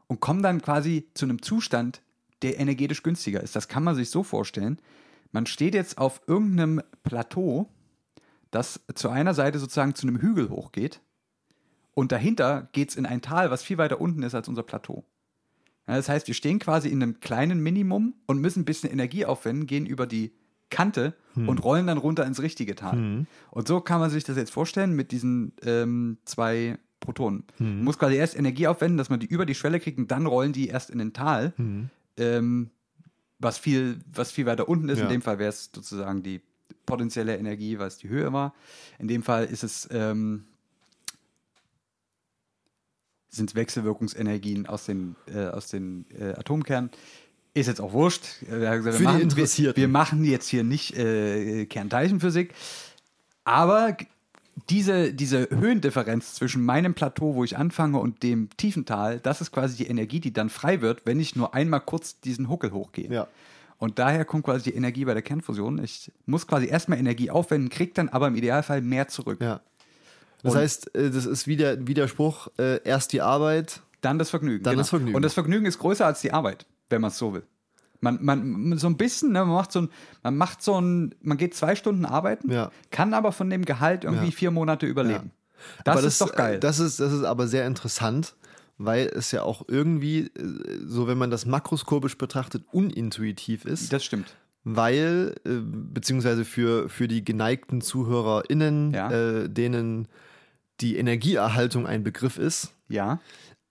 und 0.07 0.19
kommen 0.19 0.43
dann 0.43 0.61
quasi 0.61 1.07
zu 1.13 1.25
einem 1.25 1.41
Zustand, 1.41 2.01
der 2.41 2.59
energetisch 2.59 3.03
günstiger 3.03 3.41
ist. 3.41 3.55
Das 3.55 3.67
kann 3.67 3.83
man 3.83 3.95
sich 3.95 4.09
so 4.09 4.23
vorstellen. 4.23 4.79
Man 5.31 5.45
steht 5.45 5.73
jetzt 5.73 5.97
auf 5.97 6.21
irgendeinem 6.27 6.81
Plateau, 7.03 7.69
das 8.51 8.81
zu 8.93 9.09
einer 9.09 9.33
Seite 9.33 9.57
sozusagen 9.57 9.95
zu 9.95 10.07
einem 10.07 10.19
Hügel 10.19 10.49
hochgeht 10.49 11.01
und 11.93 12.11
dahinter 12.11 12.69
geht 12.71 12.89
es 12.89 12.95
in 12.95 13.05
ein 13.05 13.21
Tal, 13.21 13.51
was 13.51 13.63
viel 13.63 13.77
weiter 13.77 14.01
unten 14.01 14.23
ist 14.23 14.35
als 14.35 14.47
unser 14.47 14.63
Plateau. 14.63 15.03
Ja, 15.87 15.95
das 15.95 16.09
heißt, 16.09 16.27
wir 16.27 16.33
stehen 16.33 16.59
quasi 16.59 16.89
in 16.89 17.03
einem 17.03 17.19
kleinen 17.19 17.59
Minimum 17.61 18.15
und 18.25 18.39
müssen 18.39 18.61
ein 18.61 18.65
bisschen 18.65 18.91
Energie 18.91 19.25
aufwenden, 19.25 19.67
gehen 19.67 19.85
über 19.85 20.07
die 20.07 20.33
Kante 20.73 21.13
und 21.35 21.63
rollen 21.63 21.87
dann 21.87 21.97
runter 21.97 22.25
ins 22.25 22.41
richtige 22.41 22.75
Tal. 22.75 23.25
Und 23.51 23.67
so 23.67 23.79
kann 23.79 23.99
man 23.99 24.09
sich 24.09 24.23
das 24.23 24.37
jetzt 24.37 24.51
vorstellen 24.51 24.95
mit 24.95 25.11
diesen 25.11 25.53
ähm, 25.63 26.17
zwei 26.25 26.77
Protonen. 26.99 27.43
Man 27.59 27.83
muss 27.83 27.99
quasi 27.99 28.15
erst 28.15 28.35
Energie 28.35 28.67
aufwenden, 28.67 28.97
dass 28.97 29.09
man 29.09 29.19
die 29.19 29.27
über 29.27 29.45
die 29.45 29.55
Schwelle 29.55 29.79
kriegt 29.79 29.97
und 29.97 30.11
dann 30.11 30.25
rollen 30.25 30.53
die 30.53 30.67
erst 30.67 30.89
in 30.89 30.99
den 30.99 31.13
Tal, 31.13 31.53
ähm, 32.17 32.69
was, 33.39 33.57
viel, 33.57 33.99
was 34.11 34.31
viel 34.31 34.45
weiter 34.45 34.67
unten 34.69 34.89
ist. 34.89 34.99
Ja. 34.99 35.05
In 35.05 35.11
dem 35.11 35.21
Fall 35.21 35.39
wäre 35.39 35.49
es 35.49 35.69
sozusagen 35.73 36.23
die 36.23 36.41
potenzielle 36.85 37.37
Energie, 37.37 37.79
was 37.79 37.97
die 37.97 38.09
Höhe 38.09 38.31
war. 38.33 38.53
In 38.99 39.07
dem 39.07 39.23
Fall 39.23 39.45
ist 39.45 39.63
es 39.63 39.87
ähm, 39.91 40.45
sind 43.33 43.49
es 43.49 43.55
Wechselwirkungsenergien 43.55 44.67
aus 44.67 44.85
den, 44.85 45.15
äh, 45.27 45.47
aus 45.47 45.67
den 45.67 46.05
äh, 46.17 46.33
Atomkernen. 46.33 46.91
Ist 47.53 47.67
jetzt 47.67 47.81
auch 47.81 47.93
wurscht. 47.93 48.23
Wir 48.41 48.77
gesagt, 48.77 48.97
Für 48.97 49.03
die 49.03 49.05
wir, 49.05 49.11
machen, 49.11 49.35
wir, 49.35 49.75
wir 49.75 49.87
machen 49.87 50.23
jetzt 50.23 50.47
hier 50.47 50.63
nicht 50.63 50.97
äh, 50.97 51.65
Kernteilchenphysik. 51.65 52.53
Aber 53.43 53.95
diese, 54.69 55.13
diese 55.13 55.49
Höhendifferenz 55.49 56.35
zwischen 56.35 56.63
meinem 56.63 56.93
Plateau, 56.93 57.35
wo 57.35 57.43
ich 57.43 57.57
anfange, 57.57 57.99
und 57.99 58.23
dem 58.23 58.49
tiefen 58.57 58.85
Tal, 58.85 59.19
das 59.19 59.41
ist 59.41 59.51
quasi 59.51 59.77
die 59.77 59.87
Energie, 59.87 60.19
die 60.19 60.33
dann 60.33 60.49
frei 60.49 60.81
wird, 60.81 61.05
wenn 61.05 61.19
ich 61.19 61.35
nur 61.35 61.53
einmal 61.53 61.81
kurz 61.81 62.19
diesen 62.19 62.49
Huckel 62.49 62.71
hochgehe. 62.71 63.11
Ja. 63.11 63.27
Und 63.77 63.99
daher 63.99 64.23
kommt 64.25 64.45
quasi 64.45 64.71
die 64.71 64.77
Energie 64.77 65.05
bei 65.05 65.13
der 65.13 65.23
Kernfusion. 65.23 65.83
Ich 65.83 66.11
muss 66.25 66.47
quasi 66.47 66.67
erstmal 66.67 66.99
Energie 66.99 67.29
aufwenden, 67.29 67.69
krieg 67.69 67.93
dann 67.95 68.09
aber 68.09 68.27
im 68.27 68.35
Idealfall 68.35 68.81
mehr 68.81 69.07
zurück. 69.09 69.41
Ja. 69.41 69.61
Das 70.41 70.53
Und- 70.53 70.59
heißt, 70.59 70.95
äh, 70.95 71.09
das 71.09 71.25
ist 71.25 71.47
wieder 71.47 71.85
Widerspruch, 71.85 72.47
äh, 72.57 72.81
erst 72.83 73.13
die 73.13 73.21
Arbeit. 73.21 73.81
Dann 74.01 74.19
das 74.19 74.29
Vergnügen. 74.29 74.63
Dann 74.63 74.77
das 74.77 74.89
Vergnügen. 74.89 75.15
Und 75.15 75.21
das 75.21 75.33
Vergnügen 75.33 75.65
ist 75.65 75.79
größer 75.79 76.05
als 76.05 76.21
die 76.21 76.31
Arbeit, 76.31 76.65
wenn 76.89 77.01
man 77.01 77.09
es 77.09 77.17
so 77.17 77.33
will. 77.33 77.43
Man, 78.01 78.19
man, 78.21 78.77
so 78.77 78.87
ein 78.87 78.97
bisschen, 78.97 79.31
ne, 79.31 79.39
man 79.45 79.55
macht 79.55 79.71
so 79.71 79.81
ein, 79.83 79.89
man 80.23 80.35
macht 80.35 80.61
so 80.61 80.79
ein, 80.79 81.15
man 81.21 81.37
geht 81.37 81.55
zwei 81.55 81.75
Stunden 81.75 82.05
arbeiten, 82.05 82.51
Ja. 82.51 82.69
kann 82.91 83.13
aber 83.13 83.31
von 83.31 83.49
dem 83.49 83.63
Gehalt 83.63 84.03
irgendwie 84.03 84.25
Ja. 84.25 84.31
vier 84.31 84.51
Monate 84.51 84.85
überleben. 84.85 85.31
Das 85.85 85.97
Aber 85.97 86.05
ist 86.07 86.19
doch 86.19 86.35
geil. 86.35 86.55
äh, 86.55 86.59
Das 86.59 86.79
ist, 86.79 86.99
das 86.99 87.13
ist 87.13 87.23
aber 87.23 87.47
sehr 87.47 87.65
interessant, 87.65 88.35
weil 88.77 89.07
es 89.07 89.31
ja 89.31 89.43
auch 89.43 89.63
irgendwie, 89.69 90.23
äh, 90.27 90.31
so 90.85 91.07
wenn 91.07 91.17
man 91.17 91.31
das 91.31 91.45
makroskopisch 91.45 92.17
betrachtet, 92.17 92.65
unintuitiv 92.73 93.63
ist. 93.63 93.93
das 93.93 94.03
stimmt. 94.03 94.35
weil, 94.65 95.35
äh, 95.45 95.49
beziehungsweise 95.61 96.43
für, 96.45 96.87
für 96.89 97.07
die 97.07 97.23
geneigten 97.23 97.79
ZuhörerInnen, 97.81 98.93
Ja. 98.93 99.11
äh, 99.11 99.49
denen 99.49 100.07
die 100.81 100.97
Energieerhaltung 100.97 101.85
ein 101.87 102.03
Begriff 102.03 102.37
ist. 102.37 102.73
Ja, 102.89 103.19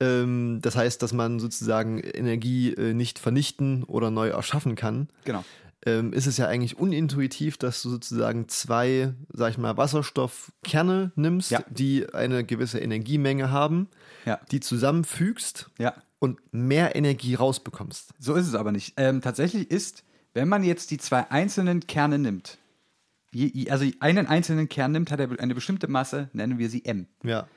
Ähm, 0.02 0.58
das 0.62 0.76
heißt, 0.76 1.02
dass 1.02 1.12
man 1.12 1.38
sozusagen 1.40 1.98
Energie 2.00 2.72
äh, 2.74 2.94
nicht 2.94 3.18
vernichten 3.18 3.84
oder 3.84 4.10
neu 4.10 4.28
erschaffen 4.28 4.74
kann. 4.74 5.08
genau. 5.24 5.44
Ähm, 5.84 6.12
ist 6.12 6.26
es 6.28 6.36
ja 6.36 6.46
eigentlich 6.46 6.78
unintuitiv, 6.78 7.56
dass 7.58 7.82
du 7.82 7.90
sozusagen 7.90 8.46
zwei, 8.48 9.14
sag 9.32 9.50
ich 9.50 9.58
mal, 9.58 9.76
Wasserstoffkerne 9.76 11.10
nimmst, 11.16 11.50
Ja. 11.50 11.64
die 11.70 12.12
eine 12.14 12.44
gewisse 12.44 12.78
Energiemenge 12.78 13.50
haben, 13.50 13.88
Ja. 14.24 14.38
die 14.52 14.60
zusammenfügst 14.60 15.70
Ja. 15.80 15.94
und 16.20 16.38
mehr 16.52 16.94
Energie 16.94 17.34
rausbekommst. 17.34 18.10
So 18.20 18.34
ist 18.34 18.46
es 18.46 18.54
aber 18.54 18.70
nicht. 18.70 18.94
Ähm, 18.96 19.20
tatsächlich 19.22 19.72
ist, 19.72 20.04
wenn 20.34 20.48
man 20.48 20.62
jetzt 20.62 20.92
die 20.92 20.98
zwei 20.98 21.28
einzelnen 21.32 21.80
Kerne 21.88 22.18
nimmt, 22.20 22.58
je, 23.32 23.68
also 23.70 23.84
einen 23.98 24.28
einzelnen 24.28 24.68
Kern 24.68 24.92
nimmt, 24.92 25.10
hat 25.10 25.18
er 25.18 25.30
eine 25.40 25.54
bestimmte 25.54 25.88
Masse, 25.88 26.30
nennen 26.32 26.58
wir 26.58 26.70
sie 26.70 26.84
M. 26.84 27.06
Ja. 27.24 27.48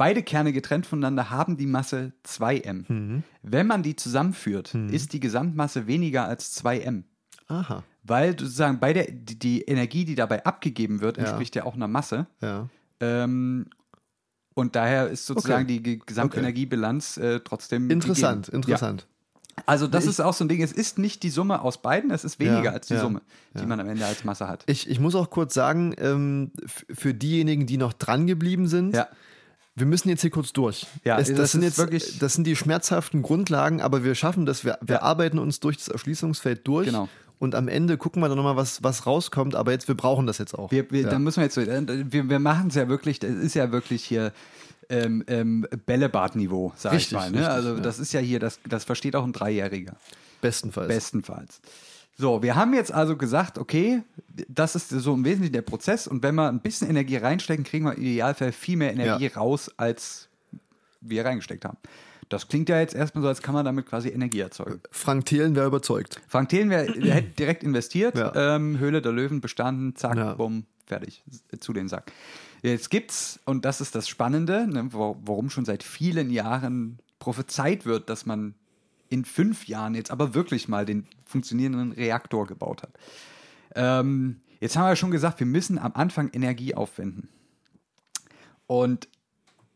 Beide 0.00 0.22
Kerne 0.22 0.54
getrennt 0.54 0.86
voneinander 0.86 1.28
haben 1.28 1.58
die 1.58 1.66
Masse 1.66 2.12
2m. 2.26 2.84
Mhm. 2.90 3.22
Wenn 3.42 3.66
man 3.66 3.82
die 3.82 3.96
zusammenführt, 3.96 4.74
ist 4.74 5.12
die 5.12 5.20
Gesamtmasse 5.20 5.86
weniger 5.86 6.24
als 6.24 6.58
2m. 6.64 7.02
Aha. 7.48 7.82
Weil 8.02 8.30
sozusagen 8.30 8.80
bei 8.80 8.94
der, 8.94 9.10
die, 9.10 9.38
die 9.38 9.60
Energie, 9.62 10.06
die 10.06 10.14
dabei 10.14 10.46
abgegeben 10.46 11.02
wird, 11.02 11.18
entspricht 11.18 11.54
ja 11.54 11.64
auch 11.64 11.74
einer 11.74 11.86
Masse. 11.86 12.26
Ja. 12.40 12.70
Ähm, 13.00 13.66
und 14.54 14.74
daher 14.74 15.08
ist 15.08 15.26
sozusagen 15.26 15.64
Okay. 15.64 15.74
die 15.74 15.82
Ge- 15.82 16.00
Gesamtenergiebilanz 16.06 17.18
äh, 17.18 17.40
trotzdem. 17.40 17.90
Interessant, 17.90 18.46
gegeben. 18.46 18.62
interessant. 18.62 19.06
Ja. 19.58 19.62
Also, 19.66 19.86
das 19.86 20.06
ist 20.06 20.20
auch 20.20 20.32
so 20.32 20.44
ein 20.44 20.48
Ding. 20.48 20.62
Es 20.62 20.72
ist 20.72 20.98
nicht 20.98 21.22
die 21.22 21.28
Summe 21.28 21.60
aus 21.60 21.82
beiden, 21.82 22.10
es 22.10 22.24
ist 22.24 22.38
weniger 22.38 22.64
Ja, 22.64 22.70
als 22.72 22.86
die 22.86 22.94
ja, 22.94 23.00
Summe, 23.00 23.20
die 23.52 23.66
man 23.66 23.78
am 23.78 23.88
Ende 23.90 24.06
als 24.06 24.24
Masse 24.24 24.48
hat. 24.48 24.64
Ich, 24.66 24.88
ich 24.88 24.98
muss 24.98 25.14
auch 25.14 25.28
kurz 25.28 25.52
sagen, 25.52 25.94
ähm, 25.98 26.52
für 26.66 27.12
diejenigen, 27.12 27.66
die 27.66 27.76
noch 27.76 27.92
dran 27.92 28.26
geblieben 28.26 28.66
sind, 28.66 28.94
Ja. 28.94 29.08
Wir 29.76 29.86
müssen 29.86 30.08
jetzt 30.08 30.20
hier 30.22 30.30
kurz 30.30 30.52
durch. 30.52 30.86
Ja, 31.04 31.18
es, 31.18 31.28
das, 31.28 31.36
das 31.36 31.52
sind 31.52 31.62
jetzt 31.62 31.78
wirklich- 31.78 32.18
das 32.18 32.34
sind 32.34 32.46
die 32.46 32.56
schmerzhaften 32.56 33.22
Grundlagen, 33.22 33.80
aber 33.80 34.04
wir 34.04 34.14
schaffen 34.14 34.46
das. 34.46 34.64
Wir, 34.64 34.78
wir 34.82 34.96
Ja. 34.96 35.02
arbeiten 35.02 35.38
uns 35.38 35.60
durch 35.60 35.76
das 35.78 35.88
Erschließungsfeld 35.88 36.66
durch. 36.66 36.86
Genau. 36.86 37.08
Und 37.38 37.54
am 37.54 37.68
Ende 37.68 37.96
gucken 37.96 38.20
wir 38.22 38.28
dann 38.28 38.36
nochmal, 38.36 38.56
was, 38.56 38.82
was 38.82 39.06
rauskommt. 39.06 39.54
Aber 39.54 39.72
jetzt, 39.72 39.88
wir 39.88 39.94
brauchen 39.94 40.26
das 40.26 40.36
jetzt 40.38 40.52
auch. 40.54 40.70
Wir, 40.70 40.90
wir, 40.90 41.02
ja. 41.02 41.08
Da 41.08 41.18
müssen 41.18 41.38
wir 41.38 41.44
jetzt 41.44 41.56
äh, 41.56 42.12
wir, 42.12 42.28
wir 42.28 42.38
machen 42.38 42.68
es 42.68 42.74
ja 42.74 42.88
wirklich, 42.88 43.18
das 43.18 43.30
ist 43.30 43.54
ja 43.54 43.72
wirklich 43.72 44.04
hier 44.04 44.32
ähm, 44.90 45.24
ähm, 45.26 45.66
Bällebad-Niveau, 45.86 46.74
sag 46.76 46.92
Richtig, 46.92 47.12
ich 47.12 47.16
mal. 47.16 47.30
Ne? 47.30 47.38
richtig, 47.38 47.52
also 47.54 47.74
ja. 47.76 47.80
das 47.80 47.98
ist 47.98 48.12
ja 48.12 48.20
hier, 48.20 48.40
das, 48.40 48.58
das 48.68 48.84
versteht 48.84 49.16
auch 49.16 49.24
ein 49.24 49.32
Dreijähriger. 49.32 49.94
Bestenfalls. 50.42 50.88
Bestenfalls. 50.88 51.60
So, 52.20 52.42
wir 52.42 52.54
haben 52.54 52.74
jetzt 52.74 52.92
also 52.92 53.16
gesagt, 53.16 53.56
okay, 53.56 54.02
das 54.46 54.74
ist 54.74 54.90
so 54.90 55.14
im 55.14 55.24
Wesentlichen 55.24 55.54
der 55.54 55.62
Prozess 55.62 56.06
und 56.06 56.22
wenn 56.22 56.34
wir 56.34 56.48
ein 56.48 56.60
bisschen 56.60 56.90
Energie 56.90 57.16
reinstecken, 57.16 57.64
kriegen 57.64 57.86
wir 57.86 57.94
im 57.94 58.02
Idealfall 58.02 58.52
viel 58.52 58.76
mehr 58.76 58.92
Energie 58.92 59.24
Ja. 59.24 59.32
raus, 59.36 59.70
als 59.78 60.28
wir 61.00 61.24
reingesteckt 61.24 61.64
haben. 61.64 61.78
Das 62.28 62.46
klingt 62.46 62.68
ja 62.68 62.78
jetzt 62.78 62.94
erstmal 62.94 63.22
so, 63.22 63.28
als 63.28 63.40
kann 63.40 63.54
man 63.54 63.64
damit 63.64 63.86
quasi 63.86 64.10
Energie 64.10 64.40
erzeugen. 64.40 64.80
Frank 64.90 65.24
Thelen 65.24 65.56
wäre 65.56 65.66
überzeugt. 65.66 66.20
Frank 66.28 66.50
Thelen 66.50 66.68
wär, 66.68 66.92
der 66.92 67.14
hätte 67.14 67.30
direkt 67.38 67.62
investiert, 67.64 68.16
Ja. 68.18 68.32
ähm, 68.56 68.78
Höhle 68.78 69.00
der 69.00 69.12
Löwen 69.12 69.40
bestanden, 69.40 69.96
zack, 69.96 70.16
Ja. 70.18 70.34
bumm, 70.34 70.66
fertig, 70.86 71.24
zu 71.58 71.72
den 71.72 71.88
Sack. 71.88 72.12
Jetzt 72.62 72.90
gibt's, 72.90 73.40
und 73.46 73.64
das 73.64 73.80
ist 73.80 73.94
das 73.94 74.08
Spannende, 74.08 74.66
ne, 74.68 74.88
warum 74.92 75.48
schon 75.48 75.64
seit 75.64 75.82
vielen 75.82 76.28
Jahren 76.30 76.98
prophezeit 77.18 77.86
wird, 77.86 78.10
dass 78.10 78.26
man 78.26 78.54
in 79.10 79.24
fünf 79.26 79.66
Jahren 79.66 79.94
jetzt 79.94 80.10
aber 80.10 80.32
wirklich 80.34 80.68
mal 80.68 80.86
den 80.86 81.06
funktionierenden 81.26 81.92
Reaktor 81.92 82.46
gebaut 82.46 82.82
hat. 82.82 82.92
Ähm, 83.74 84.40
jetzt 84.60 84.76
haben 84.76 84.84
wir 84.84 84.90
ja 84.90 84.96
schon 84.96 85.10
gesagt, 85.10 85.40
wir 85.40 85.46
müssen 85.46 85.78
am 85.78 85.92
Anfang 85.94 86.30
Energie 86.32 86.74
aufwenden. 86.74 87.28
Und 88.66 89.08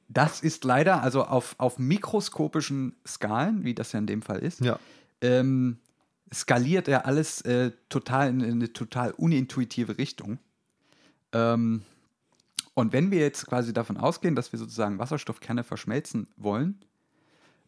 das 0.08 0.40
ist 0.40 0.64
leider, 0.64 1.02
also 1.02 1.24
auf, 1.24 1.56
auf 1.58 1.78
mikroskopischen 1.78 2.94
Skalen, 3.06 3.64
wie 3.64 3.74
das 3.74 3.92
ja 3.92 3.98
in 3.98 4.06
dem 4.06 4.22
Fall 4.22 4.38
ist, 4.38 4.60
Ja. 4.60 4.78
ähm, 5.20 5.78
skaliert 6.32 6.88
er 6.88 7.06
alles 7.06 7.40
äh, 7.42 7.72
total 7.88 8.28
in, 8.28 8.40
in 8.40 8.52
eine 8.52 8.72
total 8.72 9.10
unintuitive 9.12 9.98
Richtung. 9.98 10.38
Ähm, 11.32 11.82
und 12.74 12.92
wenn 12.92 13.10
wir 13.10 13.20
jetzt 13.20 13.46
quasi 13.46 13.72
davon 13.72 13.96
ausgehen, 13.96 14.34
dass 14.34 14.52
wir 14.52 14.58
sozusagen 14.58 14.98
Wasserstoffkerne 14.98 15.64
verschmelzen 15.64 16.28
wollen, 16.36 16.78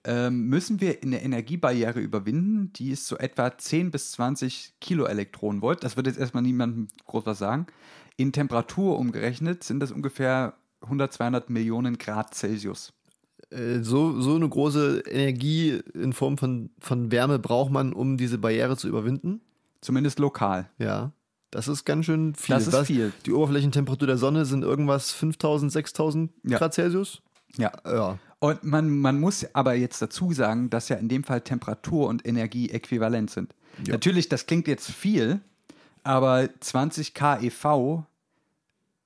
ähm, 0.06 0.46
müssen 0.48 0.80
wir 0.80 0.98
eine 1.02 1.22
Energiebarriere 1.22 2.00
überwinden, 2.00 2.72
die 2.74 2.90
ist 2.90 3.06
so 3.08 3.16
etwa 3.18 3.58
10 3.58 3.90
bis 3.90 4.12
20 4.12 4.74
Kiloelektronenvolt. 4.80 5.82
Das 5.84 5.96
wird 5.96 6.06
jetzt 6.06 6.18
erstmal 6.18 6.42
niemandem 6.42 6.88
groß 7.06 7.26
was 7.26 7.38
sagen. 7.38 7.66
In 8.16 8.32
Temperatur 8.32 8.98
umgerechnet 8.98 9.64
sind 9.64 9.80
das 9.80 9.92
ungefähr 9.92 10.54
100, 10.82 11.12
200 11.12 11.50
Millionen 11.50 11.98
Grad 11.98 12.34
Celsius. 12.34 12.92
Äh, 13.50 13.80
so, 13.82 14.20
so 14.20 14.34
eine 14.36 14.48
große 14.48 15.00
Energie 15.10 15.80
in 15.94 16.12
Form 16.12 16.38
von, 16.38 16.70
von 16.78 17.10
Wärme 17.10 17.38
braucht 17.38 17.70
man, 17.72 17.92
um 17.92 18.16
diese 18.16 18.38
Barriere 18.38 18.76
zu 18.76 18.88
überwinden. 18.88 19.40
Zumindest 19.80 20.18
lokal. 20.18 20.70
Ja. 20.78 21.12
Das 21.50 21.68
ist 21.68 21.84
ganz 21.84 22.06
schön 22.06 22.34
viel. 22.34 22.54
Das 22.54 22.66
ist 22.66 22.72
Was- 22.72 22.86
viel. 22.86 23.12
Die 23.24 23.32
Oberflächentemperatur 23.32 24.06
der 24.06 24.18
Sonne 24.18 24.44
sind 24.44 24.62
irgendwas 24.62 25.12
5000, 25.12 25.70
6000 25.72 26.32
Ja. 26.44 26.58
Grad 26.58 26.74
Celsius. 26.74 27.22
Ja. 27.56 27.72
Ja. 27.86 28.18
Und 28.38 28.64
man, 28.64 28.90
man 28.90 29.18
muss 29.18 29.46
aber 29.54 29.74
jetzt 29.74 30.00
dazu 30.02 30.32
sagen, 30.32 30.68
dass 30.70 30.88
ja 30.88 30.96
in 30.96 31.08
dem 31.08 31.24
Fall 31.24 31.40
Temperatur 31.40 32.08
und 32.08 32.26
Energie 32.26 32.70
äquivalent 32.70 33.30
sind. 33.30 33.54
Ja. 33.84 33.94
Natürlich, 33.94 34.28
das 34.28 34.46
klingt 34.46 34.68
jetzt 34.68 34.90
viel, 34.90 35.40
aber 36.02 36.48
20 36.60 37.14
keV 37.14 38.04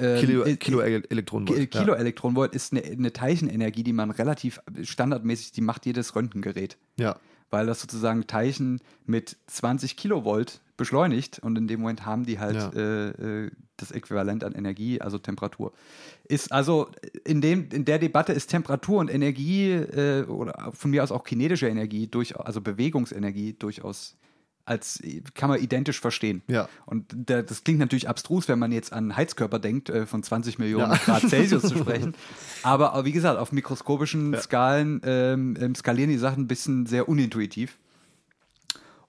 ähm, 0.01 0.21
Kilo, 0.21 0.45
äh, 0.45 0.57
Kilo 0.57 0.81
äh, 0.81 1.03
Elektronenvolt. 1.09 1.71
Kilo 1.71 1.93
Elektronenvolt 1.93 2.55
ist 2.55 2.73
eine, 2.73 2.83
eine 2.83 3.13
Teilchenenergie, 3.13 3.83
die 3.83 3.93
man 3.93 4.11
relativ 4.11 4.61
standardmäßig, 4.83 5.53
die 5.53 5.61
macht 5.61 5.87
jedes 5.87 6.17
Röntgengerät. 6.17 6.79
Ja. 6.97 7.17
Weil 7.51 7.67
das 7.67 7.81
sozusagen 7.81 8.27
Teilchen 8.27 8.81
mit 9.07 9.37
20 9.49 9.97
Kilovolt 9.97 10.61
beschleunigt 10.77 11.41
und 11.41 11.59
in 11.59 11.69
dem 11.69 11.81
Moment 11.81 12.07
haben 12.07 12.25
die 12.25 12.39
halt 12.39 12.57
Ja. 12.57 12.71
äh, 12.71 13.09
äh, 13.47 13.51
das 13.77 13.91
Äquivalent 13.91 14.45
an 14.45 14.53
Energie, 14.53 15.01
also 15.01 15.19
Temperatur. 15.19 15.73
Ist 16.29 16.53
also 16.53 16.91
in, 17.25 17.41
dem, 17.41 17.69
in 17.71 17.85
der 17.85 17.99
Debatte 17.99 18.33
ist 18.33 18.49
Temperatur 18.49 18.99
und 19.01 19.11
Energie 19.13 19.73
äh, 19.73 20.25
oder 20.25 20.71
von 20.73 20.91
mir 20.91 21.03
aus 21.03 21.13
auch 21.13 21.25
kinetische 21.25 21.69
Energie, 21.69 22.07
durch, 22.07 22.39
also 22.39 22.61
Bewegungsenergie 22.61 23.55
durchaus 23.55 24.17
als 24.71 25.03
kann 25.35 25.51
man 25.51 25.61
identisch 25.61 26.01
verstehen. 26.01 26.43
Ja. 26.47 26.69
Und 26.87 27.13
da, 27.13 27.43
das 27.43 27.65
klingt 27.65 27.81
natürlich 27.81 28.09
abstrus, 28.09 28.47
wenn 28.47 28.61
man 28.61 28.71
jetzt 28.71 28.93
an 28.93 29.17
Heizkörper 29.17 29.59
denkt, 29.59 29.91
äh, 29.91 30.07
von 30.07 30.23
20 30.23 30.61
Millionen 30.61 30.93
Ja. 30.93 30.97
Grad 30.97 31.29
Celsius 31.29 31.63
zu 31.65 31.77
sprechen. 31.77 32.15
Aber 32.63 32.95
äh, 32.95 33.05
wie 33.05 33.11
gesagt, 33.11 33.37
auf 33.37 33.51
mikroskopischen 33.51 34.39
Skalen 34.41 35.01
ähm, 35.05 35.57
ähm, 35.61 35.75
skalieren 35.75 36.09
die 36.09 36.19
Sachen 36.19 36.45
ein 36.45 36.47
bisschen 36.47 36.87
sehr 36.87 37.09
unintuitiv. 37.09 37.79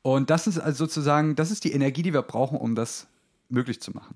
Und 0.02 0.32
das 0.32 0.48
ist 0.48 0.58
also 0.58 0.86
sozusagen, 0.86 1.36
das 1.36 1.52
ist 1.52 1.64
die 1.64 1.74
Energie, 1.74 2.02
die 2.02 2.12
wir 2.12 2.24
brauchen, 2.24 2.58
um 2.58 2.74
das 2.74 3.06
möglich 3.48 3.80
zu 3.82 3.92
machen. 3.92 4.16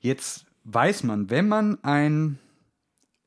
Jetzt 0.00 0.46
weiß 0.64 1.02
man, 1.02 1.28
wenn 1.28 1.48
man 1.48 1.84
ein, 1.84 2.38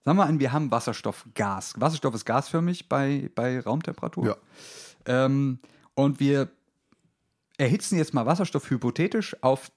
sagen 0.04 0.18
wir 0.18 0.26
an, 0.26 0.40
wir 0.40 0.52
haben 0.52 0.72
Wasserstoffgas. 0.72 1.76
Wasserstoff 1.78 2.16
ist 2.16 2.26
gasförmig 2.26 2.90
bei, 2.90 3.30
bei 3.36 3.60
Raumtemperatur. 3.60 4.26
Ja. 4.26 4.36
Ähm, 5.06 5.60
und 5.94 6.20
wir 6.20 6.50
erhitzen 7.58 7.98
jetzt 7.98 8.14
mal 8.14 8.26
Wasserstoff 8.26 8.70
hypothetisch 8.70 9.36
auf 9.42 9.72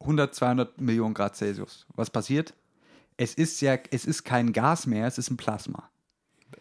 100, 0.00 0.34
200 0.34 0.80
Millionen 0.80 1.14
Grad 1.14 1.36
Celsius. 1.36 1.86
Was 1.94 2.10
passiert? 2.10 2.54
Es 3.16 3.34
ist 3.34 3.60
ja, 3.60 3.76
es 3.90 4.04
ist 4.04 4.24
kein 4.24 4.52
Gas 4.52 4.86
mehr, 4.86 5.06
es 5.06 5.18
ist 5.18 5.30
ein 5.30 5.36
Plasma. 5.36 5.88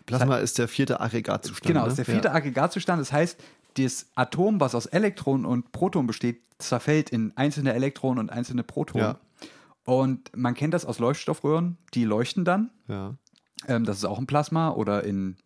Plasma 0.06 0.38
ist 0.38 0.58
der 0.58 0.67
vierte 0.67 1.00
Aggregatzustand. 1.00 1.67
Genau, 1.67 1.82
ne? 1.82 1.86
das 1.86 1.94
ist 1.94 2.08
der 2.08 2.13
vierte 2.13 2.28
ja. 2.30 2.34
Aggregatzustand. 2.34 3.00
Das 3.00 3.12
heißt, 3.12 3.39
das 3.76 4.08
Atom, 4.15 4.60
was 4.60 4.76
aus 4.76 4.86
Elektronen 4.86 5.46
und 5.46 5.72
Protonen 5.72 6.08
besteht, 6.08 6.41
zerfällt 6.58 7.10
in 7.10 7.36
einzelne 7.36 7.74
Elektronen 7.74 8.20
und 8.20 8.30
einzelne 8.30 8.63
Protonen. 8.63 9.15
Ja. 9.15 9.20
Und 9.84 10.36
man 10.36 10.54
kennt 10.54 10.74
das 10.74 10.86
aus 10.86 11.00
Leuchtstoffröhren, 11.00 11.78
die 11.94 12.04
leuchten 12.04 12.46
dann. 12.46 12.70
Ja. 12.88 13.15
Ähm, 13.67 13.86
das 13.86 13.98
ist 13.98 14.06
auch 14.06 14.20
ein 14.20 14.28
Plasma 14.28 14.72
oder 14.72 15.04
in 15.04 15.38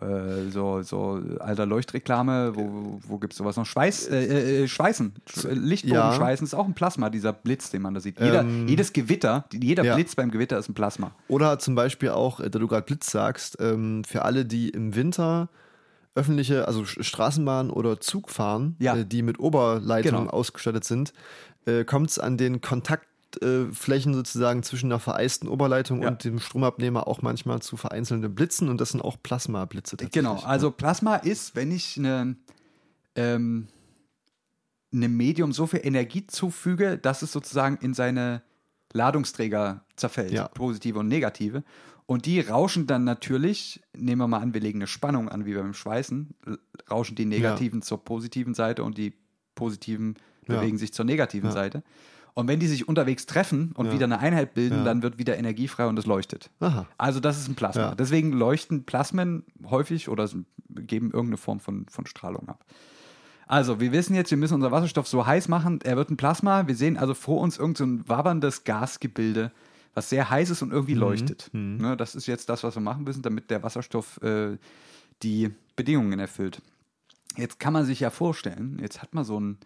äh, 0.00 0.50
so, 0.50 0.82
so 0.82 1.20
alter 1.38 1.66
Leuchtreklame, 1.66 2.54
wo, 2.56 2.98
wo 3.06 3.18
gibt 3.18 3.32
es 3.32 3.38
sowas 3.38 3.56
noch? 3.56 3.66
Schweiß, 3.66 4.08
äh, 4.08 4.62
äh, 4.64 4.68
Schweißen, 4.68 5.14
Sch 5.28 5.44
Lichtbogenschweißen 5.50 6.44
ist 6.46 6.54
auch 6.54 6.66
ein 6.66 6.74
Plasma, 6.74 7.10
dieser 7.10 7.32
Blitz, 7.32 7.70
den 7.70 7.82
man 7.82 7.94
da 7.94 8.00
sieht. 8.00 8.20
Jeder, 8.20 8.40
Ähm, 8.42 8.68
jedes 8.68 8.92
Gewitter, 8.92 9.44
jeder 9.52 9.84
ja. 9.84 9.94
Blitz 9.94 10.14
beim 10.14 10.30
Gewitter 10.30 10.58
ist 10.58 10.68
ein 10.68 10.74
Plasma. 10.74 11.12
Oder 11.28 11.58
zum 11.58 11.74
Beispiel 11.74 12.10
auch, 12.10 12.40
äh, 12.40 12.50
da 12.50 12.58
du 12.58 12.66
gerade 12.68 12.84
Blitz 12.86 13.10
sagst, 13.10 13.56
ähm, 13.60 14.04
für 14.04 14.22
alle, 14.24 14.44
die 14.44 14.68
im 14.70 14.94
Winter 14.94 15.48
öffentliche, 16.14 16.66
also 16.66 16.84
Straßenbahn 16.84 17.70
oder 17.70 18.00
Zug 18.00 18.30
fahren, 18.30 18.76
Ja. 18.78 18.96
äh, 18.96 19.04
die 19.04 19.22
mit 19.22 19.38
Oberleitungen 19.38 20.22
Genau. 20.26 20.30
ausgestattet 20.32 20.84
sind, 20.84 21.12
äh, 21.66 21.84
kommt 21.84 22.10
es 22.10 22.18
an 22.18 22.36
den 22.38 22.60
Kontaktflächen 23.40 23.70
äh, 23.70 23.74
Flächen 23.74 24.14
sozusagen 24.14 24.62
zwischen 24.62 24.86
einer 24.86 24.98
vereisten 25.00 25.48
Oberleitung 25.48 26.02
Ja. 26.02 26.08
und 26.08 26.24
dem 26.24 26.38
Stromabnehmer 26.38 27.06
auch 27.06 27.22
manchmal 27.22 27.60
zu 27.62 27.76
vereinzelten 27.76 28.34
Blitzen 28.34 28.68
und 28.68 28.80
das 28.80 28.90
sind 28.90 29.00
auch 29.02 29.16
Plasmablitze. 29.22 29.96
Genau, 30.10 30.36
also 30.40 30.70
Plasma 30.70 31.16
ist, 31.16 31.54
wenn 31.56 31.70
ich 31.70 31.96
eine, 31.98 32.36
ähm, 33.14 33.68
einem 34.92 35.16
Medium 35.16 35.52
so 35.52 35.66
viel 35.66 35.80
Energie 35.82 36.26
zufüge, 36.26 36.98
dass 36.98 37.22
es 37.22 37.32
sozusagen 37.32 37.76
in 37.80 37.94
seine 37.94 38.42
Ladungsträger 38.92 39.84
zerfällt, 39.96 40.32
Ja. 40.32 40.48
positive 40.48 40.98
und 40.98 41.08
negative. 41.08 41.64
Und 42.06 42.24
die 42.24 42.40
rauschen 42.40 42.86
dann 42.86 43.02
natürlich, 43.02 43.82
nehmen 43.96 44.20
wir 44.20 44.28
mal 44.28 44.38
an, 44.38 44.54
wir 44.54 44.60
legen 44.60 44.78
eine 44.78 44.86
Spannung 44.86 45.28
an, 45.28 45.44
wie 45.44 45.54
beim 45.54 45.74
Schweißen, 45.74 46.34
rauschen 46.88 47.16
die 47.16 47.24
negativen 47.26 47.82
zur 47.82 48.04
positiven 48.04 48.54
Seite 48.54 48.84
und 48.84 48.96
die 48.96 49.12
positiven 49.56 50.14
Ja. 50.46 50.54
bewegen 50.60 50.78
sich 50.78 50.92
zur 50.94 51.04
negativen 51.04 51.48
Ja. 51.48 51.52
Seite. 51.52 51.82
Und 52.38 52.48
wenn 52.48 52.60
die 52.60 52.66
sich 52.66 52.86
unterwegs 52.86 53.24
treffen 53.24 53.72
und 53.72 53.86
Ja. 53.86 53.92
wieder 53.94 54.04
eine 54.04 54.18
Einheit 54.18 54.52
bilden, 54.52 54.78
Ja. 54.80 54.84
dann 54.84 55.02
wird 55.02 55.16
wieder 55.16 55.38
Energie 55.38 55.68
frei 55.68 55.86
und 55.86 55.98
es 55.98 56.04
leuchtet. 56.04 56.50
Aha. 56.60 56.86
Also 56.98 57.18
das 57.18 57.38
ist 57.38 57.48
ein 57.48 57.54
Plasma. 57.54 57.80
Ja. 57.82 57.94
Deswegen 57.94 58.30
leuchten 58.32 58.84
Plasmen 58.84 59.42
häufig 59.70 60.10
oder 60.10 60.28
geben 60.68 61.06
irgendeine 61.12 61.38
Form 61.38 61.60
von, 61.60 61.86
von 61.88 62.04
Strahlung 62.04 62.46
ab. 62.50 62.62
Also, 63.48 63.80
wir 63.80 63.90
wissen 63.92 64.14
jetzt, 64.14 64.30
wir 64.32 64.36
müssen 64.38 64.54
unseren 64.54 64.72
Wasserstoff 64.72 65.06
so 65.08 65.24
heiß 65.24 65.48
machen, 65.48 65.78
er 65.84 65.96
wird 65.96 66.10
ein 66.10 66.16
Plasma. 66.18 66.66
Wir 66.66 66.74
sehen 66.74 66.96
also 66.98 67.14
vor 67.14 67.40
uns 67.40 67.56
irgendein 67.58 67.76
so 67.78 67.84
ein 68.02 68.08
wabberndes 68.08 68.64
Gasgebilde, 68.64 69.50
was 69.94 70.10
sehr 70.10 70.28
heiß 70.28 70.50
ist 70.50 70.60
und 70.62 70.72
irgendwie 70.72 70.94
leuchtet. 70.94 71.48
Ne, 71.52 71.96
das 71.96 72.14
ist 72.16 72.26
jetzt 72.26 72.48
das, 72.50 72.64
was 72.64 72.74
wir 72.74 72.82
machen 72.82 73.04
müssen, 73.04 73.22
damit 73.22 73.50
der 73.50 73.62
Wasserstoff 73.62 74.20
äh, 74.22 74.58
die 75.22 75.50
Bedingungen 75.76 76.18
erfüllt. 76.18 76.60
Jetzt 77.36 77.60
kann 77.60 77.72
man 77.72 77.86
sich 77.86 78.00
ja 78.00 78.10
vorstellen, 78.10 78.78
jetzt 78.82 79.00
hat 79.00 79.14
man 79.14 79.24
so 79.24 79.38
ein, 79.40 79.56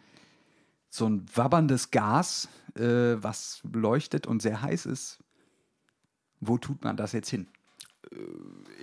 so 0.90 1.08
ein 1.08 1.24
wabberndes 1.34 1.90
Gas, 1.90 2.48
äh, 2.74 3.16
was 3.22 3.62
leuchtet 3.72 4.26
und 4.26 4.42
sehr 4.42 4.60
heiß 4.60 4.86
ist. 4.86 5.18
Wo 6.40 6.58
tut 6.58 6.82
man 6.84 6.96
das 6.96 7.12
jetzt 7.12 7.30
hin? 7.30 7.46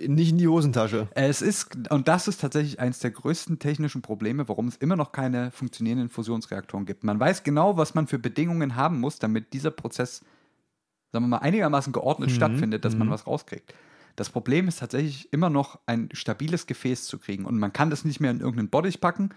Nicht 0.06 0.30
in 0.30 0.38
die 0.38 0.48
Hosentasche. 0.48 1.08
Es 1.14 1.42
ist, 1.42 1.90
und 1.90 2.08
das 2.08 2.28
ist 2.28 2.40
tatsächlich 2.40 2.80
eines 2.80 3.00
der 3.00 3.10
größten 3.10 3.58
technischen 3.58 4.00
Probleme, 4.00 4.48
warum 4.48 4.68
es 4.68 4.76
immer 4.76 4.96
noch 4.96 5.12
keine 5.12 5.50
funktionierenden 5.50 6.08
Fusionsreaktoren 6.08 6.86
gibt. 6.86 7.04
Man 7.04 7.20
weiß 7.20 7.42
genau, 7.42 7.76
was 7.76 7.94
man 7.94 8.06
für 8.06 8.18
Bedingungen 8.18 8.74
haben 8.74 9.00
muss, 9.00 9.18
damit 9.18 9.52
dieser 9.52 9.70
Prozess, 9.70 10.20
sagen 11.12 11.24
wir 11.24 11.28
mal, 11.28 11.38
einigermaßen 11.38 11.92
geordnet 11.92 12.30
stattfindet, 12.30 12.84
dass 12.84 12.96
man 12.96 13.10
was 13.10 13.26
rauskriegt. 13.26 13.74
Das 14.16 14.30
Problem 14.30 14.66
ist 14.66 14.78
tatsächlich 14.78 15.32
immer 15.32 15.50
noch 15.50 15.78
ein 15.84 16.08
stabiles 16.12 16.66
Gefäß 16.66 17.04
zu 17.06 17.18
kriegen. 17.18 17.44
Und 17.44 17.58
man 17.58 17.72
kann 17.72 17.90
das 17.90 18.04
nicht 18.04 18.20
mehr 18.20 18.30
in 18.30 18.40
irgendeinen 18.40 18.70
Bottich 18.70 19.00
packen, 19.00 19.30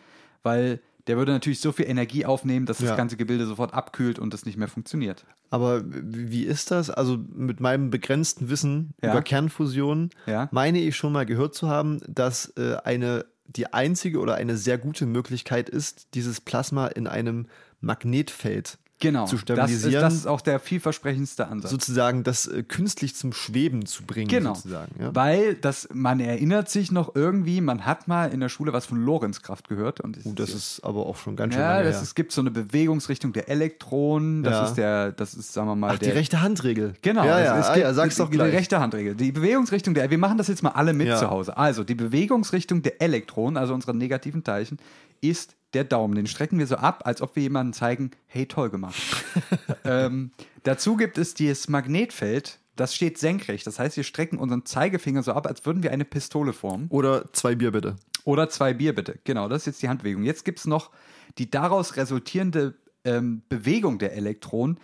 weil 0.43 0.79
der 1.07 1.17
würde 1.17 1.31
natürlich 1.31 1.59
so 1.59 1.71
viel 1.71 1.85
Energie 1.87 2.25
aufnehmen, 2.25 2.65
dass 2.65 2.77
das 2.79 2.89
Ja. 2.89 2.95
ganze 2.95 3.17
Gebilde 3.17 3.45
sofort 3.45 3.73
abkühlt 3.73 4.19
und 4.19 4.33
das 4.33 4.45
nicht 4.45 4.57
mehr 4.57 4.67
funktioniert. 4.67 5.25
Aber 5.49 5.83
wie 5.85 6.31
wie 6.31 6.43
ist 6.43 6.71
das? 6.71 6.89
Also 6.89 7.17
mit 7.33 7.59
meinem 7.59 7.89
begrenzten 7.89 8.49
Wissen 8.49 8.93
Ja. 9.01 9.11
über 9.11 9.21
Kernfusion 9.21 10.09
Ja. 10.25 10.47
meine 10.51 10.79
ich 10.79 10.95
schon 10.95 11.11
mal 11.13 11.25
gehört 11.25 11.55
zu 11.55 11.67
haben, 11.69 11.99
dass 12.07 12.53
äh, 12.57 12.77
eine 12.83 13.25
die 13.47 13.73
einzige 13.73 14.19
oder 14.19 14.35
eine 14.35 14.55
sehr 14.55 14.77
gute 14.77 15.05
Möglichkeit 15.05 15.67
ist, 15.69 16.13
dieses 16.13 16.39
Plasma 16.39 16.87
in 16.87 17.05
einem 17.07 17.47
Magnetfeld 17.81 18.77
Genau. 19.01 19.25
zu 19.25 19.35
Das 19.35 19.39
ist, 19.39 19.41
stabilisieren, 19.41 20.01
das 20.01 20.13
ist 20.13 20.27
auch 20.27 20.39
der 20.39 20.59
vielversprechendste 20.59 21.47
Ansatz. 21.47 21.71
sozusagen 21.71 22.23
das 22.23 22.47
äh, 22.47 22.63
künstlich 22.63 23.15
zum 23.15 23.33
Schweben 23.33 23.85
zu 23.85 24.03
bringen. 24.03 24.29
Genau. 24.29 24.53
Sozusagen, 24.53 24.91
ja? 24.99 25.13
Weil 25.13 25.55
das, 25.55 25.89
man 25.93 26.19
erinnert 26.21 26.69
sich 26.69 26.91
noch 26.91 27.15
irgendwie, 27.15 27.59
man 27.61 27.85
hat 27.85 28.07
mal 28.07 28.31
in 28.31 28.39
der 28.39 28.49
Schule 28.49 28.71
was 28.73 28.85
von 28.85 29.03
Lorentzkraft 29.03 29.67
gehört. 29.67 29.99
Und 29.99 30.17
Uh, 30.23 30.33
das 30.33 30.51
ist 30.51 30.81
aber 30.83 31.05
auch 31.07 31.17
schon 31.17 31.35
ganz 31.35 31.53
schön 31.53 31.61
ja, 31.63 31.81
das 31.83 32.01
es 32.01 32.15
gibt 32.15 32.31
so 32.31 32.41
eine 32.41 32.51
Bewegungsrichtung 32.51 33.33
der 33.33 33.49
Elektronen. 33.49 34.43
Das 34.43 34.53
Ja. 34.53 34.65
ist 34.65 34.73
der, 34.75 35.11
das 35.11 35.33
ist, 35.33 35.51
sagen 35.51 35.67
wir 35.67 35.75
mal, 35.75 35.93
Ach, 35.95 35.99
die 35.99 36.05
der. 36.05 36.15
rechte 36.15 36.41
Handregel. 36.41 36.93
Genau, 37.01 37.25
Ja, 37.25 37.39
es- 37.39 37.45
ja, 37.45 37.59
es 37.59 37.65
ah, 37.65 37.73
gibt 37.73 37.85
ja 37.85 37.93
sag's 37.93 38.15
die, 38.15 38.21
doch 38.21 38.29
die 38.29 38.37
gleich. 38.37 38.53
rechte 38.53 38.79
Handregel. 38.79 39.15
Die 39.15 39.31
Bewegungsrichtung 39.31 39.93
der, 39.95 40.09
wir 40.11 40.17
machen 40.17 40.37
das 40.37 40.47
jetzt 40.47 40.61
mal 40.63 40.69
alle 40.71 40.93
mit 40.93 41.07
zu 41.17 41.29
Hause. 41.29 41.57
Also, 41.57 41.83
die 41.83 41.95
Bewegungsrichtung 41.95 42.81
der 42.83 43.01
Elektronen, 43.01 43.57
also 43.57 43.73
unserer 43.73 43.93
negativen 43.93 44.43
Teilchen, 44.43 44.77
ist 45.21 45.55
der 45.73 45.83
Daumen. 45.83 46.15
Den 46.15 46.27
strecken 46.27 46.59
wir 46.59 46.67
so 46.67 46.75
ab, 46.75 47.03
als 47.05 47.21
ob 47.21 47.35
wir 47.35 47.43
jemandem 47.43 47.73
zeigen, 47.73 48.11
hey, 48.27 48.45
toll 48.45 48.69
gemacht. 48.69 49.01
ähm, 49.85 50.31
dazu 50.63 50.95
gibt 50.97 51.17
es 51.17 51.33
dieses 51.33 51.69
Magnetfeld, 51.69 52.59
das 52.75 52.95
steht 52.95 53.17
senkrecht. 53.17 53.67
Das 53.67 53.79
heißt, 53.79 53.97
wir 53.97 54.03
strecken 54.03 54.37
unseren 54.37 54.65
Zeigefinger 54.65 55.23
so 55.23 55.33
ab, 55.33 55.47
als 55.47 55.65
würden 55.65 55.83
wir 55.83 55.91
eine 55.91 56.05
Pistole 56.05 56.53
formen. 56.53 56.87
Oder 56.89 57.31
zwei 57.33 57.55
Bier 57.55 57.71
bitte. 57.71 57.95
Oder 58.23 58.49
zwei 58.49 58.73
Bier 58.73 58.95
bitte. 58.95 59.19
Genau, 59.23 59.49
das 59.49 59.63
ist 59.63 59.65
jetzt 59.67 59.81
die 59.81 59.89
Handbewegung. 59.89 60.23
Jetzt 60.23 60.45
gibt 60.45 60.59
es 60.59 60.65
noch 60.65 60.91
die 61.37 61.49
daraus 61.49 61.95
resultierende 61.95 62.75
ähm, 63.03 63.41
Bewegung 63.49 63.99
der 63.99 64.13
Elektronen, 64.13 64.79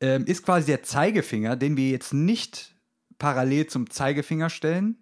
ähm, 0.00 0.24
ist 0.26 0.44
quasi 0.44 0.66
der 0.66 0.82
Zeigefinger, 0.82 1.56
den 1.56 1.76
wir 1.76 1.90
jetzt 1.90 2.12
nicht 2.12 2.74
parallel 3.18 3.66
zum 3.66 3.88
Zeigefinger 3.88 4.50
stellen. 4.50 4.96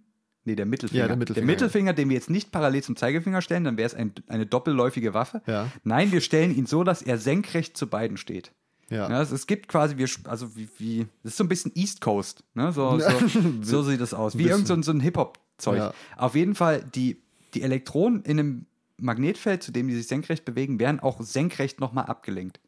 Nee, 0.45 0.55
der 0.57 0.67
Mittelfinger. 0.67 1.01
Ja, 1.03 1.09
der 1.09 1.17
Mittelfinger, 1.17 1.47
der 1.47 1.55
Mittelfinger, 1.55 1.93
den 1.95 2.09
wir 2.11 2.15
jetzt 2.17 2.29
nicht 2.31 2.53
parallel 2.53 2.83
zum 2.83 2.97
Zeigefinger 2.97 3.41
stellen, 3.43 3.65
dann 3.65 3.77
wäre 3.77 3.87
es 3.87 3.95
ein, 3.95 4.13
eine 4.29 4.45
doppelläufige 4.47 5.15
Waffe. 5.15 5.41
Ja. 5.47 5.69
Nein, 5.85 6.13
wir 6.13 6.21
stellen 6.21 6.55
ihn 6.55 6.67
so, 6.67 6.85
dass 6.85 7.01
er 7.03 7.19
senkrecht 7.19 7.77
zu 7.77 7.87
beiden 7.87 8.17
steht. 8.17 8.53
Ja. 8.91 9.23
es, 9.23 9.31
es 9.33 9.47
gibt 9.47 9.69
quasi, 9.69 9.97
wir, 9.97 10.07
also 10.25 10.55
wie, 10.57 10.69
wie, 10.79 11.07
das 11.23 11.33
ist 11.33 11.39
so 11.39 11.45
ein 11.45 11.49
bisschen 11.49 11.73
East 11.75 12.03
Coast, 12.03 12.45
ne? 12.55 12.71
So, 12.73 12.99
so, 13.29 13.39
so 13.63 13.83
sieht 13.83 14.01
das 14.01 14.13
aus. 14.13 14.37
Wie 14.37 14.45
irgend 14.47 14.67
so, 14.67 14.75
ein- 14.75 14.83
so 14.83 14.93
ein 14.93 15.01
Hip-Hop-Zeug. 15.01 15.79
Ja. 15.79 15.95
Auf 16.19 16.35
jeden 16.35 16.55
Fall, 16.55 16.85
die, 16.95 17.23
die 17.55 17.63
Elektronen 17.63 18.23
in 18.25 18.39
einem 18.39 18.67
Magnetfeld, 18.99 19.63
zu 19.63 19.73
dem 19.73 19.89
die 19.89 19.95
sich 19.95 20.07
senkrecht 20.07 20.45
bewegen, 20.45 20.79
werden 20.79 21.01
auch 21.01 21.21
senkrecht 21.23 21.81
nochmal 21.81 22.05
abgelenkt. 22.07 22.61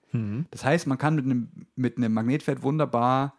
Das 0.51 0.65
heißt, 0.65 0.87
man 0.87 0.97
kann 0.97 1.15
mit 1.17 1.27
einem, 1.27 1.49
mit 1.77 1.99
einem 1.99 2.15
Magnetfeld 2.15 2.63
wunderbar 2.63 3.35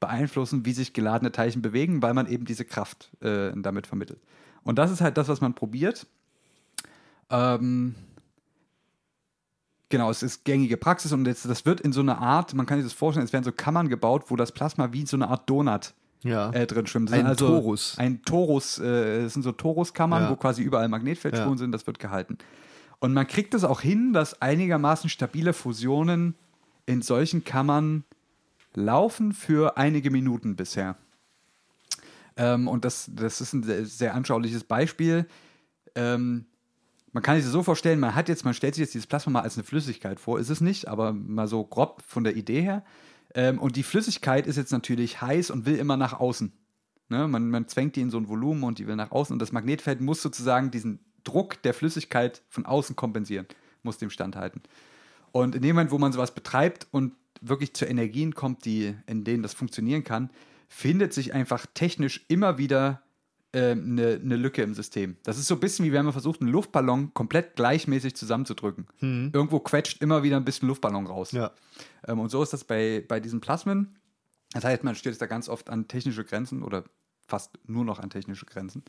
beeinflussen, 0.00 0.64
wie 0.64 0.72
sich 0.72 0.92
geladene 0.92 1.30
Teilchen 1.32 1.62
bewegen, 1.62 2.02
weil 2.02 2.14
man 2.14 2.26
eben 2.26 2.44
diese 2.44 2.64
Kraft 2.64 3.10
äh, 3.22 3.52
damit 3.54 3.86
vermittelt. 3.86 4.20
Und 4.64 4.78
das 4.78 4.90
ist 4.90 5.00
halt 5.00 5.16
das, 5.16 5.28
was 5.28 5.40
man 5.40 5.54
probiert. 5.54 6.06
Ähm, 7.30 7.94
genau, 9.88 10.10
es 10.10 10.22
ist 10.22 10.44
gängige 10.44 10.76
Praxis 10.76 11.12
und 11.12 11.26
jetzt, 11.26 11.44
das 11.48 11.64
wird 11.66 11.80
in 11.80 11.92
so 11.92 12.00
einer 12.00 12.18
Art, 12.18 12.54
man 12.54 12.66
kann 12.66 12.78
sich 12.78 12.86
das 12.86 12.92
vorstellen, 12.92 13.24
es 13.24 13.32
werden 13.32 13.44
so 13.44 13.52
Kammern 13.52 13.88
gebaut, 13.88 14.24
wo 14.28 14.36
das 14.36 14.52
Plasma 14.52 14.92
wie 14.92 15.06
so 15.06 15.16
eine 15.16 15.28
Art 15.28 15.48
Donut 15.48 15.94
Ja. 16.22 16.50
äh, 16.50 16.66
drin 16.66 16.86
schwimmt. 16.86 17.12
Ein 17.12 17.26
also 17.26 17.46
Torus. 17.48 17.96
Ein 17.98 18.22
Torus, 18.22 18.78
äh, 18.78 19.22
das 19.22 19.34
sind 19.34 19.42
so 19.42 19.52
Toruskammern, 19.52 20.24
Ja. 20.24 20.30
wo 20.30 20.36
quasi 20.36 20.62
überall 20.62 20.88
Magnetfeldspuren 20.88 21.52
Ja. 21.54 21.58
sind, 21.58 21.72
das 21.72 21.86
wird 21.86 21.98
gehalten. 21.98 22.38
Und 22.98 23.14
man 23.14 23.26
kriegt 23.26 23.54
es 23.54 23.64
auch 23.64 23.80
hin, 23.80 24.12
dass 24.12 24.42
einigermaßen 24.42 25.08
stabile 25.08 25.52
Fusionen 25.54 26.34
in 26.86 27.00
solchen 27.00 27.44
Kammern 27.44 28.04
laufen 28.74 29.32
für 29.32 29.76
einige 29.76 30.10
Minuten 30.10 30.56
bisher. 30.56 30.96
Ähm, 32.36 32.68
und 32.68 32.84
das, 32.84 33.10
das 33.12 33.40
ist 33.40 33.52
ein 33.52 33.62
sehr, 33.62 33.84
sehr 33.84 34.14
anschauliches 34.14 34.64
Beispiel. 34.64 35.26
Ähm, 35.94 36.46
man 37.12 37.22
kann 37.22 37.36
sich 37.36 37.44
das 37.44 37.52
so 37.52 37.62
vorstellen, 37.62 37.98
man 37.98 38.14
hat 38.14 38.28
jetzt, 38.28 38.44
man 38.44 38.54
stellt 38.54 38.74
sich 38.74 38.82
jetzt 38.82 38.94
dieses 38.94 39.06
Plasma 39.06 39.32
mal 39.32 39.42
als 39.42 39.56
eine 39.56 39.64
Flüssigkeit 39.64 40.20
vor, 40.20 40.38
ist 40.38 40.48
es 40.48 40.60
nicht, 40.60 40.86
aber 40.86 41.12
mal 41.12 41.48
so 41.48 41.64
grob 41.64 42.02
von 42.06 42.22
der 42.22 42.36
Idee 42.36 42.62
her. 42.62 42.84
Ähm, 43.34 43.58
und 43.58 43.76
die 43.76 43.82
Flüssigkeit 43.82 44.46
ist 44.46 44.56
jetzt 44.56 44.72
natürlich 44.72 45.20
heiß 45.20 45.50
und 45.50 45.66
will 45.66 45.76
immer 45.76 45.96
nach 45.96 46.18
außen. 46.18 46.52
Ne? 47.08 47.28
Man, 47.28 47.50
man 47.50 47.68
zwängt 47.68 47.96
die 47.96 48.00
in 48.00 48.10
so 48.10 48.18
ein 48.18 48.28
Volumen 48.28 48.62
und 48.62 48.78
die 48.78 48.86
will 48.86 48.96
nach 48.96 49.10
außen. 49.10 49.32
Und 49.32 49.40
das 49.40 49.52
Magnetfeld 49.52 50.00
muss 50.00 50.22
sozusagen 50.22 50.70
diesen 50.70 51.00
Druck 51.24 51.60
der 51.62 51.74
Flüssigkeit 51.74 52.42
von 52.48 52.64
außen 52.64 52.96
kompensieren, 52.96 53.46
muss 53.82 53.98
dem 53.98 54.10
standhalten. 54.10 54.62
Und 55.32 55.54
in 55.54 55.62
dem 55.62 55.76
Moment, 55.76 55.90
wo 55.90 55.98
man 55.98 56.12
sowas 56.12 56.34
betreibt 56.34 56.86
und 56.90 57.12
wirklich 57.40 57.74
zu 57.74 57.84
Energien 57.86 58.34
kommt, 58.34 58.64
die, 58.64 58.94
in 59.06 59.24
denen 59.24 59.42
das 59.42 59.54
funktionieren 59.54 60.04
kann, 60.04 60.30
findet 60.68 61.12
sich 61.12 61.34
einfach 61.34 61.66
technisch 61.74 62.24
immer 62.28 62.58
wieder 62.58 63.02
ähm, 63.52 63.98
eine, 63.98 64.20
eine 64.22 64.36
Lücke 64.36 64.62
im 64.62 64.74
System. 64.74 65.16
Das 65.24 65.36
ist 65.36 65.48
so 65.48 65.54
ein 65.54 65.60
bisschen 65.60 65.84
wie 65.84 65.92
wenn 65.92 66.04
man 66.04 66.12
versucht, 66.12 66.40
einen 66.40 66.50
Luftballon 66.50 67.12
komplett 67.14 67.56
gleichmäßig 67.56 68.14
zusammenzudrücken. 68.14 68.86
Irgendwo 69.32 69.58
quetscht 69.58 70.00
immer 70.02 70.22
wieder 70.22 70.36
ein 70.36 70.44
bisschen 70.44 70.68
Luftballon 70.68 71.06
raus. 71.06 71.32
Ja. 71.32 71.50
Ähm, 72.06 72.20
und 72.20 72.30
so 72.30 72.42
ist 72.42 72.52
das 72.52 72.62
bei, 72.64 73.04
bei 73.06 73.18
diesen 73.18 73.40
Plasmen. 73.40 73.96
Das 74.52 74.64
heißt, 74.64 74.84
man 74.84 74.94
stößt 74.94 75.20
da 75.20 75.26
ganz 75.26 75.48
oft 75.48 75.68
an 75.70 75.88
technische 75.88 76.24
Grenzen 76.24 76.62
oder 76.62 76.84
fast 77.26 77.58
nur 77.66 77.84
noch 77.84 77.98
an 77.98 78.10
technische 78.10 78.46
Grenzen. 78.46 78.84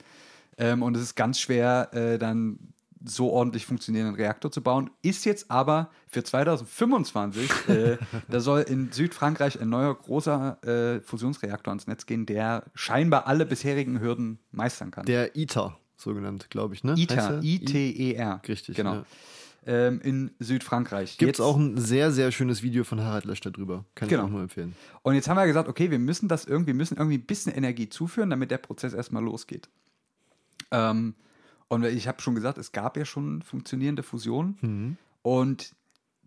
Ähm, 0.57 0.83
und 0.83 0.95
es 0.95 1.01
ist 1.01 1.15
ganz 1.15 1.39
schwer, 1.39 1.89
äh, 1.93 2.19
dann 2.19 2.73
so 3.05 3.29
ordentlich 3.31 3.65
funktionierenden 3.65 4.15
Reaktor 4.15 4.51
zu 4.51 4.61
bauen. 4.61 4.89
Ist 5.01 5.25
jetzt 5.25 5.49
aber 5.49 5.89
für 6.07 6.23
2025, 6.23 7.49
äh, 7.69 7.97
da 8.29 8.39
soll 8.39 8.61
in 8.61 8.91
Südfrankreich 8.91 9.59
ein 9.61 9.69
neuer 9.69 9.95
großer 9.95 10.97
äh, 10.97 11.01
Fusionsreaktor 11.01 11.71
ans 11.71 11.87
Netz 11.87 12.05
gehen, 12.05 12.25
der 12.25 12.65
scheinbar 12.73 13.27
alle 13.27 13.45
bisherigen 13.45 13.99
Hürden 13.99 14.39
meistern 14.51 14.91
kann. 14.91 15.05
Der 15.05 15.35
ITER, 15.35 15.77
so 15.97 16.13
genannt, 16.13 16.49
glaube 16.49 16.73
ich, 16.75 16.83
ne? 16.83 16.93
ITER? 16.97 17.41
I-T-E-R. 17.43 18.41
Richtig, 18.47 18.75
Genau. 18.75 18.93
ja. 18.95 19.05
Ähm, 19.63 20.01
in 20.01 20.31
Südfrankreich. 20.39 21.19
Gibt 21.19 21.35
es 21.35 21.39
auch 21.39 21.55
ein 21.55 21.77
sehr, 21.77 22.11
sehr 22.11 22.31
schönes 22.31 22.63
Video 22.63 22.83
von 22.83 22.99
Harald 23.01 23.25
Lösch 23.25 23.41
darüber. 23.41 23.85
Kann 23.93 24.09
Genau. 24.09 24.23
ich 24.23 24.27
auch 24.27 24.31
nur 24.31 24.41
empfehlen. 24.41 24.75
Und 25.03 25.13
jetzt 25.13 25.29
haben 25.29 25.37
wir 25.37 25.45
gesagt, 25.45 25.69
okay, 25.69 25.91
wir 25.91 25.99
müssen 25.99 26.27
das 26.27 26.45
irgendwie, 26.45 26.69
wir 26.69 26.73
müssen 26.73 26.97
irgendwie 26.97 27.19
ein 27.19 27.25
bisschen 27.27 27.53
Energie 27.53 27.87
zuführen, 27.87 28.31
damit 28.31 28.49
der 28.49 28.57
Prozess 28.57 28.93
erstmal 28.93 29.23
losgeht. 29.23 29.69
Ähm, 30.71 31.13
und 31.71 31.85
ich 31.85 32.05
habe 32.09 32.21
schon 32.21 32.35
gesagt, 32.35 32.57
es 32.57 32.73
gab 32.73 32.97
ja 32.97 33.05
schon 33.05 33.41
funktionierende 33.43 34.03
Fusionen. 34.03 34.97
Und 35.21 35.73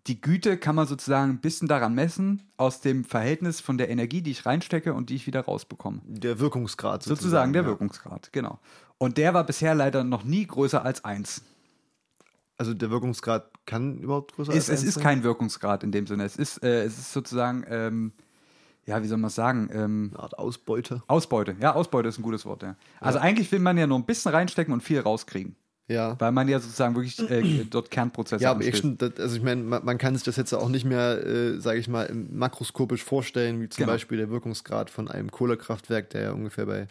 die 0.07 0.19
Güte 0.19 0.57
kann 0.57 0.75
man 0.75 0.87
sozusagen 0.87 1.33
ein 1.33 1.41
bisschen 1.43 1.69
daran 1.69 1.95
messen, 1.95 2.49
aus 2.57 2.81
dem 2.81 3.05
Verhältnis 3.05 3.61
von 3.61 3.77
der 3.77 3.91
Energie, 3.91 4.23
die 4.23 4.31
ich 4.31 4.47
reinstecke 4.47 4.95
und 4.95 5.11
die 5.11 5.17
ich 5.17 5.27
wieder 5.27 5.43
rausbekomme. 5.43 6.01
Der 6.07 6.41
Wirkungsgrad 6.41 7.03
sozusagen. 7.03 7.21
Sozusagen 7.21 7.53
der 7.53 7.63
ja. 7.63 7.69
Wirkungsgrad, 7.69 8.33
genau. 8.33 8.59
Und 8.97 9.19
der 9.19 9.35
war 9.35 9.45
bisher 9.45 9.75
leider 9.75 10.03
noch 10.03 10.25
nie 10.25 10.47
größer 10.47 10.83
als 10.83 11.05
1. 11.05 11.43
Also 12.57 12.73
der 12.73 12.89
Wirkungsgrad 12.89 13.51
kann 13.67 13.99
überhaupt 13.99 14.37
größer 14.37 14.51
Es, 14.55 14.57
als 14.57 14.65
es 14.69 14.71
eins 14.71 14.89
ist 14.89 14.95
sein? 14.95 15.03
kein 15.03 15.23
Wirkungsgrad 15.25 15.85
in 15.85 15.93
dem 15.93 16.07
Sinne. 16.07 16.25
Es 16.25 16.37
ist, 16.37 16.63
äh, 16.63 16.85
es 16.85 16.99
ist 16.99 17.13
sozusagen, 17.13 17.67
ähm, 17.69 18.13
ja, 18.87 19.03
wie 19.03 19.07
soll 19.09 19.19
man 19.19 19.29
es 19.29 19.35
sagen? 19.35 19.69
Ähm, 19.73 20.11
Eine 20.15 20.23
Art 20.23 20.39
Ausbeute. 20.39 21.03
Ausbeute. 21.07 21.57
Ja, 21.61 21.75
Ausbeute 21.75 22.09
ist 22.09 22.19
ein 22.19 22.23
gutes 22.23 22.45
Wort, 22.45 22.63
ja. 22.63 22.77
Also 23.01 23.19
eigentlich 23.19 23.51
will 23.53 23.61
man 23.61 23.77
ja 23.79 23.87
nur 23.87 23.99
ein 23.99 24.05
bisschen 24.05 24.33
reinstecken 24.33 24.73
und 24.75 24.83
viel 24.83 25.01
rauskriegen. 25.01 25.57
Ja. 25.87 26.19
Weil 26.19 26.33
man 26.33 26.49
ja 26.49 26.59
sozusagen 26.61 26.95
wirklich 26.95 27.19
äh, 27.31 27.65
dort 27.71 27.91
Kernprozesse 27.91 28.43
Ja, 28.43 28.53
aber 28.53 28.63
ich, 28.65 28.77
stimmt, 28.79 29.03
das- 29.03 29.19
also 29.19 29.37
ich 29.37 29.43
meine, 29.43 29.63
man, 29.63 29.85
man 29.85 29.99
kann 29.99 30.15
sich 30.15 30.25
das 30.25 30.37
jetzt 30.37 30.53
auch 30.55 30.69
nicht 30.71 30.85
mehr, 30.87 31.25
äh, 31.27 31.61
sage 31.61 31.79
ich 31.79 31.89
mal, 31.89 32.11
makroskopisch 32.15 33.05
vorstellen, 33.05 33.61
wie 33.61 33.69
zum 33.69 33.83
Genau. 33.83 33.93
Beispiel 33.93 34.17
der 34.19 34.31
Wirkungsgrad 34.31 34.89
von 34.91 35.09
einem 35.11 35.31
Kohlekraftwerk, 35.31 36.09
der 36.11 36.23
ja 36.23 36.33
ungefähr 36.33 36.65
bei 36.67 36.89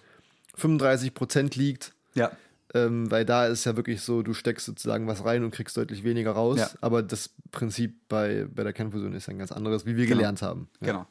35 0.55 1.13
Prozent 1.13 1.55
liegt. 1.55 1.93
Ja, 2.15 2.31
Ähm, 2.75 3.09
weil 3.11 3.23
da 3.23 3.45
ist 3.47 3.65
ja 3.65 3.75
wirklich 3.75 4.01
so, 4.01 4.23
du 4.23 4.33
steckst 4.33 4.65
sozusagen 4.65 5.05
was 5.05 5.23
rein 5.23 5.43
und 5.43 5.51
kriegst 5.51 5.77
deutlich 5.77 6.03
weniger 6.03 6.31
raus. 6.31 6.57
Ja. 6.59 6.69
Aber 6.81 7.03
das 7.03 7.29
Prinzip 7.51 7.95
bei, 8.09 8.47
bei 8.51 8.63
der 8.63 8.73
Kernfusion 8.73 9.13
ist 9.13 9.29
ein 9.29 9.37
ganz 9.37 9.51
anderes, 9.51 9.85
wie 9.85 9.95
wir 9.95 10.05
Genau. 10.05 10.17
gelernt 10.17 10.41
haben. 10.41 10.67
Ja. 10.81 10.87
genau. 10.87 11.05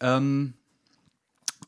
Ähm, 0.00 0.54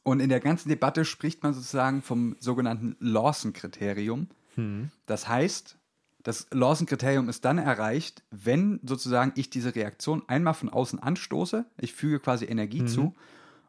und 0.02 0.20
in 0.20 0.28
der 0.28 0.40
ganzen 0.40 0.68
Debatte 0.68 1.04
spricht 1.04 1.42
man 1.42 1.54
sozusagen 1.54 2.02
vom 2.02 2.36
sogenannten 2.40 2.96
Lawson-Kriterium. 2.98 4.28
Hm. 4.56 4.90
Das 5.06 5.28
heißt, 5.28 5.76
das 6.22 6.46
Lawson-Kriterium 6.50 7.28
ist 7.28 7.44
dann 7.44 7.58
erreicht, 7.58 8.22
wenn 8.30 8.80
sozusagen 8.84 9.32
ich 9.36 9.50
diese 9.50 9.74
Reaktion 9.74 10.22
einmal 10.28 10.54
von 10.54 10.68
außen 10.68 10.98
anstoße, 10.98 11.66
ich 11.78 11.94
füge 11.94 12.20
quasi 12.20 12.44
Energie 12.44 12.84
zu 12.84 13.14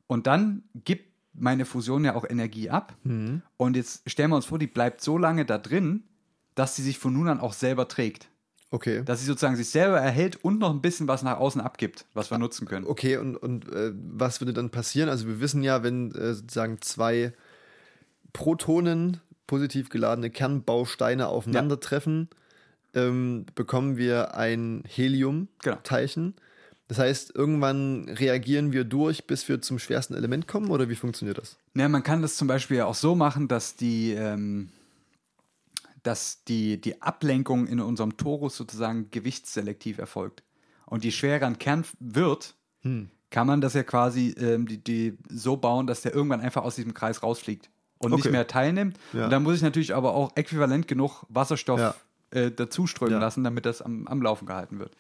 und 0.08 0.28
dann 0.28 0.64
gibt 0.76 1.12
meine 1.34 1.66
Fusion 1.66 2.06
ja 2.06 2.16
auch 2.16 2.26
Energie 2.30 2.70
ab. 2.70 2.96
Und 3.58 3.76
jetzt 3.76 4.08
stellen 4.10 4.30
wir 4.30 4.36
uns 4.36 4.46
vor, 4.46 4.60
die 4.60 4.68
bleibt 4.68 5.02
so 5.02 5.18
lange 5.18 5.46
da 5.46 5.58
drin, 5.58 6.04
dass 6.56 6.76
sie 6.76 6.84
sich 6.84 7.00
von 7.00 7.14
nun 7.14 7.28
an 7.28 7.40
auch 7.40 7.54
selber 7.54 7.88
trägt. 7.88 8.30
Okay. 8.74 9.04
Dass 9.06 9.20
sie 9.20 9.28
sozusagen 9.28 9.56
sich 9.56 9.70
selber 9.70 10.00
erhält 10.00 10.44
und 10.44 10.58
noch 10.58 10.72
ein 10.72 10.82
bisschen 10.82 11.08
was 11.08 11.22
nach 11.22 11.38
außen 11.38 11.62
abgibt, 11.62 12.06
was 12.16 12.32
wir 12.32 12.40
nutzen 12.40 12.68
können. 12.68 12.88
Okay, 12.88 13.18
und, 13.18 13.38
und 13.38 13.72
äh, 13.72 13.92
was 13.94 14.42
würde 14.42 14.52
dann 14.52 14.72
passieren? 14.72 15.10
Also 15.10 15.28
wir 15.28 15.40
wissen 15.40 15.62
ja, 15.62 15.84
wenn 15.84 16.10
äh, 16.16 16.34
sozusagen 16.34 16.82
zwei 16.82 17.34
Protonen, 18.34 19.22
positiv 19.46 19.90
geladene 19.90 20.32
Kernbausteine 20.32 21.28
aufeinandertreffen, 21.28 22.30
ähm, 22.96 23.46
bekommen 23.54 23.98
wir 23.98 24.36
ein 24.36 24.82
Genau. 24.82 24.90
Helium-Teilchen. 24.96 26.34
Das 26.88 26.98
heißt, 26.98 27.36
irgendwann 27.36 28.10
reagieren 28.10 28.72
wir 28.72 28.86
durch, 28.86 29.28
bis 29.28 29.48
wir 29.48 29.62
zum 29.62 29.78
schwersten 29.78 30.16
Element 30.16 30.48
kommen, 30.48 30.72
oder 30.72 30.90
wie 30.90 30.96
funktioniert 30.96 31.38
das? 31.38 31.58
Ja, 31.76 31.88
man 31.90 32.02
kann 32.02 32.24
das 32.24 32.38
zum 32.38 32.48
Beispiel 32.48 32.82
auch 32.82 32.96
so 32.96 33.14
machen, 33.14 33.48
dass 33.48 33.76
die, 33.76 34.14
ähm, 34.14 34.70
dass 36.04 36.44
die, 36.46 36.80
die 36.80 37.02
Ablenkung 37.02 37.66
in 37.68 37.80
unserem 37.80 38.18
Torus 38.18 38.56
sozusagen 38.58 39.10
gewichtsselektiv 39.12 39.98
erfolgt. 39.98 40.44
Und 40.86 41.04
je 41.04 41.12
schwerer 41.12 41.46
ein 41.48 41.58
Kern 41.58 41.86
wird, 42.00 42.56
kann 43.30 43.48
man 43.48 43.62
das 43.62 43.74
ja 43.74 43.84
quasi 43.84 44.36
ähm, 44.38 44.68
die, 44.68 44.78
die 44.84 45.18
so 45.30 45.56
bauen, 45.58 45.88
dass 45.88 46.02
der 46.02 46.14
irgendwann 46.14 46.42
einfach 46.42 46.64
aus 46.64 46.76
diesem 46.76 46.94
Kreis 46.94 47.24
rausfliegt 47.24 47.70
und 48.00 48.12
nicht 48.12 48.22
Okay. 48.26 48.32
mehr 48.32 48.46
teilnimmt. 48.48 49.00
Ja. 49.14 49.26
Und 49.26 49.30
dann 49.32 49.44
muss 49.44 49.56
ich 49.56 49.62
natürlich 49.62 49.96
aber 49.96 50.14
auch 50.14 50.32
äquivalent 50.36 50.88
genug 50.88 51.24
Wasserstoff 51.30 51.80
Ja. 51.80 51.96
äh, 52.32 52.52
dazuströmen 52.52 53.14
Ja. 53.16 53.20
lassen, 53.20 53.44
damit 53.44 53.66
das 53.66 53.82
am, 53.82 54.06
am 54.08 54.22
Laufen 54.22 54.46
gehalten 54.46 54.80
wird. 54.80 54.92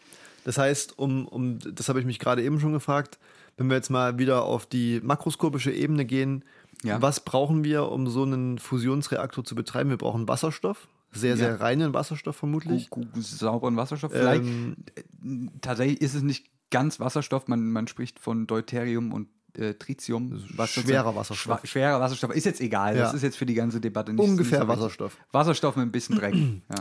Das 0.45 0.57
heißt, 0.57 0.97
um, 0.97 1.27
um 1.27 1.59
das 1.59 1.89
habe 1.89 1.99
ich 1.99 2.05
mich 2.05 2.19
gerade 2.19 2.41
eben 2.43 2.59
schon 2.59 2.73
gefragt, 2.73 3.19
wenn 3.57 3.67
wir 3.69 3.75
jetzt 3.75 3.89
mal 3.89 4.17
wieder 4.17 4.43
auf 4.45 4.65
die 4.65 4.99
makroskopische 5.03 5.71
Ebene 5.71 6.05
gehen, 6.05 6.43
Ja. 6.83 7.01
was 7.01 7.19
brauchen 7.19 7.63
wir, 7.63 7.89
um 7.91 8.07
so 8.07 8.23
einen 8.23 8.57
Fusionsreaktor 8.57 9.43
zu 9.43 9.53
betreiben? 9.55 9.89
Wir 9.89 9.97
brauchen 9.97 10.27
Wasserstoff, 10.27 10.87
sehr, 11.13 11.37
sehr 11.37 11.49
Ja. 11.49 11.55
reinen 11.55 11.93
Wasserstoff 11.93 12.35
vermutlich. 12.35 12.89
Gu- 12.89 13.05
sauberen 13.19 13.75
Wasserstoff. 13.77 14.11
Vielleicht, 14.11 14.43
Ähm, 14.43 14.75
äh, 14.95 15.49
tatsächlich 15.61 16.01
ist 16.01 16.13
es 16.15 16.21
nicht 16.23 16.47
ganz 16.71 16.99
Wasserstoff, 16.99 17.47
man, 17.47 17.71
man 17.71 17.87
spricht 17.87 18.19
von 18.19 18.47
Deuterium 18.47 19.13
und 19.13 19.27
äh, 19.57 19.75
Tritium. 19.75 20.43
Was 20.55 20.71
schwerer 20.71 21.15
Wasserstoff. 21.15 21.61
Schwa- 21.63 21.67
schwerer 21.67 21.99
Wasserstoff. 21.99 22.33
Ist 22.35 22.45
jetzt 22.45 22.59
egal, 22.61 22.95
Ja. 22.97 23.03
das 23.03 23.13
ist 23.13 23.21
jetzt 23.21 23.37
für 23.37 23.45
die 23.45 23.53
ganze 23.53 23.79
Debatte 23.79 24.11
nicht 24.11 24.19
Ungefähr 24.27 24.59
nicht 24.61 24.67
so. 24.67 24.73
Wasserstoff. 24.73 25.17
Wasserstoff 25.31 25.75
mit 25.75 25.85
ein 25.85 25.91
bisschen 25.91 26.15
Dreck. 26.17 26.33
ja. 26.69 26.75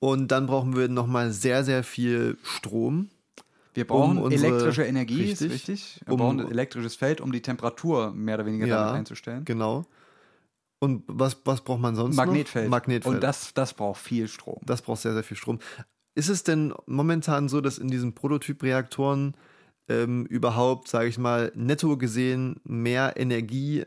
Und 0.00 0.28
dann 0.28 0.46
brauchen 0.46 0.74
wir 0.76 0.88
nochmal 0.88 1.32
sehr, 1.32 1.64
sehr 1.64 1.84
viel 1.84 2.38
Strom. 2.42 3.10
Wir 3.74 3.86
brauchen 3.86 4.16
Um 4.18 4.24
unsere- 4.24 4.46
elektrische 4.46 4.84
Energie, 4.84 5.22
richtig. 5.22 5.46
ist 5.48 5.52
richtig. 5.52 6.00
Wir 6.06 6.14
Um- 6.14 6.20
brauchen 6.20 6.40
ein 6.40 6.50
elektrisches 6.50 6.96
Feld, 6.96 7.20
um 7.20 7.30
die 7.30 7.42
Temperatur 7.42 8.12
mehr 8.12 8.36
oder 8.36 8.46
weniger 8.46 8.66
Ja, 8.66 8.78
damit 8.86 8.98
einzustellen. 9.00 9.44
Genau. 9.44 9.84
Und 10.80 11.02
was, 11.06 11.36
was 11.44 11.62
braucht 11.62 11.80
man 11.80 11.96
sonst 11.96 12.16
Magnetfeld. 12.16 12.66
noch? 12.66 12.70
Magnetfeld. 12.70 13.14
Und 13.16 13.20
das, 13.22 13.52
das 13.54 13.74
braucht 13.74 14.00
viel 14.00 14.28
Strom. 14.28 14.60
Das 14.64 14.82
braucht 14.82 15.00
sehr, 15.00 15.12
sehr 15.12 15.24
viel 15.24 15.36
Strom. 15.36 15.58
Ist 16.14 16.28
es 16.28 16.44
denn 16.44 16.72
momentan 16.86 17.48
so, 17.48 17.60
dass 17.60 17.78
in 17.78 17.88
diesen 17.88 18.14
Prototypreaktoren 18.14 19.34
ähm, 19.88 20.26
überhaupt, 20.26 20.88
sage 20.88 21.08
ich 21.08 21.18
mal, 21.18 21.52
netto 21.54 21.96
gesehen 21.96 22.60
mehr 22.64 23.14
Energie 23.16 23.84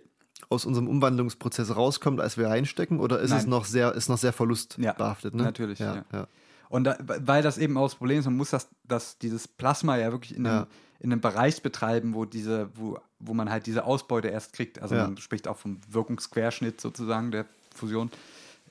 aus 0.49 0.65
unserem 0.65 0.87
Umwandlungsprozess 0.89 1.75
rauskommt, 1.75 2.19
als 2.19 2.37
wir 2.37 2.47
reinstecken? 2.47 2.99
Oder 2.99 3.19
ist 3.19 3.31
es 3.31 3.43
Nein. 3.43 3.49
noch 3.49 3.65
sehr, 3.65 3.93
ist 3.93 4.09
noch 4.09 4.17
sehr 4.17 4.33
verlustbehaftet? 4.33 5.33
ne? 5.33 5.43
natürlich, 5.43 5.79
Ja, 5.79 5.95
ja. 5.95 6.05
ja. 6.11 6.27
Und 6.69 6.85
da, 6.85 6.97
weil 6.99 7.43
das 7.43 7.57
eben 7.57 7.77
auch 7.77 7.85
das 7.85 7.95
Problem 7.95 8.19
ist, 8.19 8.25
man 8.25 8.37
muss 8.37 8.49
das, 8.49 8.69
das, 8.85 9.17
dieses 9.17 9.47
Plasma 9.47 9.97
ja 9.97 10.11
wirklich 10.11 10.35
in 10.35 10.47
einem, 10.47 10.59
Ja. 10.59 10.67
In 11.01 11.11
einem 11.11 11.19
Bereich 11.21 11.61
betreiben, 11.63 12.13
wo 12.13 12.25
diese, 12.25 12.69
wo, 12.75 12.97
wo 13.19 13.33
man 13.33 13.49
halt 13.49 13.65
diese 13.65 13.83
Ausbeute 13.85 14.27
erst 14.29 14.53
kriegt. 14.53 14.81
Also 14.81 14.95
Ja. 14.95 15.03
man 15.05 15.17
spricht 15.17 15.47
auch 15.47 15.57
vom 15.57 15.79
Wirkungsquerschnitt 15.89 16.79
sozusagen 16.79 17.31
der 17.31 17.45
Fusion. 17.75 18.09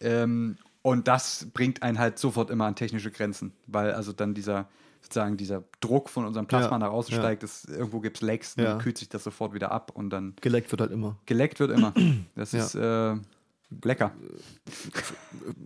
Ähm, 0.01 0.57
und 0.83 1.09
das 1.09 1.47
bringt 1.53 1.83
einen 1.83 1.99
halt 1.99 2.19
sofort 2.19 2.49
immer 2.51 2.65
an 2.67 2.75
technische 2.77 3.11
Grenzen, 3.11 3.53
weil 3.67 3.93
also 3.93 4.13
dann 4.13 4.33
dieser 4.35 4.69
sozusagen 5.03 5.37
dieser 5.39 5.65
Druck 5.81 6.09
von 6.11 6.25
unserem 6.27 6.47
Plasma 6.47 6.73
Ja, 6.73 6.79
nach 6.79 6.91
außen 6.91 7.15
ja. 7.15 7.21
steigt, 7.21 7.43
es, 7.43 7.65
irgendwo 7.65 8.01
gibt 8.01 8.19
es 8.19 8.23
Lecks, 8.23 8.55
dann 8.55 8.65
Ja. 8.67 8.79
kühlt 8.79 8.97
sich 8.99 9.09
das 9.09 9.25
sofort 9.25 9.53
wieder 9.55 9.73
ab 9.73 9.91
und 9.95 10.11
dann 10.11 10.35
Geleckt 10.41 10.71
wird 10.71 10.81
halt 10.83 10.93
immer. 10.93 11.17
geleckt 11.27 11.59
wird 11.59 11.71
immer. 11.73 11.93
Das 12.37 12.53
Ja. 12.53 12.65
ist 12.65 12.75
äh, 12.77 13.17
lecker. 13.83 14.13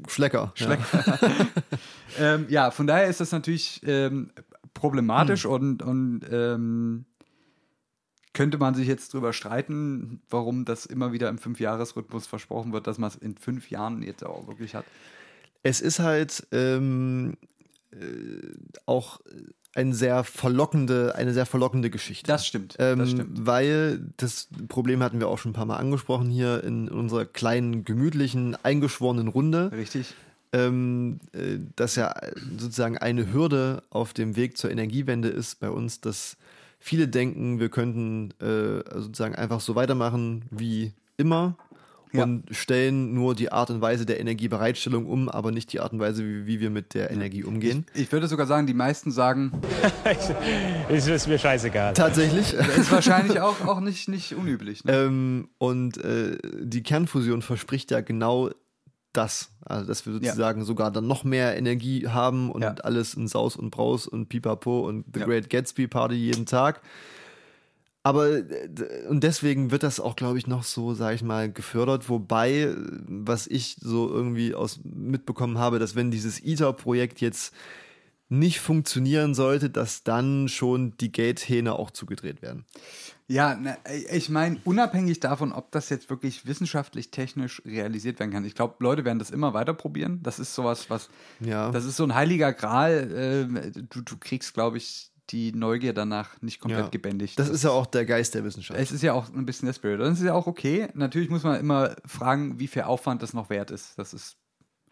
Schlecker. 0.09 0.53
Schlecker. 0.55 0.85
ähm, 2.19 2.47
ja, 2.49 2.71
von 2.71 2.87
daher 2.87 3.07
ist 3.09 3.21
das 3.21 3.33
natürlich 3.33 3.81
ähm, 3.85 4.31
problematisch 4.75 5.47
und, 5.47 5.83
und 5.83 6.21
ähm, 6.31 7.05
könnte 8.33 8.59
man 8.59 8.75
sich 8.75 8.89
jetzt 8.89 9.15
drüber 9.15 9.33
streiten, 9.33 10.21
warum 10.29 10.65
das 10.65 10.87
immer 10.87 11.13
wieder 11.13 11.29
im 11.29 11.39
Fünfjahresrhythmus 11.39 12.27
versprochen 12.27 12.73
wird, 12.73 12.87
dass 12.87 12.99
man 12.99 13.09
es 13.09 13.17
in 13.17 13.37
fünf 13.37 13.71
Jahren 13.71 14.03
jetzt 14.03 14.25
auch 14.27 14.47
wirklich 14.49 14.75
hat. 14.75 14.85
Es 15.63 15.81
ist 15.81 16.01
halt 16.01 16.47
ähm, 16.53 17.37
äh, 17.93 17.97
auch 18.87 19.21
ein 19.75 19.93
sehr 19.93 20.25
verlockende, 20.25 21.15
eine 21.17 21.33
sehr 21.33 21.47
verlockende 21.47 21.91
Geschichte. 21.91 22.27
Das 22.27 22.47
stimmt. 22.47 22.77
Ähm, 22.79 22.99
das 22.99 23.11
stimmt. 23.11 23.47
Weil 23.47 24.01
das 24.17 24.49
Problem 24.69 25.03
hatten 25.03 25.21
wir 25.21 25.29
auch 25.29 25.39
schon 25.39 25.51
ein 25.51 25.55
paar 25.55 25.67
Mal 25.67 25.77
angesprochen 25.77 26.29
hier 26.31 26.63
in 26.63 26.89
unserer 26.89 27.25
kleinen, 27.25 27.85
gemütlichen, 27.85 28.57
eingeschworenen 28.63 29.29
Runde, 29.29 29.73
Richtig. 29.73 30.15
Ähm, 30.55 31.19
äh, 31.33 31.59
dass 31.77 31.97
ja 31.97 32.15
sozusagen 32.59 32.97
eine 32.99 33.33
Hürde 33.33 33.83
auf 33.91 34.13
dem 34.13 34.37
Weg 34.37 34.57
zur 34.57 34.71
Energiewende 34.71 35.29
ist 35.29 35.59
bei 35.61 35.69
uns, 35.69 36.01
dass 36.01 36.37
viele 36.79 37.09
denken, 37.09 37.59
wir 37.61 37.69
könnten 37.69 38.31
äh, 38.41 38.83
sozusagen 39.01 39.35
einfach 39.35 39.61
so 39.61 39.75
weitermachen 39.75 40.45
wie 40.51 40.93
immer 41.17 41.57
Ja. 42.13 42.23
und 42.25 42.45
stellen 42.53 43.15
nur 43.15 43.35
die 43.35 43.51
Art 43.51 43.71
und 43.71 43.81
Weise 43.81 44.07
der 44.07 44.21
Energiebereitstellung 44.21 45.07
um, 45.07 45.29
aber 45.29 45.51
nicht 45.51 45.73
die 45.73 45.81
Art 45.81 45.93
und 45.93 45.99
Weise, 46.01 46.23
wie, 46.25 46.47
wie 46.47 46.61
wir 46.61 46.71
mit 46.71 46.95
der 46.95 47.11
Energie 47.11 47.43
umgehen. 47.43 47.87
Ich 47.95 48.13
würde 48.13 48.29
sogar 48.29 48.47
sagen, 48.47 48.67
die 48.69 48.75
meisten 48.75 49.11
sagen, 49.11 49.51
ist, 50.89 51.09
ist 51.09 51.27
mir 51.27 51.39
scheißegal. 51.39 51.95
Tatsächlich. 51.95 52.53
ist 52.53 52.93
wahrscheinlich 52.93 53.41
auch, 53.41 53.67
auch 53.67 53.81
nicht, 53.81 54.09
nicht 54.09 54.35
unüblich. 54.37 54.85
Ne? 54.85 54.93
Ähm, 54.93 55.49
und 55.59 55.97
äh, 56.05 56.39
die 56.61 56.83
Kernfusion 56.85 57.43
verspricht 57.43 57.91
ja 57.91 58.01
genau 58.01 58.51
das. 59.17 59.51
Also, 59.65 59.87
dass 59.87 60.05
wir 60.05 60.13
sozusagen 60.13 60.65
sogar 60.65 60.91
dann 60.91 61.07
noch 61.07 61.25
mehr 61.25 61.57
Energie 61.57 62.09
haben 62.09 62.51
und 62.51 62.63
Ja. 62.63 62.75
alles 62.83 63.15
in 63.15 63.29
Saus 63.29 63.57
und 63.57 63.71
Braus 63.71 64.07
und 64.07 64.29
Pipapo 64.29 64.87
und 64.87 65.07
The 65.15 65.21
Ja. 65.21 65.27
Great 65.27 65.49
Gatsby 65.51 65.87
Party 65.89 66.15
jeden 66.17 66.45
Tag. 66.47 66.83
Aber 68.03 68.29
äh, 68.37 68.69
und 69.09 69.25
deswegen 69.25 69.71
wird 69.71 69.83
das 69.83 69.99
auch, 69.99 70.15
glaube 70.15 70.37
ich, 70.37 70.47
noch 70.47 70.63
so, 70.63 70.93
sage 70.93 71.15
ich 71.15 71.23
mal, 71.23 71.51
gefördert. 71.51 72.11
Wobei, 72.11 72.75
was 73.07 73.47
ich 73.47 73.77
so 73.81 74.11
irgendwie 74.11 74.55
aus 74.55 74.81
mitbekommen 74.85 75.57
habe, 75.59 75.79
dass 75.79 75.97
wenn 75.97 76.11
dieses 76.11 76.45
ITER-Projekt 76.45 77.23
jetzt 77.23 77.55
nicht 78.29 78.61
funktionieren 78.61 79.35
sollte, 79.35 79.71
dass 79.71 80.03
dann 80.03 80.49
schon 80.49 80.97
die 80.99 81.13
Gate-Hähne 81.13 81.75
auch 81.79 81.91
zugedreht 81.91 82.43
werden. 82.43 82.65
Ja, 83.27 83.57
na, 83.59 83.77
ich 84.13 84.29
meine, 84.29 84.59
unabhängig 84.65 85.19
davon, 85.21 85.53
ob 85.53 85.71
das 85.73 85.89
jetzt 85.89 86.11
wirklich 86.11 86.47
wissenschaftlich, 86.47 87.11
technisch 87.11 87.63
realisiert 87.65 88.19
werden 88.19 88.31
kann. 88.33 88.45
Ich 88.45 88.55
glaube, 88.55 88.75
Leute 88.81 89.05
werden 89.07 89.19
das 89.19 89.31
immer 89.31 89.55
weiter 89.55 89.73
probieren. 89.73 90.21
Das 90.23 90.39
ist 90.39 90.55
sowas, 90.55 90.91
was, 90.91 91.09
Ja. 91.41 91.71
das 91.71 91.87
ist 91.87 91.97
so 91.97 92.05
ein 92.05 92.15
heiliger 92.15 92.53
Gral. 92.53 93.11
ähm, 93.15 93.73
du, 93.89 94.03
du 94.03 94.17
kriegst, 94.19 94.53
glaube 94.53 94.77
ich, 94.77 95.11
die 95.31 95.53
Neugier 95.53 95.95
danach 95.95 96.41
nicht 96.43 96.61
komplett 96.61 96.85
Ja. 96.85 96.91
gebändigt. 96.91 97.39
Das 97.39 97.49
ist 97.49 97.65
ja 97.65 97.71
auch 97.71 97.87
der 97.87 98.05
Geist 98.05 98.35
der 98.35 98.45
Wissenschaft. 98.45 98.79
Es 98.79 98.93
ist 98.93 99.01
ja 99.03 99.15
auch 99.15 99.33
ein 99.33 99.47
bisschen 99.47 99.65
der 99.67 99.73
Spirit. 99.73 100.01
Und 100.01 100.13
es 100.13 100.19
ist 100.19 100.27
ja 100.27 100.35
auch 100.35 100.47
okay. 100.47 100.89
Natürlich 100.93 101.31
muss 101.31 101.45
man 101.45 101.59
immer 101.59 101.97
fragen, 102.05 102.59
wie 102.61 102.67
viel 102.67 102.83
Aufwand 102.83 103.23
das 103.23 103.33
noch 103.33 103.49
wert 103.49 103.71
ist. 103.71 103.99
Das 103.99 104.13
ist, 104.13 104.37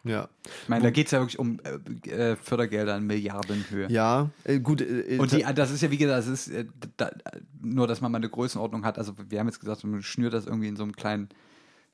Ja, 0.04 0.28
ich 0.62 0.68
meine, 0.68 0.82
da 0.82 0.90
geht 0.90 1.06
es 1.06 1.12
ja 1.12 1.20
wirklich 1.20 1.38
um 1.38 1.60
äh, 2.04 2.10
äh, 2.10 2.36
Fördergelder 2.36 2.96
in 2.96 3.06
Milliardenhöhe. 3.06 3.86
ja, 3.90 4.30
äh, 4.44 4.58
gut. 4.58 4.80
Äh, 4.80 5.18
Und 5.18 5.30
die, 5.32 5.44
das 5.54 5.70
ist 5.70 5.80
ja, 5.80 5.90
wie 5.92 5.96
gesagt, 5.96 6.18
das 6.18 6.26
ist 6.26 6.48
äh, 6.48 6.64
da, 6.96 7.12
nur, 7.60 7.86
dass 7.86 8.00
man 8.00 8.10
mal 8.10 8.18
eine 8.18 8.28
Größenordnung 8.28 8.84
hat. 8.84 8.98
Also, 8.98 9.14
wir 9.28 9.38
haben 9.38 9.46
jetzt 9.46 9.60
gesagt, 9.60 9.84
man 9.84 10.02
schnürt 10.02 10.32
das 10.34 10.46
irgendwie 10.46 10.68
in 10.68 10.76
so 10.76 10.82
einem 10.82 10.96
kleinen 10.96 11.28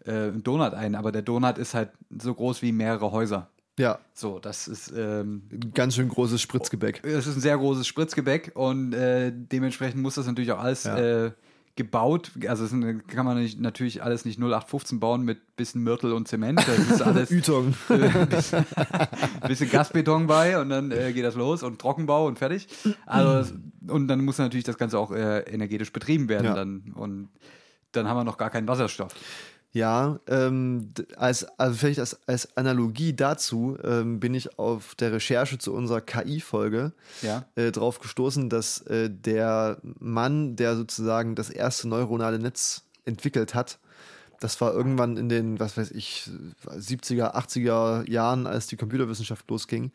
äh, 0.06 0.30
Donut 0.32 0.72
ein, 0.74 0.94
aber 0.94 1.12
der 1.12 1.22
Donut 1.22 1.58
ist 1.58 1.74
halt 1.74 1.90
so 2.18 2.34
groß 2.34 2.62
wie 2.62 2.72
mehrere 2.72 3.12
Häuser. 3.12 3.50
ja, 3.78 3.98
So, 4.14 4.38
das 4.38 4.68
ist, 4.68 4.92
ähm, 4.96 5.42
ganz 5.74 5.94
schön 5.94 6.08
großes 6.08 6.40
Spritzgebäck. 6.40 7.04
es 7.04 7.26
ist 7.26 7.36
ein 7.36 7.40
sehr 7.42 7.58
großes 7.58 7.86
Spritzgebäck 7.86 8.52
und 8.54 8.92
äh, 8.94 9.32
dementsprechend 9.34 10.00
muss 10.00 10.14
das 10.14 10.26
natürlich 10.26 10.50
auch 10.52 10.60
alles 10.60 10.84
Ja. 10.84 11.32
Äh, 11.78 11.82
gebaut. 11.82 12.32
Also, 12.46 12.64
ist, 12.64 12.72
kann 13.08 13.24
man 13.26 13.38
nicht, 13.40 13.60
natürlich 13.60 14.02
alles 14.02 14.24
nicht 14.24 14.38
0815 14.38 15.00
bauen 15.00 15.22
mit 15.22 15.56
bisschen 15.56 15.82
Mörtel 15.82 16.12
und 16.12 16.28
Zement. 16.28 16.58
Das 16.58 16.78
ist 16.78 17.02
alles 17.02 17.30
Ytong. 17.32 17.74
ein 17.88 18.28
bisschen 19.48 19.70
Gasbeton 19.70 20.26
bei 20.26 20.60
und 20.60 20.68
dann 20.70 20.90
äh, 20.90 21.12
geht 21.12 21.24
das 21.24 21.34
los 21.34 21.62
und 21.62 21.80
Trockenbau 21.80 22.26
und 22.26 22.38
fertig. 22.38 22.68
Also 23.06 23.32
das, 23.32 23.54
und 23.88 24.08
dann 24.08 24.24
muss 24.24 24.38
natürlich 24.38 24.64
das 24.64 24.78
Ganze 24.78 24.98
auch 24.98 25.10
äh, 25.12 25.40
energetisch 25.40 25.92
betrieben 25.92 26.28
werden 26.28 26.44
Ja. 26.46 26.54
dann 26.54 26.92
und 26.94 27.28
dann 27.92 28.06
haben 28.06 28.16
wir 28.18 28.24
noch 28.24 28.36
gar 28.38 28.50
keinen 28.50 28.68
Wasserstoff. 28.68 29.14
Ja, 29.72 30.18
ähm, 30.26 30.92
als, 31.16 31.44
also 31.58 31.76
vielleicht 31.76 32.00
als, 32.00 32.18
als 32.26 32.56
Analogie 32.56 33.14
dazu 33.14 33.76
ähm, 33.84 34.18
bin 34.18 34.34
ich 34.34 34.58
auf 34.58 34.94
der 34.94 35.12
Recherche 35.12 35.58
zu 35.58 35.74
unserer 35.74 36.00
KI-Folge 36.00 36.92
Ja. 37.20 37.44
äh, 37.54 37.70
drauf 37.70 38.00
gestoßen, 38.00 38.48
dass 38.48 38.80
äh, 38.82 39.10
der 39.10 39.78
Mann, 39.82 40.56
der 40.56 40.74
sozusagen 40.74 41.34
das 41.34 41.50
erste 41.50 41.86
neuronale 41.86 42.38
Netz 42.38 42.84
entwickelt 43.04 43.54
hat, 43.54 43.78
das 44.40 44.60
war 44.60 44.72
irgendwann 44.72 45.16
in 45.16 45.28
den, 45.28 45.58
was 45.60 45.76
weiß 45.76 45.90
ich, 45.90 46.30
70er, 46.66 47.34
80er 47.34 48.08
Jahren, 48.08 48.46
als 48.46 48.68
die 48.68 48.76
Computerwissenschaft 48.76 49.50
losging, 49.50 49.90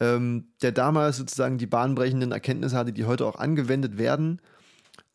ähm, 0.00 0.44
der 0.60 0.72
damals 0.72 1.16
sozusagen 1.18 1.56
die 1.56 1.66
bahnbrechenden 1.66 2.32
Erkenntnisse 2.32 2.76
hatte, 2.76 2.92
die 2.92 3.04
heute 3.04 3.24
auch 3.26 3.36
angewendet 3.36 3.96
werden, 3.96 4.40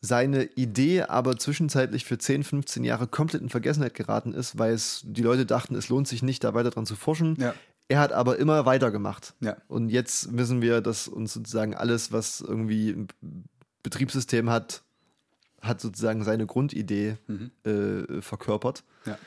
seine 0.00 0.44
Idee 0.44 1.02
aber 1.02 1.36
zwischenzeitlich 1.36 2.04
für 2.04 2.18
10, 2.18 2.44
15 2.44 2.84
Jahre 2.84 3.06
komplett 3.06 3.42
in 3.42 3.48
Vergessenheit 3.48 3.94
geraten 3.94 4.34
ist, 4.34 4.58
weil 4.58 4.72
es 4.72 5.02
die 5.04 5.22
Leute 5.22 5.46
dachten, 5.46 5.74
es 5.74 5.88
lohnt 5.88 6.06
sich 6.06 6.22
nicht, 6.22 6.44
da 6.44 6.54
weiter 6.54 6.70
dran 6.70 6.86
zu 6.86 6.96
forschen. 6.96 7.36
Ja. 7.38 7.54
Er 7.88 8.00
hat 8.00 8.12
aber 8.12 8.38
immer 8.38 8.66
weitergemacht. 8.66 9.34
Ja. 9.40 9.56
Und 9.68 9.90
jetzt 9.90 10.36
wissen 10.36 10.60
wir, 10.60 10.80
dass 10.80 11.06
uns 11.08 11.32
sozusagen 11.32 11.74
alles, 11.74 12.12
was 12.12 12.40
irgendwie 12.40 12.90
ein 12.90 13.08
Betriebssystem 13.82 14.50
hat, 14.50 14.82
hat 15.60 15.80
sozusagen 15.80 16.24
seine 16.24 16.46
Grundidee 16.46 17.16
äh, 17.64 18.20
verkörpert. 18.20 18.82
Ja. 19.04 19.18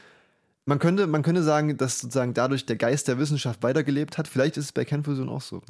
Man 0.66 0.78
könnte, 0.78 1.08
man 1.08 1.24
könnte 1.24 1.42
sagen, 1.42 1.78
dass 1.78 2.00
sozusagen 2.00 2.34
dadurch 2.34 2.66
der 2.66 2.76
Geist 2.76 3.08
der 3.08 3.18
Wissenschaft 3.18 3.64
weitergelebt 3.64 4.18
hat. 4.18 4.28
Vielleicht 4.28 4.58
ist 4.58 4.66
es 4.66 4.72
bei 4.72 4.86
Kernfusion 4.86 5.28
auch 5.28 5.42
so. 5.42 5.64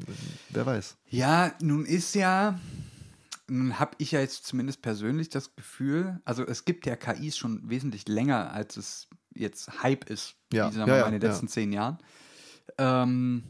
Wer 0.50 0.66
weiß. 0.66 0.98
Ja, 1.08 1.54
nun 1.62 1.86
ist 1.86 2.16
ja, 2.16 2.60
nun 3.50 3.80
habe 3.80 3.92
ich 3.98 4.12
ja 4.12 4.20
jetzt 4.20 4.46
zumindest 4.46 4.82
persönlich 4.82 5.30
das 5.30 5.56
Gefühl, 5.56 6.20
also 6.26 6.46
es 6.46 6.66
gibt 6.66 6.86
ja 6.86 6.96
KIs 6.96 7.38
schon 7.38 7.70
wesentlich 7.70 8.08
länger, 8.08 8.52
als 8.52 8.78
es 8.78 9.08
jetzt 9.34 9.84
Hype 9.84 10.10
ist, 10.10 10.36
Ja, 10.52 10.70
wie 10.70 10.76
sagen 10.76 10.88
wir 10.88 10.98
ja, 10.98 11.02
mal 11.04 11.14
in 11.14 11.20
den 11.20 11.30
letzten 11.30 11.48
zehn 11.48 11.72
Jahren. 11.72 11.98
Ähm, 12.78 13.44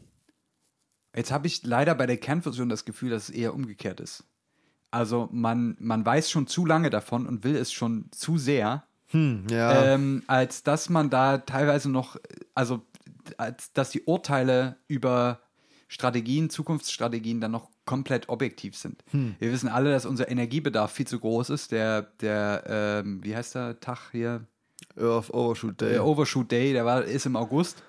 jetzt 1.14 1.32
habe 1.32 1.46
ich 1.46 1.62
leider 1.64 1.94
bei 1.94 2.06
der 2.06 2.16
Kernfusion 2.16 2.68
das 2.68 2.84
Gefühl, 2.84 3.10
dass 3.10 3.28
es 3.28 3.34
eher 3.34 3.54
umgekehrt 3.54 4.00
ist. 4.00 4.24
Also 4.90 5.28
man, 5.32 5.76
man 5.78 6.04
weiß 6.04 6.30
schon 6.30 6.46
zu 6.46 6.66
lange 6.66 6.90
davon 6.90 7.26
und 7.26 7.44
will 7.44 7.56
es 7.56 7.72
schon 7.72 8.06
zu 8.12 8.38
sehr, 8.38 8.84
Hm, 9.12 9.46
ja. 9.50 9.94
ähm, 9.94 10.22
als 10.28 10.62
dass 10.62 10.88
man 10.88 11.10
da 11.10 11.38
teilweise 11.38 11.90
noch, 11.90 12.16
also 12.54 12.86
als 13.38 13.72
dass 13.72 13.90
die 13.90 14.02
Urteile 14.02 14.76
über 14.86 15.40
Strategien, 15.88 16.48
Zukunftsstrategien 16.48 17.40
dann 17.40 17.50
noch 17.50 17.70
komplett 17.90 18.28
objektiv 18.28 18.76
sind. 18.76 19.02
Hm. 19.10 19.34
Wir 19.40 19.50
wissen 19.50 19.68
alle, 19.68 19.90
dass 19.90 20.06
unser 20.06 20.30
Energiebedarf 20.30 20.92
viel 20.92 21.08
zu 21.08 21.18
groß 21.18 21.50
ist. 21.50 21.72
Der, 21.72 22.02
der 22.20 23.02
ähm, 23.04 23.18
wie 23.24 23.34
heißt 23.34 23.56
der 23.56 23.80
Tag 23.80 24.12
hier? 24.12 24.46
Earth 24.96 25.34
Overshoot 25.34 25.80
Day. 25.80 25.94
Der 25.94 26.06
Overshoot 26.06 26.52
Day, 26.52 26.72
der 26.72 26.84
war, 26.84 27.02
ist 27.02 27.26
im 27.26 27.34
August. 27.34 27.82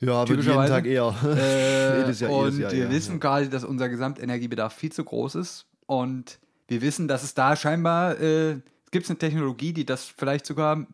ja, 0.00 0.14
aber 0.14 0.34
jeden. 0.34 0.44
Tag 0.44 0.84
eher. 0.84 1.14
Äh, 1.24 2.00
Jedes 2.00 2.18
Jahr, 2.18 2.32
und 2.32 2.44
jedes 2.46 2.58
Jahr, 2.58 2.72
wir 2.72 2.84
ja, 2.86 2.90
wissen 2.90 3.12
ja. 3.12 3.18
gerade, 3.18 3.48
dass 3.48 3.62
unser 3.62 3.88
Gesamtenergiebedarf 3.88 4.74
viel 4.74 4.90
zu 4.90 5.04
groß 5.04 5.36
ist. 5.36 5.66
Und 5.86 6.40
wir 6.66 6.82
wissen, 6.82 7.06
dass 7.06 7.22
es 7.22 7.34
da 7.34 7.54
scheinbar, 7.54 8.20
äh, 8.20 8.56
gibt 8.90 9.04
es 9.04 9.10
eine 9.10 9.18
Technologie, 9.20 9.72
die 9.72 9.86
das 9.86 10.06
vielleicht 10.06 10.44
sogar 10.44 10.88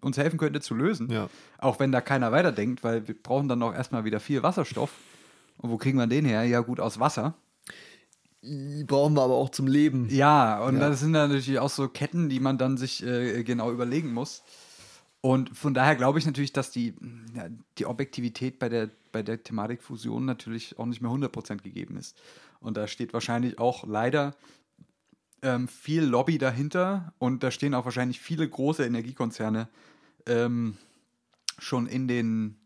uns 0.00 0.18
helfen 0.18 0.38
könnte 0.38 0.60
zu 0.60 0.76
lösen. 0.76 1.10
Ja. 1.10 1.28
Auch 1.58 1.80
wenn 1.80 1.90
da 1.90 2.00
keiner 2.00 2.30
weiterdenkt, 2.30 2.84
weil 2.84 3.08
wir 3.08 3.20
brauchen 3.20 3.48
dann 3.48 3.60
auch 3.64 3.74
erstmal 3.74 4.04
wieder 4.04 4.20
viel 4.20 4.44
Wasserstoff. 4.44 4.92
Und 5.56 5.70
wo 5.70 5.78
kriegen 5.78 5.98
wir 5.98 6.06
den 6.06 6.26
her? 6.26 6.44
Ja, 6.44 6.60
gut, 6.60 6.78
aus 6.78 7.00
Wasser. 7.00 7.34
Die 8.42 8.84
brauchen 8.84 9.14
wir 9.14 9.22
aber 9.22 9.34
auch 9.34 9.50
zum 9.50 9.66
Leben. 9.66 10.08
Ja, 10.10 10.60
und 10.64 10.74
Ja. 10.76 10.88
das 10.90 11.00
sind 11.00 11.12
dann 11.12 11.30
natürlich 11.30 11.58
auch 11.58 11.70
so 11.70 11.88
Ketten, 11.88 12.28
die 12.28 12.40
man 12.40 12.58
dann 12.58 12.76
sich 12.76 13.04
äh, 13.04 13.42
genau 13.42 13.72
überlegen 13.72 14.12
muss. 14.12 14.42
Und 15.20 15.56
von 15.56 15.74
daher 15.74 15.96
glaube 15.96 16.18
ich 16.20 16.26
natürlich, 16.26 16.52
dass 16.52 16.70
die, 16.70 16.94
ja, 17.34 17.48
die 17.78 17.86
Objektivität 17.86 18.58
bei 18.60 18.68
der, 18.68 18.90
bei 19.10 19.22
der 19.22 19.42
Thematik 19.42 19.82
Fusion 19.82 20.24
natürlich 20.24 20.78
auch 20.78 20.86
nicht 20.86 21.00
mehr 21.00 21.10
100% 21.10 21.62
gegeben 21.62 21.96
ist. 21.96 22.16
Und 22.60 22.76
da 22.76 22.86
steht 22.86 23.12
wahrscheinlich 23.12 23.58
auch 23.58 23.84
leider 23.84 24.34
ähm, 25.42 25.66
viel 25.66 26.04
Lobby 26.04 26.38
dahinter 26.38 27.12
und 27.18 27.42
da 27.42 27.50
stehen 27.50 27.74
auch 27.74 27.84
wahrscheinlich 27.84 28.20
viele 28.20 28.48
große 28.48 28.84
Energiekonzerne 28.84 29.68
ähm, 30.26 30.76
schon 31.58 31.86
in 31.86 32.06
den 32.08 32.56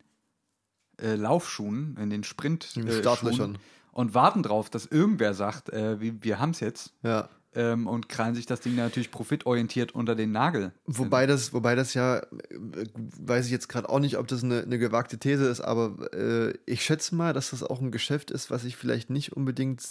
äh, 1.00 1.14
Laufschuhen, 1.14 1.96
in 1.98 2.10
den 2.10 2.24
Sprint 2.24 2.76
In 2.76 2.86
den 2.86 2.94
äh, 2.94 3.00
Startlöchern. 3.00 3.54
Schuhen 3.54 3.81
und 3.92 4.14
warten 4.14 4.42
drauf, 4.42 4.68
dass 4.70 4.86
irgendwer 4.86 5.34
sagt, 5.34 5.68
äh, 5.70 6.00
wir, 6.00 6.14
wir 6.22 6.38
haben 6.40 6.50
es 6.50 6.60
jetzt 6.60 6.92
Ja. 7.02 7.28
ähm, 7.54 7.86
und 7.86 8.08
krallen 8.08 8.34
sich 8.34 8.46
das 8.46 8.60
Ding 8.60 8.74
natürlich 8.74 9.10
profitorientiert 9.10 9.94
unter 9.94 10.14
den 10.14 10.32
Nagel. 10.32 10.72
Wobei 10.86 11.26
das, 11.26 11.52
wobei 11.52 11.74
das 11.74 11.94
ja, 11.94 12.16
äh, 12.18 12.26
weiß 13.20 13.46
ich 13.46 13.52
jetzt 13.52 13.68
gerade 13.68 13.88
auch 13.88 14.00
nicht, 14.00 14.16
ob 14.18 14.26
das 14.28 14.42
eine, 14.42 14.62
eine 14.62 14.78
gewagte 14.78 15.18
These 15.18 15.46
ist, 15.46 15.60
aber 15.60 16.12
äh, 16.14 16.54
ich 16.66 16.82
schätze 16.84 17.14
mal, 17.14 17.32
dass 17.32 17.50
das 17.50 17.62
auch 17.62 17.80
ein 17.80 17.90
Geschäft 17.92 18.30
ist, 18.30 18.50
was 18.50 18.62
sich 18.62 18.76
vielleicht 18.76 19.10
nicht 19.10 19.32
unbedingt 19.34 19.82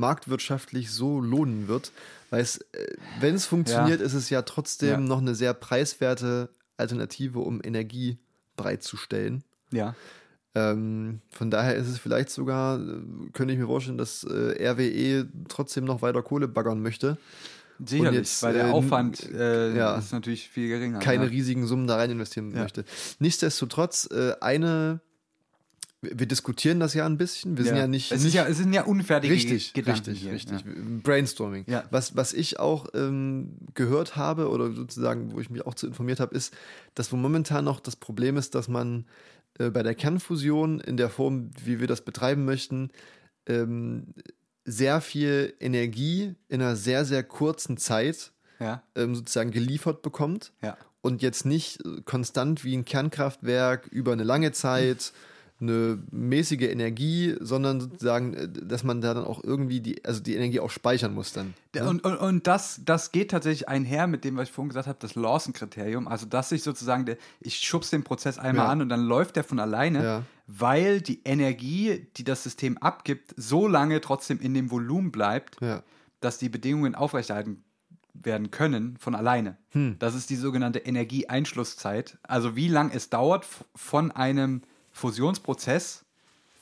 marktwirtschaftlich 0.00 0.90
so 0.90 1.20
lohnen 1.20 1.68
wird, 1.68 1.92
weil 2.30 2.40
es, 2.42 2.58
äh, 2.72 2.96
wenn 3.20 3.34
es 3.34 3.46
funktioniert, 3.46 4.00
ist 4.00 4.14
es 4.14 4.30
ja 4.30 4.42
trotzdem 4.42 4.88
Ja. 4.90 4.96
noch 4.98 5.18
eine 5.18 5.34
sehr 5.34 5.54
preiswerte 5.54 6.48
Alternative, 6.76 7.40
um 7.40 7.60
Energie 7.62 8.18
bereitzustellen. 8.56 9.44
Ja. 9.70 9.94
Ähm, 10.56 11.20
von 11.28 11.50
daher 11.50 11.74
ist 11.74 11.86
es 11.86 11.98
vielleicht 11.98 12.30
sogar, 12.30 12.80
äh, 12.80 12.82
könnte 13.34 13.52
ich 13.52 13.60
mir 13.60 13.66
vorstellen, 13.66 13.98
dass 13.98 14.24
äh, 14.24 14.66
RWE 14.66 15.28
trotzdem 15.48 15.84
noch 15.84 16.00
weiter 16.00 16.22
Kohle 16.22 16.48
baggern 16.48 16.80
möchte. 16.80 17.18
Sicherlich, 17.84 18.20
jetzt, 18.20 18.42
weil 18.42 18.54
der 18.54 18.68
äh, 18.68 18.70
Aufwand 18.70 19.30
äh, 19.34 19.76
ja. 19.76 19.96
ist 19.96 20.12
natürlich 20.12 20.48
viel 20.48 20.68
geringer. 20.68 20.98
keine 20.98 21.24
ja. 21.24 21.30
riesigen 21.30 21.66
Summen 21.66 21.86
da 21.86 21.96
rein 21.96 22.10
investieren 22.10 22.52
Ja. 22.52 22.62
möchte. 22.62 22.86
Nichtsdestotrotz, 23.18 24.08
äh, 24.10 24.32
eine, 24.40 25.00
wir 26.00 26.26
diskutieren 26.26 26.80
das 26.80 26.94
ja 26.94 27.04
ein 27.04 27.18
bisschen. 27.18 27.58
Wir 27.58 27.66
sind 27.66 27.76
ja 27.76 27.86
nicht. 27.86 28.10
es, 28.10 28.24
nicht 28.24 28.32
ja, 28.32 28.46
es 28.46 28.56
sind 28.56 28.72
ja 28.72 28.84
unfertige 28.84 29.34
richtig, 29.34 29.74
Gedanken 29.74 30.10
richtig, 30.10 30.22
hier. 30.22 30.32
richtig. 30.32 30.60
Ja. 30.64 30.72
Brainstorming. 31.02 31.64
Ja. 31.66 31.84
Was, 31.90 32.16
was 32.16 32.32
ich 32.32 32.58
auch 32.58 32.86
ähm, 32.94 33.58
gehört 33.74 34.16
habe 34.16 34.48
oder 34.48 34.72
sozusagen, 34.72 35.32
wo 35.32 35.40
ich 35.40 35.50
mich 35.50 35.66
auch 35.66 35.74
zu 35.74 35.86
informiert 35.86 36.18
habe, 36.18 36.34
ist, 36.34 36.54
dass 36.94 37.12
wo 37.12 37.16
momentan 37.16 37.66
noch 37.66 37.80
das 37.80 37.96
Problem 37.96 38.38
ist, 38.38 38.54
dass 38.54 38.68
man 38.68 39.04
äh, 39.58 39.70
bei 39.70 39.82
der 39.82 39.94
Kernfusion 39.94 40.80
in 40.80 40.96
der 40.96 41.10
Form, 41.10 41.50
wie 41.64 41.80
wir 41.80 41.86
das 41.86 42.02
betreiben 42.02 42.44
möchten, 42.44 42.90
ähm, 43.46 44.14
sehr 44.64 45.00
viel 45.00 45.54
Energie 45.60 46.34
in 46.48 46.60
einer 46.60 46.76
sehr, 46.76 47.04
sehr 47.04 47.22
kurzen 47.22 47.76
Zeit 47.76 48.32
Ja, 48.58 48.82
ähm, 48.94 49.14
sozusagen 49.14 49.50
geliefert 49.52 50.02
bekommt. 50.02 50.52
Ja. 50.62 50.76
und 51.02 51.22
jetzt 51.22 51.46
nicht 51.46 51.78
konstant 52.04 52.64
wie 52.64 52.76
ein 52.76 52.84
Kernkraftwerk 52.84 53.86
über 53.86 54.12
eine 54.12 54.24
lange 54.24 54.50
Zeit 54.50 55.12
eine 55.58 55.98
mäßige 56.10 56.62
Energie, 56.62 57.34
sondern 57.40 57.80
sozusagen, 57.80 58.34
äh, 58.34 58.48
dass 58.48 58.84
man 58.84 59.00
da 59.00 59.14
dann 59.14 59.24
auch 59.24 59.42
irgendwie 59.42 59.80
die, 59.80 60.04
also 60.04 60.20
die 60.20 60.34
Energie 60.34 60.60
auch 60.60 60.70
speichern 60.70 61.14
muss 61.14 61.32
dann. 61.32 61.54
Ne? 61.74 61.88
Und, 61.88 62.04
und, 62.04 62.16
und 62.16 62.46
das, 62.46 62.80
das 62.84 63.10
geht 63.10 63.30
tatsächlich 63.30 63.68
einher 63.68 64.06
mit 64.06 64.24
dem, 64.24 64.36
was 64.36 64.48
ich 64.48 64.52
vorhin 64.54 64.68
gesagt 64.68 64.86
habe, 64.86 64.98
das 65.00 65.14
Lawson-Kriterium. 65.14 66.08
Also, 66.08 66.26
dass 66.26 66.52
ich 66.52 66.62
sozusagen, 66.62 67.06
der, 67.06 67.16
ich 67.40 67.56
schubse 67.58 67.92
den 67.92 68.04
Prozess 68.04 68.38
einmal 68.38 68.66
Ja. 68.66 68.72
an 68.72 68.82
und 68.82 68.90
dann 68.90 69.00
läuft 69.06 69.36
der 69.36 69.44
von 69.44 69.58
alleine, 69.58 70.04
Ja. 70.04 70.22
weil 70.46 71.00
die 71.00 71.22
Energie, 71.24 72.06
die 72.18 72.24
das 72.24 72.42
System 72.42 72.76
abgibt, 72.78 73.32
so 73.38 73.66
lange 73.66 74.00
trotzdem 74.02 74.38
in 74.40 74.52
dem 74.52 74.70
Volumen 74.70 75.10
bleibt, 75.10 75.58
Ja. 75.62 75.82
dass 76.20 76.36
die 76.36 76.50
Bedingungen 76.50 76.94
aufrechterhalten 76.94 77.62
werden 78.12 78.50
können 78.50 78.96
von 78.98 79.14
alleine. 79.14 79.56
Hm. 79.70 79.96
Das 79.98 80.14
ist 80.14 80.28
die 80.30 80.36
sogenannte 80.36 80.80
Energieeinschlusszeit. 80.80 82.18
Also 82.22 82.56
wie 82.56 82.68
lang 82.68 82.90
es 82.90 83.10
dauert 83.10 83.46
von 83.74 84.10
einem 84.10 84.62
Fusionsprozess, 84.96 86.06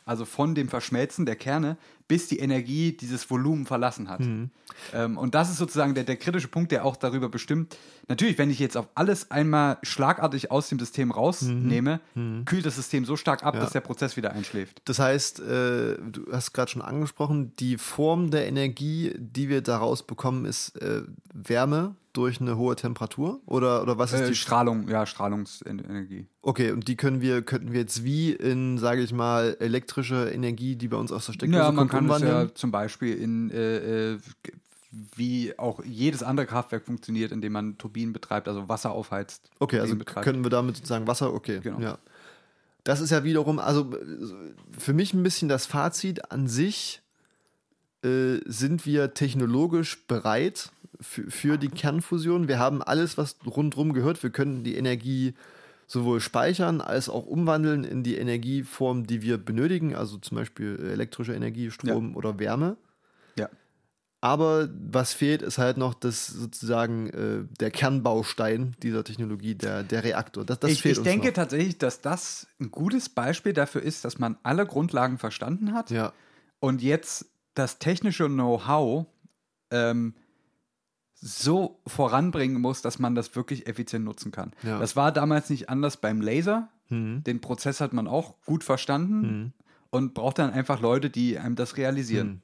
also 0.04 0.24
von 0.24 0.56
dem 0.56 0.68
Verschmelzen 0.68 1.24
der 1.24 1.36
Kerne, 1.36 1.76
bis 2.06 2.28
die 2.28 2.38
Energie 2.38 2.92
dieses 2.96 3.28
Volumen 3.30 3.64
verlassen 3.66 4.08
hat. 4.10 4.20
Hm. 4.20 4.50
Ähm, 4.92 5.16
und 5.16 5.34
das 5.34 5.50
ist 5.50 5.56
sozusagen 5.56 5.94
der, 5.94 6.04
der 6.04 6.16
kritische 6.16 6.48
Punkt, 6.48 6.70
der 6.72 6.84
auch 6.84 6.96
darüber 6.96 7.28
bestimmt. 7.28 7.76
Natürlich, 8.08 8.36
wenn 8.36 8.50
ich 8.50 8.58
jetzt 8.58 8.76
auf 8.76 8.88
alles 8.94 9.30
einmal 9.30 9.78
schlagartig 9.82 10.50
aus 10.50 10.68
dem 10.68 10.78
System 10.78 11.10
rausnehme, 11.10 12.00
kühlt 12.44 12.66
das 12.66 12.76
System 12.76 13.04
so 13.06 13.16
stark 13.16 13.42
ab, 13.42 13.54
Mhm. 13.54 13.58
Ja. 13.58 13.64
dass 13.64 13.72
der 13.72 13.80
Prozess 13.80 14.16
wieder 14.16 14.32
einschläft. 14.32 14.82
Das 14.84 14.98
heißt, 14.98 15.40
äh, 15.40 15.96
du 16.10 16.26
hast 16.30 16.52
gerade 16.52 16.70
schon 16.70 16.82
angesprochen, 16.82 17.52
die 17.58 17.78
Form 17.78 18.30
der 18.30 18.46
Energie, 18.46 19.14
die 19.16 19.48
wir 19.48 19.62
daraus 19.62 20.02
bekommen, 20.06 20.44
ist 20.44 20.76
äh, 20.82 21.02
Wärme 21.32 21.94
durch 22.12 22.40
eine 22.40 22.56
hohe 22.56 22.76
Temperatur? 22.76 23.40
Oder, 23.46 23.82
oder 23.82 23.98
was 23.98 24.12
ist 24.12 24.20
Äh, 24.20 24.28
die 24.28 24.34
Strahlung, 24.36 24.88
ja, 24.88 25.04
Strahlungsenergie. 25.04 26.26
Okay, 26.42 26.70
und 26.72 26.86
die 26.86 26.96
können 26.96 27.20
wir, 27.20 27.42
könnten 27.42 27.72
wir 27.72 27.80
jetzt 27.80 28.04
wie 28.04 28.32
in, 28.32 28.78
sage 28.78 29.02
ich 29.02 29.12
mal, 29.12 29.56
elektrische 29.60 30.30
Energie, 30.30 30.76
die 30.76 30.88
bei 30.88 30.96
uns 30.96 31.10
aus 31.10 31.26
der 31.26 31.32
Steckdose 31.32 31.58
Ja, 31.62 31.72
kommt, 31.72 31.90
kann 31.94 32.10
es 32.10 32.22
ja 32.22 32.54
zum 32.54 32.70
Beispiel 32.70 33.16
in, 33.16 33.50
äh, 33.50 34.12
äh, 34.12 34.18
wie 35.16 35.58
auch 35.58 35.82
jedes 35.84 36.22
andere 36.22 36.46
Kraftwerk 36.46 36.84
funktioniert, 36.84 37.32
indem 37.32 37.52
man 37.52 37.78
Turbinen 37.78 38.12
betreibt, 38.12 38.48
also 38.48 38.68
Wasser 38.68 38.92
aufheizt. 38.92 39.50
Okay, 39.58 39.80
also 39.80 39.96
betreibt. 39.96 40.24
können 40.24 40.44
wir 40.44 40.50
damit 40.50 40.76
sozusagen 40.76 41.06
Wasser, 41.06 41.32
okay. 41.32 41.60
Genau. 41.62 41.80
Ja. 41.80 41.98
Das 42.84 43.00
ist 43.00 43.10
ja 43.10 43.24
wiederum, 43.24 43.58
also 43.58 43.92
äh, 43.92 44.54
für 44.78 44.92
mich 44.92 45.14
ein 45.14 45.22
bisschen 45.22 45.48
das 45.48 45.66
Fazit 45.66 46.30
an 46.30 46.48
sich, 46.48 47.02
äh, 48.02 48.40
sind 48.44 48.84
wir 48.84 49.14
technologisch 49.14 50.06
bereit 50.06 50.70
für, 51.00 51.30
für 51.30 51.56
die 51.56 51.68
Kernfusion. 51.68 52.48
Wir 52.48 52.58
haben 52.58 52.82
alles, 52.82 53.16
was 53.16 53.36
rundherum 53.46 53.94
gehört. 53.94 54.22
Wir 54.22 54.30
können 54.30 54.62
die 54.62 54.76
Energie 54.76 55.34
sowohl 55.94 56.20
speichern 56.20 56.80
als 56.80 57.08
auch 57.08 57.24
umwandeln 57.24 57.84
in 57.84 58.02
die 58.02 58.16
Energieform, 58.16 59.06
die 59.06 59.22
wir 59.22 59.38
benötigen, 59.38 59.94
also 59.94 60.18
zum 60.18 60.36
Beispiel 60.36 60.90
elektrische 60.92 61.34
Energie, 61.34 61.70
Strom 61.70 62.16
oder 62.16 62.38
Wärme. 62.40 62.76
Ja. 63.38 63.48
Aber 64.20 64.68
was 64.90 65.12
fehlt, 65.12 65.40
ist 65.40 65.58
halt 65.58 65.76
noch 65.76 65.94
das 65.94 66.26
sozusagen 66.26 67.10
äh, 67.10 67.44
der 67.60 67.70
Kernbaustein 67.70 68.74
dieser 68.82 69.04
Technologie, 69.04 69.54
der, 69.54 69.84
der 69.84 70.02
Reaktor. 70.02 70.44
Das, 70.44 70.58
das 70.58 70.72
ich 70.72 70.82
fehlt 70.82 70.98
ich 70.98 71.04
denke 71.04 71.28
noch. 71.28 71.34
tatsächlich, 71.34 71.78
dass 71.78 72.00
das 72.00 72.48
ein 72.60 72.72
gutes 72.72 73.08
Beispiel 73.08 73.52
dafür 73.52 73.82
ist, 73.82 74.04
dass 74.04 74.18
man 74.18 74.36
alle 74.42 74.66
Grundlagen 74.66 75.18
verstanden 75.18 75.74
hat 75.74 75.90
Ja, 75.90 76.12
und 76.58 76.82
jetzt 76.82 77.26
das 77.54 77.78
technische 77.78 78.26
Know-how 78.26 79.06
ähm, 79.70 80.14
so 81.26 81.80
voranbringen 81.86 82.60
muss, 82.60 82.82
dass 82.82 82.98
man 82.98 83.14
das 83.14 83.34
wirklich 83.34 83.66
effizient 83.66 84.04
nutzen 84.04 84.30
kann. 84.30 84.52
Ja. 84.62 84.78
Das 84.78 84.94
war 84.94 85.10
damals 85.10 85.48
nicht 85.48 85.70
anders 85.70 85.96
beim 85.96 86.20
Laser. 86.20 86.68
Mhm. 86.90 87.24
Den 87.24 87.40
Prozess 87.40 87.80
hat 87.80 87.94
man 87.94 88.06
auch 88.06 88.34
gut 88.44 88.62
verstanden 88.62 89.54
und 89.88 90.12
braucht 90.12 90.38
dann 90.38 90.50
einfach 90.52 90.80
Leute, 90.82 91.08
die 91.08 91.38
einem 91.38 91.56
das 91.56 91.78
realisieren. 91.78 92.28
Mhm. 92.28 92.40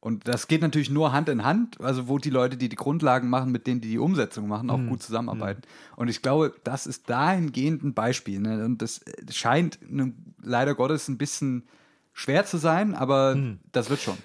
Und 0.00 0.28
das 0.28 0.46
geht 0.46 0.60
natürlich 0.60 0.90
nur 0.90 1.12
Hand 1.12 1.28
in 1.30 1.42
Hand, 1.42 1.80
also 1.80 2.06
wo 2.06 2.18
die 2.18 2.28
Leute, 2.30 2.56
die 2.58 2.68
die 2.68 2.76
Grundlagen 2.76 3.30
machen, 3.30 3.50
mit 3.50 3.66
denen, 3.66 3.80
die 3.80 3.88
die 3.88 3.98
Umsetzung 3.98 4.46
machen, 4.46 4.68
auch 4.70 4.76
Mhm. 4.78 4.90
gut 4.90 5.02
zusammenarbeiten. 5.02 5.62
Und 5.96 6.08
ich 6.08 6.20
glaube, 6.20 6.54
das 6.64 6.86
ist 6.86 7.08
dahingehend 7.10 7.82
ein 7.82 7.94
Beispiel. 7.94 8.40
Ne? 8.40 8.62
Und 8.64 8.82
das 8.82 8.98
äh, 8.98 9.32
scheint 9.32 9.78
ne, 9.90 10.12
leider 10.42 10.74
Gottes 10.74 11.08
ein 11.08 11.16
bisschen 11.18 11.64
schwer 12.12 12.44
zu 12.44 12.58
sein, 12.58 12.94
aber 12.94 13.36
Mhm. 13.36 13.58
das 13.72 13.88
wird 13.90 14.00
schon. 14.00 14.18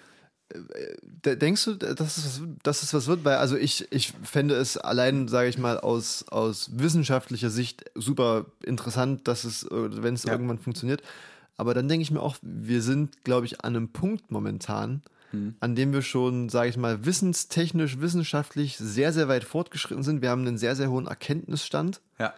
De- 1.25 1.35
Denkst 1.35 1.65
du, 1.65 1.73
dass 1.75 2.17
es, 2.17 2.41
was- 2.41 2.47
dass 2.63 2.83
es 2.83 2.93
was 2.93 3.07
wird? 3.07 3.23
Weil, 3.25 3.37
also 3.37 3.55
ich, 3.57 3.91
ich 3.91 4.13
fände 4.23 4.55
es 4.55 4.77
allein, 4.77 5.27
sage 5.27 5.49
ich 5.49 5.57
mal, 5.57 5.79
aus, 5.79 6.25
aus 6.29 6.69
wissenschaftlicher 6.73 7.49
Sicht 7.49 7.85
super 7.95 8.45
interessant, 8.63 9.27
dass 9.27 9.43
es, 9.43 9.63
äh, 9.63 9.69
wenn 10.03 10.13
es 10.13 10.23
Ja. 10.23 10.31
irgendwann 10.33 10.59
funktioniert. 10.59 11.01
Aber 11.57 11.73
dann 11.73 11.87
denke 11.87 12.01
ich 12.03 12.11
mir 12.11 12.21
auch, 12.21 12.37
wir 12.41 12.81
sind, 12.81 13.23
glaube 13.23 13.45
ich, 13.45 13.61
an 13.63 13.75
einem 13.75 13.89
Punkt 13.89 14.31
momentan, 14.31 15.01
Mhm. 15.31 15.55
an 15.59 15.75
dem 15.75 15.93
wir 15.93 16.01
schon, 16.03 16.49
sage 16.49 16.69
ich 16.69 16.77
mal, 16.77 17.05
wissenstechnisch, 17.05 17.99
wissenschaftlich 17.99 18.77
sehr, 18.77 19.11
sehr 19.13 19.27
weit 19.27 19.43
fortgeschritten 19.43 20.03
sind. 20.03 20.21
Wir 20.21 20.29
haben 20.29 20.45
einen 20.45 20.57
sehr, 20.59 20.75
sehr 20.75 20.89
hohen 20.91 21.07
Erkenntnisstand. 21.07 22.01
Ja. 22.19 22.33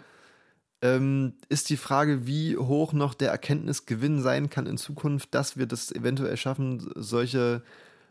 ähm, 0.82 1.34
ist 1.50 1.70
die 1.72 1.78
Frage, 1.78 2.28
wie 2.28 2.58
hoch 2.58 2.94
noch 2.94 3.14
der 3.16 3.32
Erkenntnisgewinn 3.32 4.22
sein 4.22 4.50
kann 4.52 4.68
in 4.68 4.78
Zukunft, 4.78 5.34
dass 5.34 5.58
wir 5.58 5.66
das 5.66 5.92
eventuell 5.92 6.38
schaffen, 6.38 6.92
solche 6.96 7.64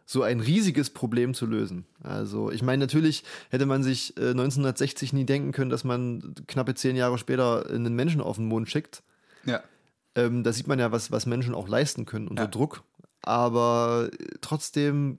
so 0.07 0.23
ein 0.23 0.41
riesiges 0.41 0.91
Problem 0.91 1.35
zu 1.35 1.47
lösen. 1.47 1.87
Also 2.03 2.51
ich 2.51 2.63
meine, 2.63 2.81
natürlich 2.81 3.25
hätte 3.51 3.67
man 3.67 3.83
sich 3.83 4.17
äh, 4.17 4.31
1960 4.31 5.13
nie 5.13 5.25
denken 5.25 5.53
können, 5.53 5.71
dass 5.71 5.85
man 5.85 6.35
knappe 6.47 6.75
zehn 6.75 6.97
Jahre 6.97 7.19
später 7.19 7.69
einen 7.71 7.95
Menschen 7.95 8.21
auf 8.21 8.37
den 8.37 8.47
Mond 8.47 8.69
schickt. 8.69 9.03
Ja. 9.45 9.63
Ähm, 10.15 10.45
da 10.45 10.53
sieht 10.53 10.67
man 10.67 10.79
ja, 10.79 10.93
was, 10.93 11.11
was 11.11 11.27
Menschen 11.27 11.55
auch 11.55 11.69
leisten 11.69 12.05
können 12.05 12.29
unter 12.29 12.45
Ja. 12.45 12.49
Druck. 12.49 12.83
Aber 13.23 14.11
äh, 14.13 14.27
trotzdem 14.43 15.17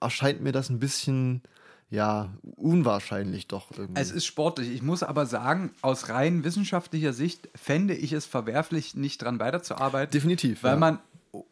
erscheint 0.00 0.40
mir 0.40 0.52
das 0.52 0.70
ein 0.70 0.78
bisschen, 0.78 1.42
ja, 1.90 2.32
unwahrscheinlich 2.56 3.48
doch 3.48 3.72
irgendwie. 3.76 4.00
Es 4.00 4.12
ist 4.12 4.24
sportlich. 4.24 4.70
Ich 4.70 4.82
muss 4.82 5.02
aber 5.02 5.26
sagen, 5.26 5.72
aus 5.82 6.08
rein 6.08 6.44
wissenschaftlicher 6.44 7.12
Sicht 7.12 7.48
fände 7.56 7.94
ich 7.94 8.12
es 8.12 8.26
verwerflich, 8.26 8.94
nicht 8.94 9.20
dran 9.20 9.40
weiterzuarbeiten. 9.40 10.12
Definitiv. 10.12 10.62
Weil 10.62 10.74
ja. 10.74 10.78
man 10.78 10.98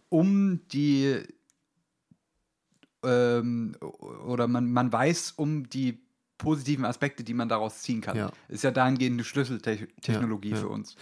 um 0.09 0.61
die 0.73 1.23
ähm, 3.07 3.77
oder 3.81 4.49
man, 4.49 4.71
man 4.71 4.93
weiß 4.93 5.33
um 5.33 5.69
die 5.69 6.01
positiven 6.39 6.85
Aspekte, 6.85 7.25
die 7.25 7.35
man 7.35 7.49
daraus 7.49 7.83
ziehen 7.83 8.01
kann. 8.01 8.17
Ja. 8.17 8.33
Ist 8.49 8.65
ja 8.65 8.71
dahingehend 8.71 9.15
eine 9.15 9.25
Schlüsseltechnologie 9.25 10.51
Ja, 10.51 10.57
für 10.57 10.69
uns. 10.69 10.97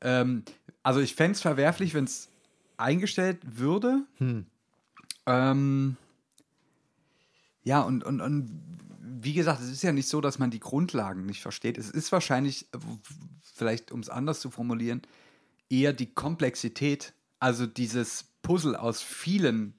Ähm, 0.00 0.42
also 0.82 1.00
ich 1.00 1.14
fände 1.14 1.32
es 1.32 1.40
verwerflich, 1.40 1.94
wenn 1.94 2.04
es 2.04 2.28
eingestellt 2.76 3.38
würde. 3.58 4.04
Hm. 4.18 4.46
Ähm, 5.26 5.96
ja, 7.64 7.80
und, 7.80 8.04
und, 8.04 8.20
und 8.20 8.50
wie 9.00 9.32
gesagt, 9.32 9.60
es 9.60 9.70
ist 9.70 9.82
ja 9.82 9.92
nicht 9.92 10.08
so, 10.08 10.20
dass 10.20 10.38
man 10.38 10.50
die 10.50 10.60
Grundlagen 10.60 11.26
nicht 11.26 11.42
versteht. 11.42 11.78
Es 11.78 11.90
ist 11.90 12.12
wahrscheinlich, 12.12 12.66
äh, 12.74 12.78
vielleicht 13.54 13.92
um 13.92 14.00
es 14.00 14.10
anders 14.10 14.40
zu 14.40 14.50
formulieren, 14.50 15.02
eher 15.70 15.92
die 15.92 16.12
Komplexität, 16.12 17.14
also 17.38 17.66
dieses 17.66 18.26
Puzzle 18.42 18.76
aus 18.76 19.02
vielen 19.02 19.74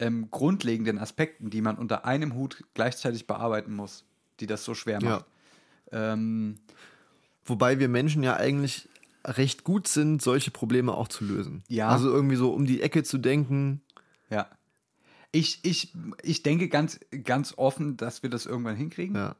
ähm, 0.00 0.28
grundlegenden 0.32 0.98
Aspekten, 0.98 1.50
die 1.50 1.60
man 1.60 1.76
unter 1.76 2.04
einem 2.04 2.34
Hut 2.34 2.64
gleichzeitig 2.74 3.26
bearbeiten 3.28 3.74
muss, 3.74 4.04
die 4.40 4.46
das 4.48 4.64
so 4.64 4.74
schwer 4.74 4.98
Ja. 5.00 5.08
macht. 5.10 5.24
Ähm, 5.92 6.58
Wobei 7.44 7.78
wir 7.78 7.88
Menschen 7.88 8.22
ja 8.22 8.36
eigentlich 8.36 8.88
recht 9.24 9.64
gut 9.64 9.88
sind, 9.88 10.22
solche 10.22 10.50
Probleme 10.50 10.94
auch 10.94 11.08
zu 11.08 11.24
lösen. 11.24 11.62
Ja. 11.68 11.88
Also 11.88 12.10
irgendwie 12.10 12.36
so 12.36 12.52
um 12.52 12.64
die 12.66 12.80
Ecke 12.82 13.02
zu 13.04 13.18
denken. 13.18 13.82
ja. 14.30 14.48
Ich, 15.32 15.60
ich, 15.62 15.92
ich 16.24 16.42
denke 16.42 16.68
ganz, 16.68 16.98
ganz 17.22 17.54
offen, 17.56 17.96
dass 17.96 18.24
wir 18.24 18.30
das 18.30 18.46
irgendwann 18.46 18.74
hinkriegen. 18.74 19.14
Ja. 19.14 19.36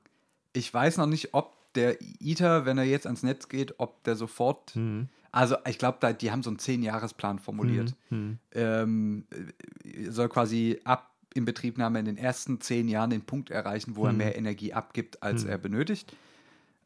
Ich 0.52 0.72
weiß 0.72 0.98
noch 0.98 1.06
nicht, 1.06 1.34
ob 1.34 1.52
der 1.74 1.96
ITER, 2.20 2.64
wenn 2.64 2.78
er 2.78 2.84
jetzt 2.84 3.06
ans 3.06 3.24
Netz 3.24 3.48
geht, 3.48 3.74
ob 3.80 4.04
der 4.04 4.14
sofort. 4.14 4.76
Mhm. 4.76 5.08
Also, 5.32 5.56
ich 5.68 5.78
glaube, 5.78 6.14
die 6.14 6.30
haben 6.32 6.42
so 6.42 6.50
einen 6.50 6.58
Zehn-Jahres-Plan 6.58 7.38
formuliert. 7.38 7.94
Mhm. 8.10 8.38
Ähm, 8.52 9.24
äh, 9.84 10.10
soll 10.10 10.28
quasi 10.28 10.80
ab 10.84 11.10
Inbetriebnahme 11.34 12.00
in 12.00 12.04
den 12.06 12.16
ersten 12.16 12.60
zehn 12.60 12.88
Jahren 12.88 13.10
den 13.10 13.22
Punkt 13.22 13.50
erreichen, 13.50 13.92
Mhm. 13.92 13.96
wo 13.96 14.06
er 14.06 14.12
mehr 14.12 14.36
Energie 14.36 14.72
abgibt, 14.72 15.22
als 15.22 15.44
er 15.44 15.58
benötigt. 15.58 16.12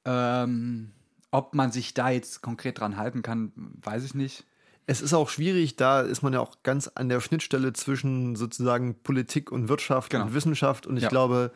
Ähm, 0.04 0.90
ob 1.30 1.54
man 1.54 1.72
sich 1.72 1.94
da 1.94 2.10
jetzt 2.10 2.42
konkret 2.42 2.78
dran 2.78 2.96
halten 2.96 3.22
kann, 3.22 3.52
weiß 3.56 4.04
ich 4.04 4.14
nicht. 4.14 4.44
Es 4.86 5.00
ist 5.00 5.14
auch 5.14 5.30
schwierig, 5.30 5.76
da 5.76 6.02
ist 6.02 6.22
man 6.22 6.34
ja 6.34 6.40
auch 6.40 6.56
ganz 6.62 6.88
an 6.88 7.08
der 7.08 7.20
Schnittstelle 7.20 7.72
zwischen 7.72 8.36
sozusagen 8.36 8.94
Politik 9.02 9.50
und 9.50 9.68
Wirtschaft 9.70 10.10
Genau. 10.10 10.26
und 10.26 10.34
Wissenschaft 10.34 10.86
und 10.86 10.98
ich 10.98 11.04
Ja. 11.04 11.08
glaube, 11.08 11.50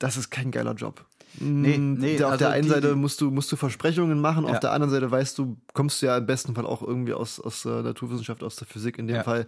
das 0.00 0.16
ist 0.16 0.30
kein 0.30 0.50
geiler 0.50 0.74
Job. 0.74 1.06
Nee, 1.40 1.78
Mm, 1.78 1.94
nee, 1.94 2.22
auf 2.22 2.32
also 2.32 2.44
der 2.44 2.50
einen 2.50 2.62
die- 2.64 2.68
Seite 2.70 2.94
musst 2.96 3.20
du, 3.20 3.30
musst 3.30 3.50
du 3.50 3.56
Versprechungen 3.56 4.20
machen, 4.20 4.44
Ja. 4.46 4.52
auf 4.52 4.60
der 4.60 4.72
anderen 4.72 4.90
Seite 4.92 5.10
weißt 5.10 5.36
du, 5.38 5.56
kommst 5.72 6.00
du 6.02 6.06
ja 6.06 6.16
im 6.18 6.26
besten 6.26 6.54
Fall 6.54 6.66
auch 6.66 6.82
irgendwie 6.82 7.12
aus, 7.12 7.40
aus 7.40 7.62
der 7.62 7.82
Naturwissenschaft, 7.82 8.42
aus 8.44 8.56
der 8.56 8.66
Physik 8.68 8.98
in 8.98 9.06
dem 9.08 9.16
Ja. 9.16 9.22
Fall 9.24 9.46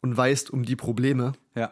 und 0.00 0.16
weißt 0.16 0.50
um 0.50 0.64
die 0.64 0.76
Probleme. 0.76 1.32
Ja. 1.54 1.70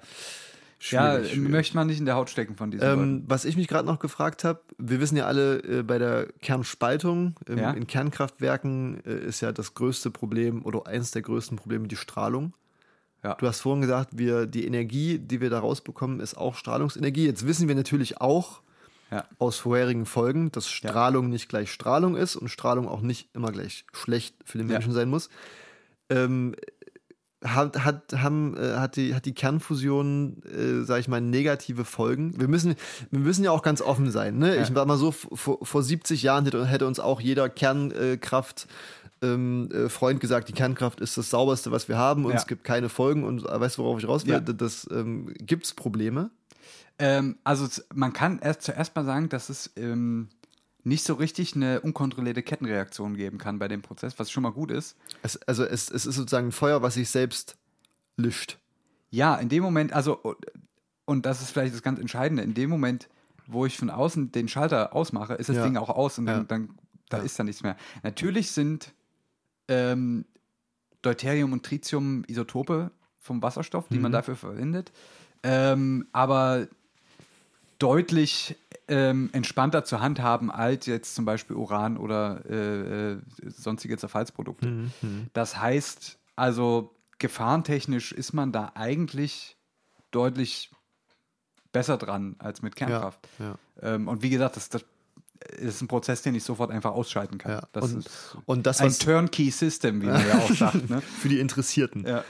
Ja, 0.90 1.14
Schwierig, 1.14 1.32
schwierig. 1.32 1.50
möchte 1.50 1.74
man 1.76 1.86
nicht 1.86 1.98
in 2.00 2.04
der 2.04 2.16
Haut 2.16 2.28
stecken 2.28 2.54
von 2.54 2.70
diesen 2.70 2.86
Leuten. 2.86 3.02
Ähm, 3.02 3.22
was 3.26 3.46
ich 3.46 3.56
mich 3.56 3.66
gerade 3.66 3.86
noch 3.86 3.98
gefragt 3.98 4.44
habe, 4.44 4.60
wir 4.76 5.00
wissen 5.00 5.16
ja 5.16 5.24
alle, 5.24 5.58
äh, 5.64 5.82
bei 5.82 5.98
der 5.98 6.26
Kernspaltung 6.42 7.34
ähm, 7.48 7.58
Ja. 7.58 7.70
in 7.70 7.86
Kernkraftwerken 7.86 9.00
äh, 9.06 9.24
ist 9.26 9.40
ja 9.40 9.52
das 9.52 9.72
größte 9.74 10.10
Problem 10.10 10.62
oder 10.64 10.86
eines 10.86 11.12
der 11.12 11.22
größten 11.22 11.56
Probleme 11.56 11.88
die 11.88 11.96
Strahlung. 11.96 12.52
Ja. 13.24 13.34
Du 13.34 13.46
hast 13.46 13.60
vorhin 13.60 13.80
gesagt, 13.80 14.10
wir, 14.18 14.46
die 14.46 14.66
Energie, 14.66 15.18
die 15.18 15.40
wir 15.40 15.48
da 15.50 15.60
rausbekommen, 15.60 16.20
ist 16.20 16.36
auch 16.36 16.54
Strahlungsenergie. 16.54 17.24
Jetzt 17.24 17.46
wissen 17.46 17.68
wir 17.68 17.74
natürlich 17.74 18.20
auch 18.20 18.60
Ja. 19.10 19.24
aus 19.38 19.58
vorherigen 19.58 20.04
Folgen, 20.04 20.50
dass 20.50 20.68
Strahlung 20.68 21.28
nicht 21.28 21.48
gleich 21.48 21.70
Strahlung 21.72 22.16
ist 22.16 22.34
und 22.34 22.48
Strahlung 22.48 22.88
auch 22.88 23.02
nicht 23.02 23.28
immer 23.34 23.52
gleich 23.52 23.84
schlecht 23.92 24.34
für 24.44 24.58
den 24.58 24.66
Ja. 24.68 24.74
Menschen 24.74 24.92
sein 24.92 25.08
muss. 25.08 25.28
Ähm, 26.10 26.56
hat, 27.44 27.84
hat, 27.84 28.12
haben, 28.14 28.56
äh, 28.56 28.76
hat, 28.78 28.96
die, 28.96 29.14
hat 29.14 29.24
die 29.26 29.34
Kernfusion, 29.34 30.42
äh, 30.44 30.84
sag 30.84 30.98
ich 31.00 31.06
mal, 31.06 31.20
negative 31.20 31.84
Folgen? 31.84 32.40
Wir 32.40 32.48
müssen, 32.48 32.74
wir 33.10 33.20
müssen 33.20 33.44
ja 33.44 33.50
auch 33.52 33.62
ganz 33.62 33.80
offen 33.82 34.10
sein. 34.10 34.38
Ne? 34.38 34.56
Ich 34.56 34.74
war 34.74 34.86
mal 34.86 34.96
so, 34.96 35.12
vor, 35.12 35.58
vor 35.64 35.82
70 35.82 36.22
Jahren 36.22 36.44
hätte, 36.44 36.66
hätte 36.66 36.86
uns 36.86 36.98
auch 36.98 37.20
jeder 37.20 37.48
Kernkraft 37.48 38.66
ähm, 39.22 39.68
äh, 39.72 39.88
Freund 39.88 40.20
gesagt, 40.20 40.48
die 40.48 40.52
Kernkraft 40.52 41.00
ist 41.00 41.16
das 41.16 41.30
sauberste, 41.30 41.70
was 41.70 41.88
wir 41.88 41.96
haben 41.96 42.24
und 42.24 42.32
Ja. 42.32 42.38
es 42.38 42.46
gibt 42.46 42.64
keine 42.64 42.88
Folgen 42.88 43.22
und 43.24 43.44
äh, 43.46 43.60
weißt 43.60 43.78
du, 43.78 43.82
worauf 43.82 43.98
ich 43.98 44.08
raus 44.08 44.26
will? 44.26 44.32
Ja. 44.32 44.40
Das 44.40 44.88
ähm, 44.90 45.32
gibt 45.38 45.66
es 45.66 45.74
Probleme. 45.74 46.30
Ähm, 46.98 47.38
also 47.44 47.68
man 47.94 48.12
kann 48.12 48.38
erst 48.38 48.62
zuerst 48.62 48.94
mal 48.96 49.04
sagen, 49.04 49.28
dass 49.28 49.48
es 49.50 49.70
ähm, 49.76 50.28
nicht 50.82 51.04
so 51.04 51.14
richtig 51.14 51.54
eine 51.54 51.80
unkontrollierte 51.80 52.42
Kettenreaktion 52.42 53.16
geben 53.16 53.38
kann 53.38 53.58
bei 53.58 53.68
dem 53.68 53.82
Prozess, 53.82 54.18
was 54.18 54.30
schon 54.30 54.42
mal 54.42 54.52
gut 54.52 54.70
ist. 54.70 54.96
Es, 55.22 55.36
also 55.42 55.64
es, 55.64 55.90
es 55.90 56.06
ist 56.06 56.14
sozusagen 56.16 56.48
ein 56.48 56.52
Feuer, 56.52 56.80
was 56.82 56.94
sich 56.94 57.10
selbst 57.10 57.56
löscht. 58.16 58.58
Ja, 59.10 59.36
in 59.36 59.48
dem 59.48 59.62
Moment, 59.62 59.92
also, 59.92 60.36
und 61.04 61.26
das 61.26 61.42
ist 61.42 61.50
vielleicht 61.50 61.74
das 61.74 61.82
ganz 61.82 61.98
Entscheidende, 61.98 62.42
in 62.42 62.54
dem 62.54 62.70
Moment, 62.70 63.08
wo 63.46 63.66
ich 63.66 63.76
von 63.78 63.90
außen 63.90 64.32
den 64.32 64.48
Schalter 64.48 64.94
ausmache, 64.94 65.34
ist 65.34 65.48
das 65.48 65.56
Ja. 65.56 65.64
Ding 65.64 65.76
auch 65.76 65.90
aus 65.90 66.18
und 66.18 66.26
dann, 66.26 66.38
Ja. 66.38 66.44
dann 66.44 66.74
da 67.08 67.18
Ja. 67.18 67.22
ist 67.24 67.38
da 67.38 67.44
nichts 67.44 67.62
mehr. 67.62 67.76
Natürlich 68.02 68.50
sind 68.52 68.92
ähm, 69.68 70.24
Deuterium 71.02 71.52
und 71.52 71.64
Tritium 71.64 72.24
Isotope 72.26 72.90
vom 73.18 73.42
Wasserstoff, 73.42 73.88
die 73.88 73.98
man 73.98 74.10
Mhm. 74.12 74.14
dafür 74.14 74.36
verwendet, 74.36 74.92
ähm, 75.42 76.08
aber 76.12 76.68
deutlich 77.78 78.56
ähm, 78.88 79.30
entspannter 79.32 79.84
zu 79.84 80.00
handhaben 80.00 80.50
als 80.50 80.86
jetzt 80.86 81.14
zum 81.14 81.24
Beispiel 81.24 81.56
Uran 81.56 81.96
oder 81.96 82.40
äh, 82.48 83.12
äh, 83.12 83.18
sonstige 83.46 83.98
Zerfallsprodukte. 83.98 84.66
Mhm. 84.68 84.90
Das 85.32 85.60
heißt, 85.60 86.18
also 86.36 86.94
gefahrentechnisch 87.18 88.12
ist 88.12 88.32
man 88.32 88.52
da 88.52 88.72
eigentlich 88.74 89.56
deutlich 90.10 90.70
besser 91.72 91.96
dran 91.98 92.36
als 92.38 92.62
mit 92.62 92.76
Kernkraft. 92.76 93.28
ja. 93.38 93.56
Ähm, 93.82 94.08
und 94.08 94.22
wie 94.22 94.30
gesagt, 94.30 94.56
das, 94.56 94.68
das 94.70 94.84
ist 95.58 95.82
ein 95.82 95.88
Prozess, 95.88 96.22
den 96.22 96.34
ich 96.34 96.44
sofort 96.44 96.70
einfach 96.70 96.92
ausschalten 96.92 97.36
kann. 97.38 97.52
Ja. 97.52 97.62
Das 97.72 97.84
Und- 97.92 97.98
ist 98.06 98.36
Und 98.46 98.66
das, 98.66 98.80
ein 98.80 98.92
Turnkey-System, 98.92 100.00
wie 100.00 100.06
man 100.06 100.26
ja 100.26 100.38
auch 100.38 100.50
sagt. 100.54 100.88
Ne? 100.88 101.00
für 101.02 101.28
die 101.28 101.40
Interessierten. 101.40 102.06
Ja. 102.06 102.24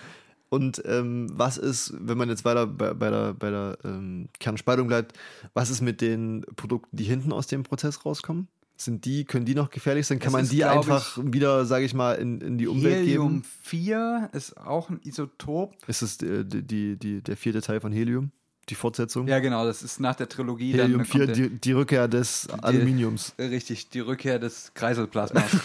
Und 0.49 0.81
ähm, 0.87 1.29
was 1.33 1.59
ist, 1.59 1.93
wenn 1.99 2.17
man 2.19 2.29
jetzt 2.29 2.45
weiter 2.45 2.67
bei, 2.67 2.95
bei 2.95 3.11
der, 3.11 3.35
bei 3.35 3.51
der 3.51 3.79
ähm, 3.85 4.29
Kernspaltung 4.39 4.87
bleibt, 4.89 5.17
was 5.55 5.71
ist 5.71 5.81
mit 5.81 6.01
den 6.01 6.45
Produkten, 6.57 6.97
die 6.97 7.05
hinten 7.05 7.33
aus 7.33 7.47
dem 7.49 7.63
Prozess 7.65 8.05
rauskommen? 8.05 8.47
Sind 8.79 9.07
die, 9.07 9.25
können 9.25 9.47
die 9.47 9.55
noch 9.55 9.71
gefährlich 9.71 10.07
sein? 10.07 10.19
Kann 10.19 10.27
Das 10.27 10.33
man 10.35 10.43
ist, 10.45 10.53
die 10.53 10.65
einfach 10.65 11.19
wieder, 11.23 11.65
sage 11.65 11.85
ich 11.87 11.95
mal, 11.95 12.13
in, 12.13 12.41
in 12.43 12.59
die 12.59 12.69
Umwelt 12.69 12.95
Helium 13.07 13.29
geben? 13.41 13.45
4 13.63 14.31
ist 14.35 14.57
auch 14.59 14.91
ein 14.91 15.01
Isotop. 15.03 15.75
Ist 15.89 16.03
es 16.03 16.21
äh, 16.23 16.45
die, 16.45 16.63
die, 16.63 16.97
die, 16.97 17.23
der 17.23 17.37
vierte 17.39 17.63
Teil 17.63 17.81
von 17.81 17.91
Helium? 17.91 18.31
Die 18.69 18.75
Fortsetzung? 18.75 19.29
Ja, 19.29 19.39
genau, 19.39 19.65
das 19.65 19.83
ist 19.83 19.99
nach 20.01 20.15
der 20.17 20.29
Trilogie. 20.29 20.73
Helium 20.73 20.99
dann 20.99 21.07
4, 21.07 21.27
kommt 21.27 21.37
der- 21.39 21.49
die, 21.49 21.59
die 21.59 21.73
Rückkehr 21.73 22.07
des 22.07 22.49
Aluminiums. 22.51 23.33
Richtig, 23.39 23.89
die 23.91 24.01
Rückkehr 24.01 24.39
des 24.39 24.73
Kreiselplasmas. 24.75 25.45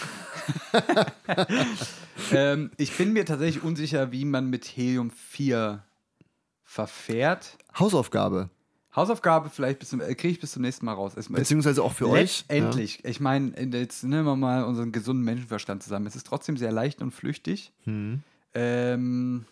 ähm, 2.32 2.72
ich 2.78 2.96
bin 2.98 3.14
mir 3.14 3.26
tatsächlich 3.26 3.64
unsicher, 3.64 4.12
wie 4.12 4.26
man 4.26 4.50
mit 4.50 4.66
Helium 4.66 5.12
4 5.12 5.84
verfährt. 6.64 7.58
Hausaufgabe. 7.78 8.50
Hausaufgabe 8.96 9.50
vielleicht 9.50 9.80
bis 9.80 9.90
zum, 9.90 10.02
äh, 10.02 10.14
kriege 10.16 10.34
ich 10.34 10.40
bis 10.40 10.52
zum 10.52 10.64
nächsten 10.64 10.86
Mal 10.86 10.94
raus. 10.94 11.14
Es, 11.16 11.30
Beziehungsweise 11.30 11.82
auch 11.84 11.94
für 11.94 12.10
euch. 12.10 12.46
Letztendlich, 12.50 13.06
ich 13.06 13.20
meine, 13.22 13.54
jetzt 13.78 14.04
nehmen 14.04 14.26
wir 14.26 14.36
mal 14.36 14.64
unseren 14.66 14.92
gesunden 14.92 15.24
Menschenverstand 15.24 15.82
zusammen. 15.82 16.08
Es 16.08 16.16
ist 16.16 16.28
trotzdem 16.28 16.58
sehr 16.58 16.72
leicht 16.74 17.02
und 17.02 17.12
flüchtig. 17.12 17.72
Hm. 17.86 18.22
Ähm, 18.54 19.46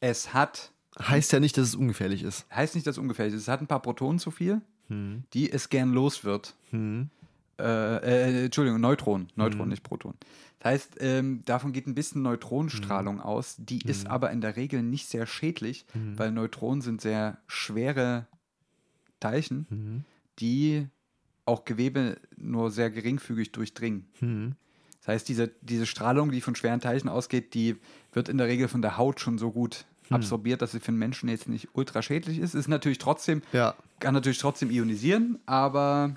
es 0.00 0.34
hat, 0.34 0.70
Ja. 0.98 1.08
Heißt 1.08 1.32
ja 1.32 1.40
nicht, 1.40 1.56
dass 1.56 1.68
es 1.68 1.74
ungefährlich 1.74 2.22
ist. 2.22 2.44
heißt 2.54 2.74
nicht, 2.74 2.86
dass 2.86 2.96
es 2.96 2.98
ungefährlich 2.98 3.34
ist, 3.34 3.42
es 3.42 3.48
hat 3.48 3.60
ein 3.62 3.66
paar 3.66 3.80
Protonen 3.82 4.18
zu 4.18 4.30
viel, 4.30 4.60
Hm. 4.88 5.24
die 5.32 5.50
es 5.50 5.70
gern 5.70 5.92
los 5.94 6.24
wird. 6.24 6.54
Hm. 6.70 7.08
Äh, 7.58 7.96
äh, 8.42 8.44
Entschuldigung, 8.46 8.80
Neutronen. 8.80 9.28
Neutronen, 9.36 9.68
nicht 9.70 9.82
Protonen. 9.82 10.16
Das 10.60 10.72
heißt, 10.72 10.96
ähm, 11.00 11.42
davon 11.44 11.72
geht 11.72 11.86
ein 11.86 11.94
bisschen 11.94 12.22
Neutronenstrahlung 12.22 13.20
aus. 13.20 13.56
Die 13.58 13.82
ist 13.82 14.06
aber 14.06 14.30
in 14.30 14.40
der 14.40 14.56
Regel 14.56 14.82
nicht 14.82 15.08
sehr 15.08 15.26
schädlich, 15.26 15.84
weil 16.16 16.30
Neutronen 16.32 16.80
sind 16.80 17.00
sehr 17.00 17.38
schwere 17.46 18.26
Teilchen, 19.20 19.66
Mhm. 19.70 20.04
die 20.38 20.86
auch 21.46 21.64
Gewebe 21.64 22.16
nur 22.36 22.70
sehr 22.70 22.90
geringfügig 22.90 23.52
durchdringen. 23.52 24.06
Hm. 24.20 24.54
Das 25.00 25.08
heißt, 25.08 25.28
diese, 25.28 25.50
diese 25.60 25.84
Strahlung, 25.84 26.30
die 26.30 26.40
von 26.40 26.54
schweren 26.56 26.80
Teilchen 26.80 27.10
ausgeht, 27.10 27.52
die 27.52 27.76
wird 28.12 28.30
in 28.30 28.38
der 28.38 28.46
Regel 28.46 28.68
von 28.68 28.80
der 28.80 28.96
Haut 28.96 29.20
schon 29.20 29.36
so 29.38 29.50
gut 29.50 29.84
absorbiert, 30.10 30.62
dass 30.62 30.72
sie 30.72 30.80
für 30.80 30.92
den 30.92 30.98
Menschen 30.98 31.28
jetzt 31.28 31.48
nicht 31.48 31.68
ultra 31.74 32.00
schädlich 32.02 32.38
ist. 32.38 32.54
Ist 32.54 32.68
natürlich 32.68 32.98
trotzdem, 32.98 33.42
Ja. 33.52 33.74
kann 34.00 34.14
natürlich 34.14 34.38
trotzdem 34.38 34.70
ionisieren, 34.70 35.38
aber 35.46 36.14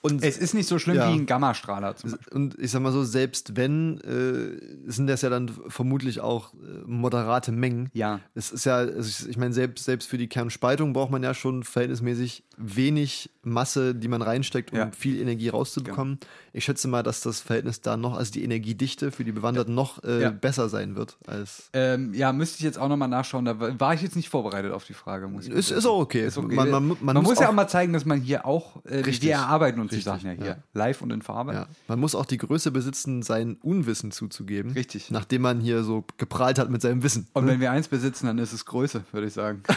Und 0.00 0.22
Es 0.22 0.38
ist 0.38 0.54
nicht 0.54 0.68
so 0.68 0.78
schlimm 0.78 0.96
Ja. 0.96 1.08
wie 1.08 1.14
ein 1.18 1.26
Gammastrahler 1.26 1.96
zum 1.96 2.12
Beispiel. 2.12 2.32
Und 2.32 2.56
ich 2.58 2.70
sag 2.70 2.80
mal 2.82 2.92
so, 2.92 3.02
selbst 3.02 3.56
wenn, 3.56 3.98
äh, 4.02 4.90
sind 4.90 5.08
das 5.08 5.22
ja 5.22 5.28
dann 5.30 5.50
vermutlich 5.68 6.20
auch 6.20 6.54
äh, 6.54 6.56
moderate 6.86 7.50
Mengen. 7.50 7.90
Ja. 7.94 8.20
Es 8.34 8.52
ist 8.52 8.64
ja, 8.64 8.76
also 8.76 9.00
ich, 9.00 9.28
ich 9.28 9.36
meine, 9.36 9.52
selbst, 9.52 9.84
selbst 9.84 10.08
für 10.08 10.16
die 10.16 10.28
Kernspaltung 10.28 10.92
braucht 10.92 11.10
man 11.10 11.22
ja 11.24 11.34
schon 11.34 11.64
verhältnismäßig 11.64 12.44
wenig 12.56 13.30
Masse, 13.42 13.94
die 13.94 14.08
man 14.08 14.22
reinsteckt, 14.22 14.72
um 14.72 14.78
Ja. 14.78 14.90
viel 14.96 15.20
Energie 15.20 15.48
rauszubekommen. 15.48 16.18
Ich 16.52 16.64
schätze 16.64 16.86
mal, 16.88 17.02
dass 17.02 17.20
das 17.20 17.40
Verhältnis 17.40 17.80
da 17.80 17.96
noch, 17.96 18.16
also 18.16 18.32
die 18.32 18.44
Energiedichte 18.44 19.10
für 19.10 19.24
die 19.24 19.32
Bewanderten 19.32 19.74
noch 19.74 20.02
äh, 20.04 20.22
Ja. 20.22 20.30
besser 20.30 20.68
sein 20.68 20.94
wird 20.96 21.16
als. 21.26 21.70
Ähm, 21.72 22.14
ja, 22.14 22.32
müsste 22.32 22.58
ich 22.58 22.62
jetzt 22.64 22.78
auch 22.78 22.88
nochmal 22.88 23.08
nachschauen. 23.08 23.44
Da 23.44 23.58
war 23.80 23.94
ich 23.94 24.02
jetzt 24.02 24.16
nicht 24.16 24.28
vorbereitet 24.28 24.72
auf 24.72 24.84
die 24.84 24.94
Frage. 24.94 25.26
Muss 25.28 25.46
ich 25.46 25.52
Ist- 25.52 25.70
ist 25.72 25.86
auch 25.86 25.98
okay. 26.00 26.26
Ist 26.26 26.38
okay. 26.38 26.54
Man- 26.54 26.70
Man, 26.70 26.86
man- 26.88 26.96
man 27.00 27.16
muss, 27.16 27.24
muss 27.30 27.40
ja 27.40 27.48
auch- 27.48 27.52
mal 27.52 27.68
zeigen, 27.68 27.92
dass 27.92 28.04
man 28.04 28.20
hier 28.20 28.44
auch, 28.46 28.84
äh, 28.84 28.98
Richtig. 28.98 29.22
wir 29.22 29.32
erarbeiten 29.34 29.80
uns 29.80 29.87
die 29.90 29.96
Richtig, 29.96 30.04
Sachen 30.12 30.26
ja 30.26 30.32
hier. 30.32 30.46
ja. 30.46 30.56
Live 30.74 31.02
und 31.02 31.12
in 31.12 31.22
Farbe. 31.22 31.52
Ja. 31.54 31.66
Man 31.88 31.98
muss 32.00 32.14
auch 32.14 32.26
die 32.26 32.38
Größe 32.38 32.70
besitzen, 32.70 33.22
sein 33.22 33.56
Unwissen 33.62 34.10
zuzugeben. 34.10 34.72
Richtig. 34.72 35.10
Nachdem 35.10 35.42
man 35.42 35.60
hier 35.60 35.82
so 35.84 36.04
geprahlt 36.16 36.58
hat 36.58 36.70
mit 36.70 36.82
seinem 36.82 37.02
Wissen. 37.02 37.26
Und 37.32 37.46
wenn 37.46 37.60
wir 37.60 37.70
eins 37.70 37.88
besitzen, 37.88 38.26
dann 38.26 38.38
ist 38.38 38.52
es 38.52 38.64
Größe, 38.66 39.04
würde 39.12 39.26
ich 39.26 39.32
sagen. 39.32 39.62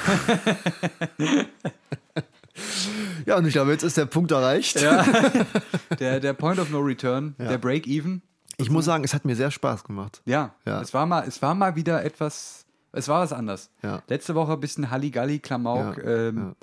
Ja, 3.25 3.37
und 3.37 3.45
ich 3.45 3.53
glaube, 3.53 3.71
jetzt 3.71 3.83
ist 3.83 3.97
der 3.97 4.05
Punkt 4.05 4.31
erreicht. 4.31 4.81
der, 5.99 6.19
der 6.19 6.33
Point 6.33 6.59
of 6.59 6.69
No 6.69 6.79
Return, 6.79 7.33
der 7.39 7.57
Break-Even. 7.57 8.21
Ich 8.57 8.69
muss 8.69 8.85
sagen, 8.85 9.03
es 9.03 9.13
hat 9.13 9.25
mir 9.25 9.35
sehr 9.35 9.51
Spaß 9.51 9.83
gemacht. 9.83 10.21
Ja, 10.25 10.53
Ja. 10.65 10.81
Es, 10.81 10.93
war 10.93 11.05
mal, 11.05 11.23
es 11.27 11.41
war 11.41 11.55
mal 11.55 11.75
wieder 11.75 12.03
etwas, 12.03 12.65
es 12.91 13.07
war 13.07 13.21
was 13.21 13.31
anderes. 13.33 13.69
Ja. 13.81 14.01
Letzte 14.07 14.35
Woche 14.35 14.53
ein 14.53 14.59
bisschen 14.59 14.91
Halligalli, 14.91 15.39
Klamauk, 15.39 15.97
Ja, 15.97 16.03
ähm, 16.03 16.37
ja. 16.37 16.55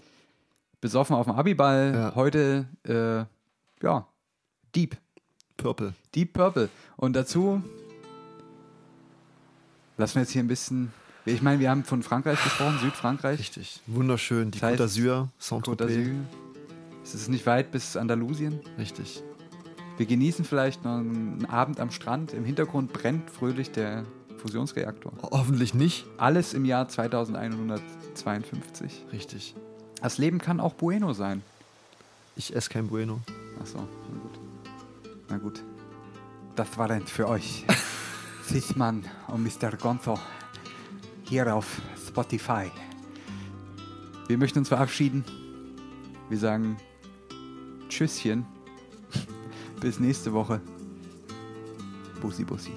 besoffen 0.80 1.16
auf 1.16 1.26
dem 1.26 1.34
Abiball. 1.34 1.92
Ja. 1.94 2.14
Heute, 2.14 2.66
äh, 2.84 3.24
ja, 3.83 4.07
Deep. 4.74 4.97
Purple. 5.57 5.95
Deep 6.14 6.33
Purple. 6.33 6.68
Und 6.97 7.14
dazu 7.14 7.62
lassen 9.97 10.16
wir 10.16 10.22
jetzt 10.22 10.31
hier 10.31 10.43
ein 10.43 10.49
bisschen. 10.49 10.93
Ich 11.24 11.43
meine, 11.43 11.61
wir 11.61 11.70
haben 11.70 11.85
von 11.85 12.03
Frankreich 12.03 12.43
gesprochen, 12.43 12.79
Südfrankreich. 12.81 13.39
Richtig. 13.41 13.81
Wunderschön. 13.87 14.51
Die 14.51 14.61
heißt, 14.61 14.81
Côte 14.81 14.85
d'Azur, 14.85 15.29
Saint-Tropez. 15.39 15.93
Es 17.03 17.14
ist 17.14 17.29
nicht 17.29 17.47
weit 17.47 17.70
bis 17.70 17.97
Andalusien. 17.97 18.61
Richtig. 18.79 19.22
Wir 19.97 20.07
genießen 20.07 20.45
vielleicht 20.45 20.85
noch 20.85 20.99
einen 20.99 21.47
Abend 21.47 21.81
am 21.81 21.91
Strand. 21.91 22.33
Im 22.33 22.45
Hintergrund 22.45 22.93
brennt 22.93 23.29
fröhlich 23.31 23.72
der 23.72 24.05
Fusionsreaktor. 24.37 25.12
Hoffentlich 25.22 25.74
nicht. 25.74 26.07
Alles 26.18 26.55
im 26.55 26.64
Jahr 26.64 26.89
2152. 26.89 29.07
Richtig. 29.12 29.57
Das 30.01 30.18
Leben 30.18 30.39
kann 30.39 30.61
auch 30.61 30.74
Bueno 30.74 31.12
sein. 31.14 31.43
Ich 32.37 32.55
esse 32.55 32.70
kein 32.70 32.87
Bueno. 32.87 33.20
Achso, 33.61 33.79
na 33.79 34.19
gut. 34.19 34.41
Na 35.29 35.39
gut. 35.39 35.65
Das 36.57 36.77
war 36.79 36.89
dann 36.89 37.07
für 37.07 37.29
euch. 37.29 37.65
Sichmann 38.45 39.05
und 39.29 39.45
Mr. 39.45 39.77
Gonzo 39.77 40.19
hier 41.25 41.55
auf 41.55 41.81
Spotify. 42.07 42.71
Wir 44.27 44.39
möchten 44.39 44.61
uns 44.61 44.69
verabschieden. 44.69 45.25
Wir 46.29 46.39
sagen 46.39 46.79
Tschüsschen. 47.89 48.47
Bis 49.81 50.01
nächste 50.01 50.33
Woche. 50.33 50.61
Bussi, 52.21 52.45
Bussi. 52.45 52.73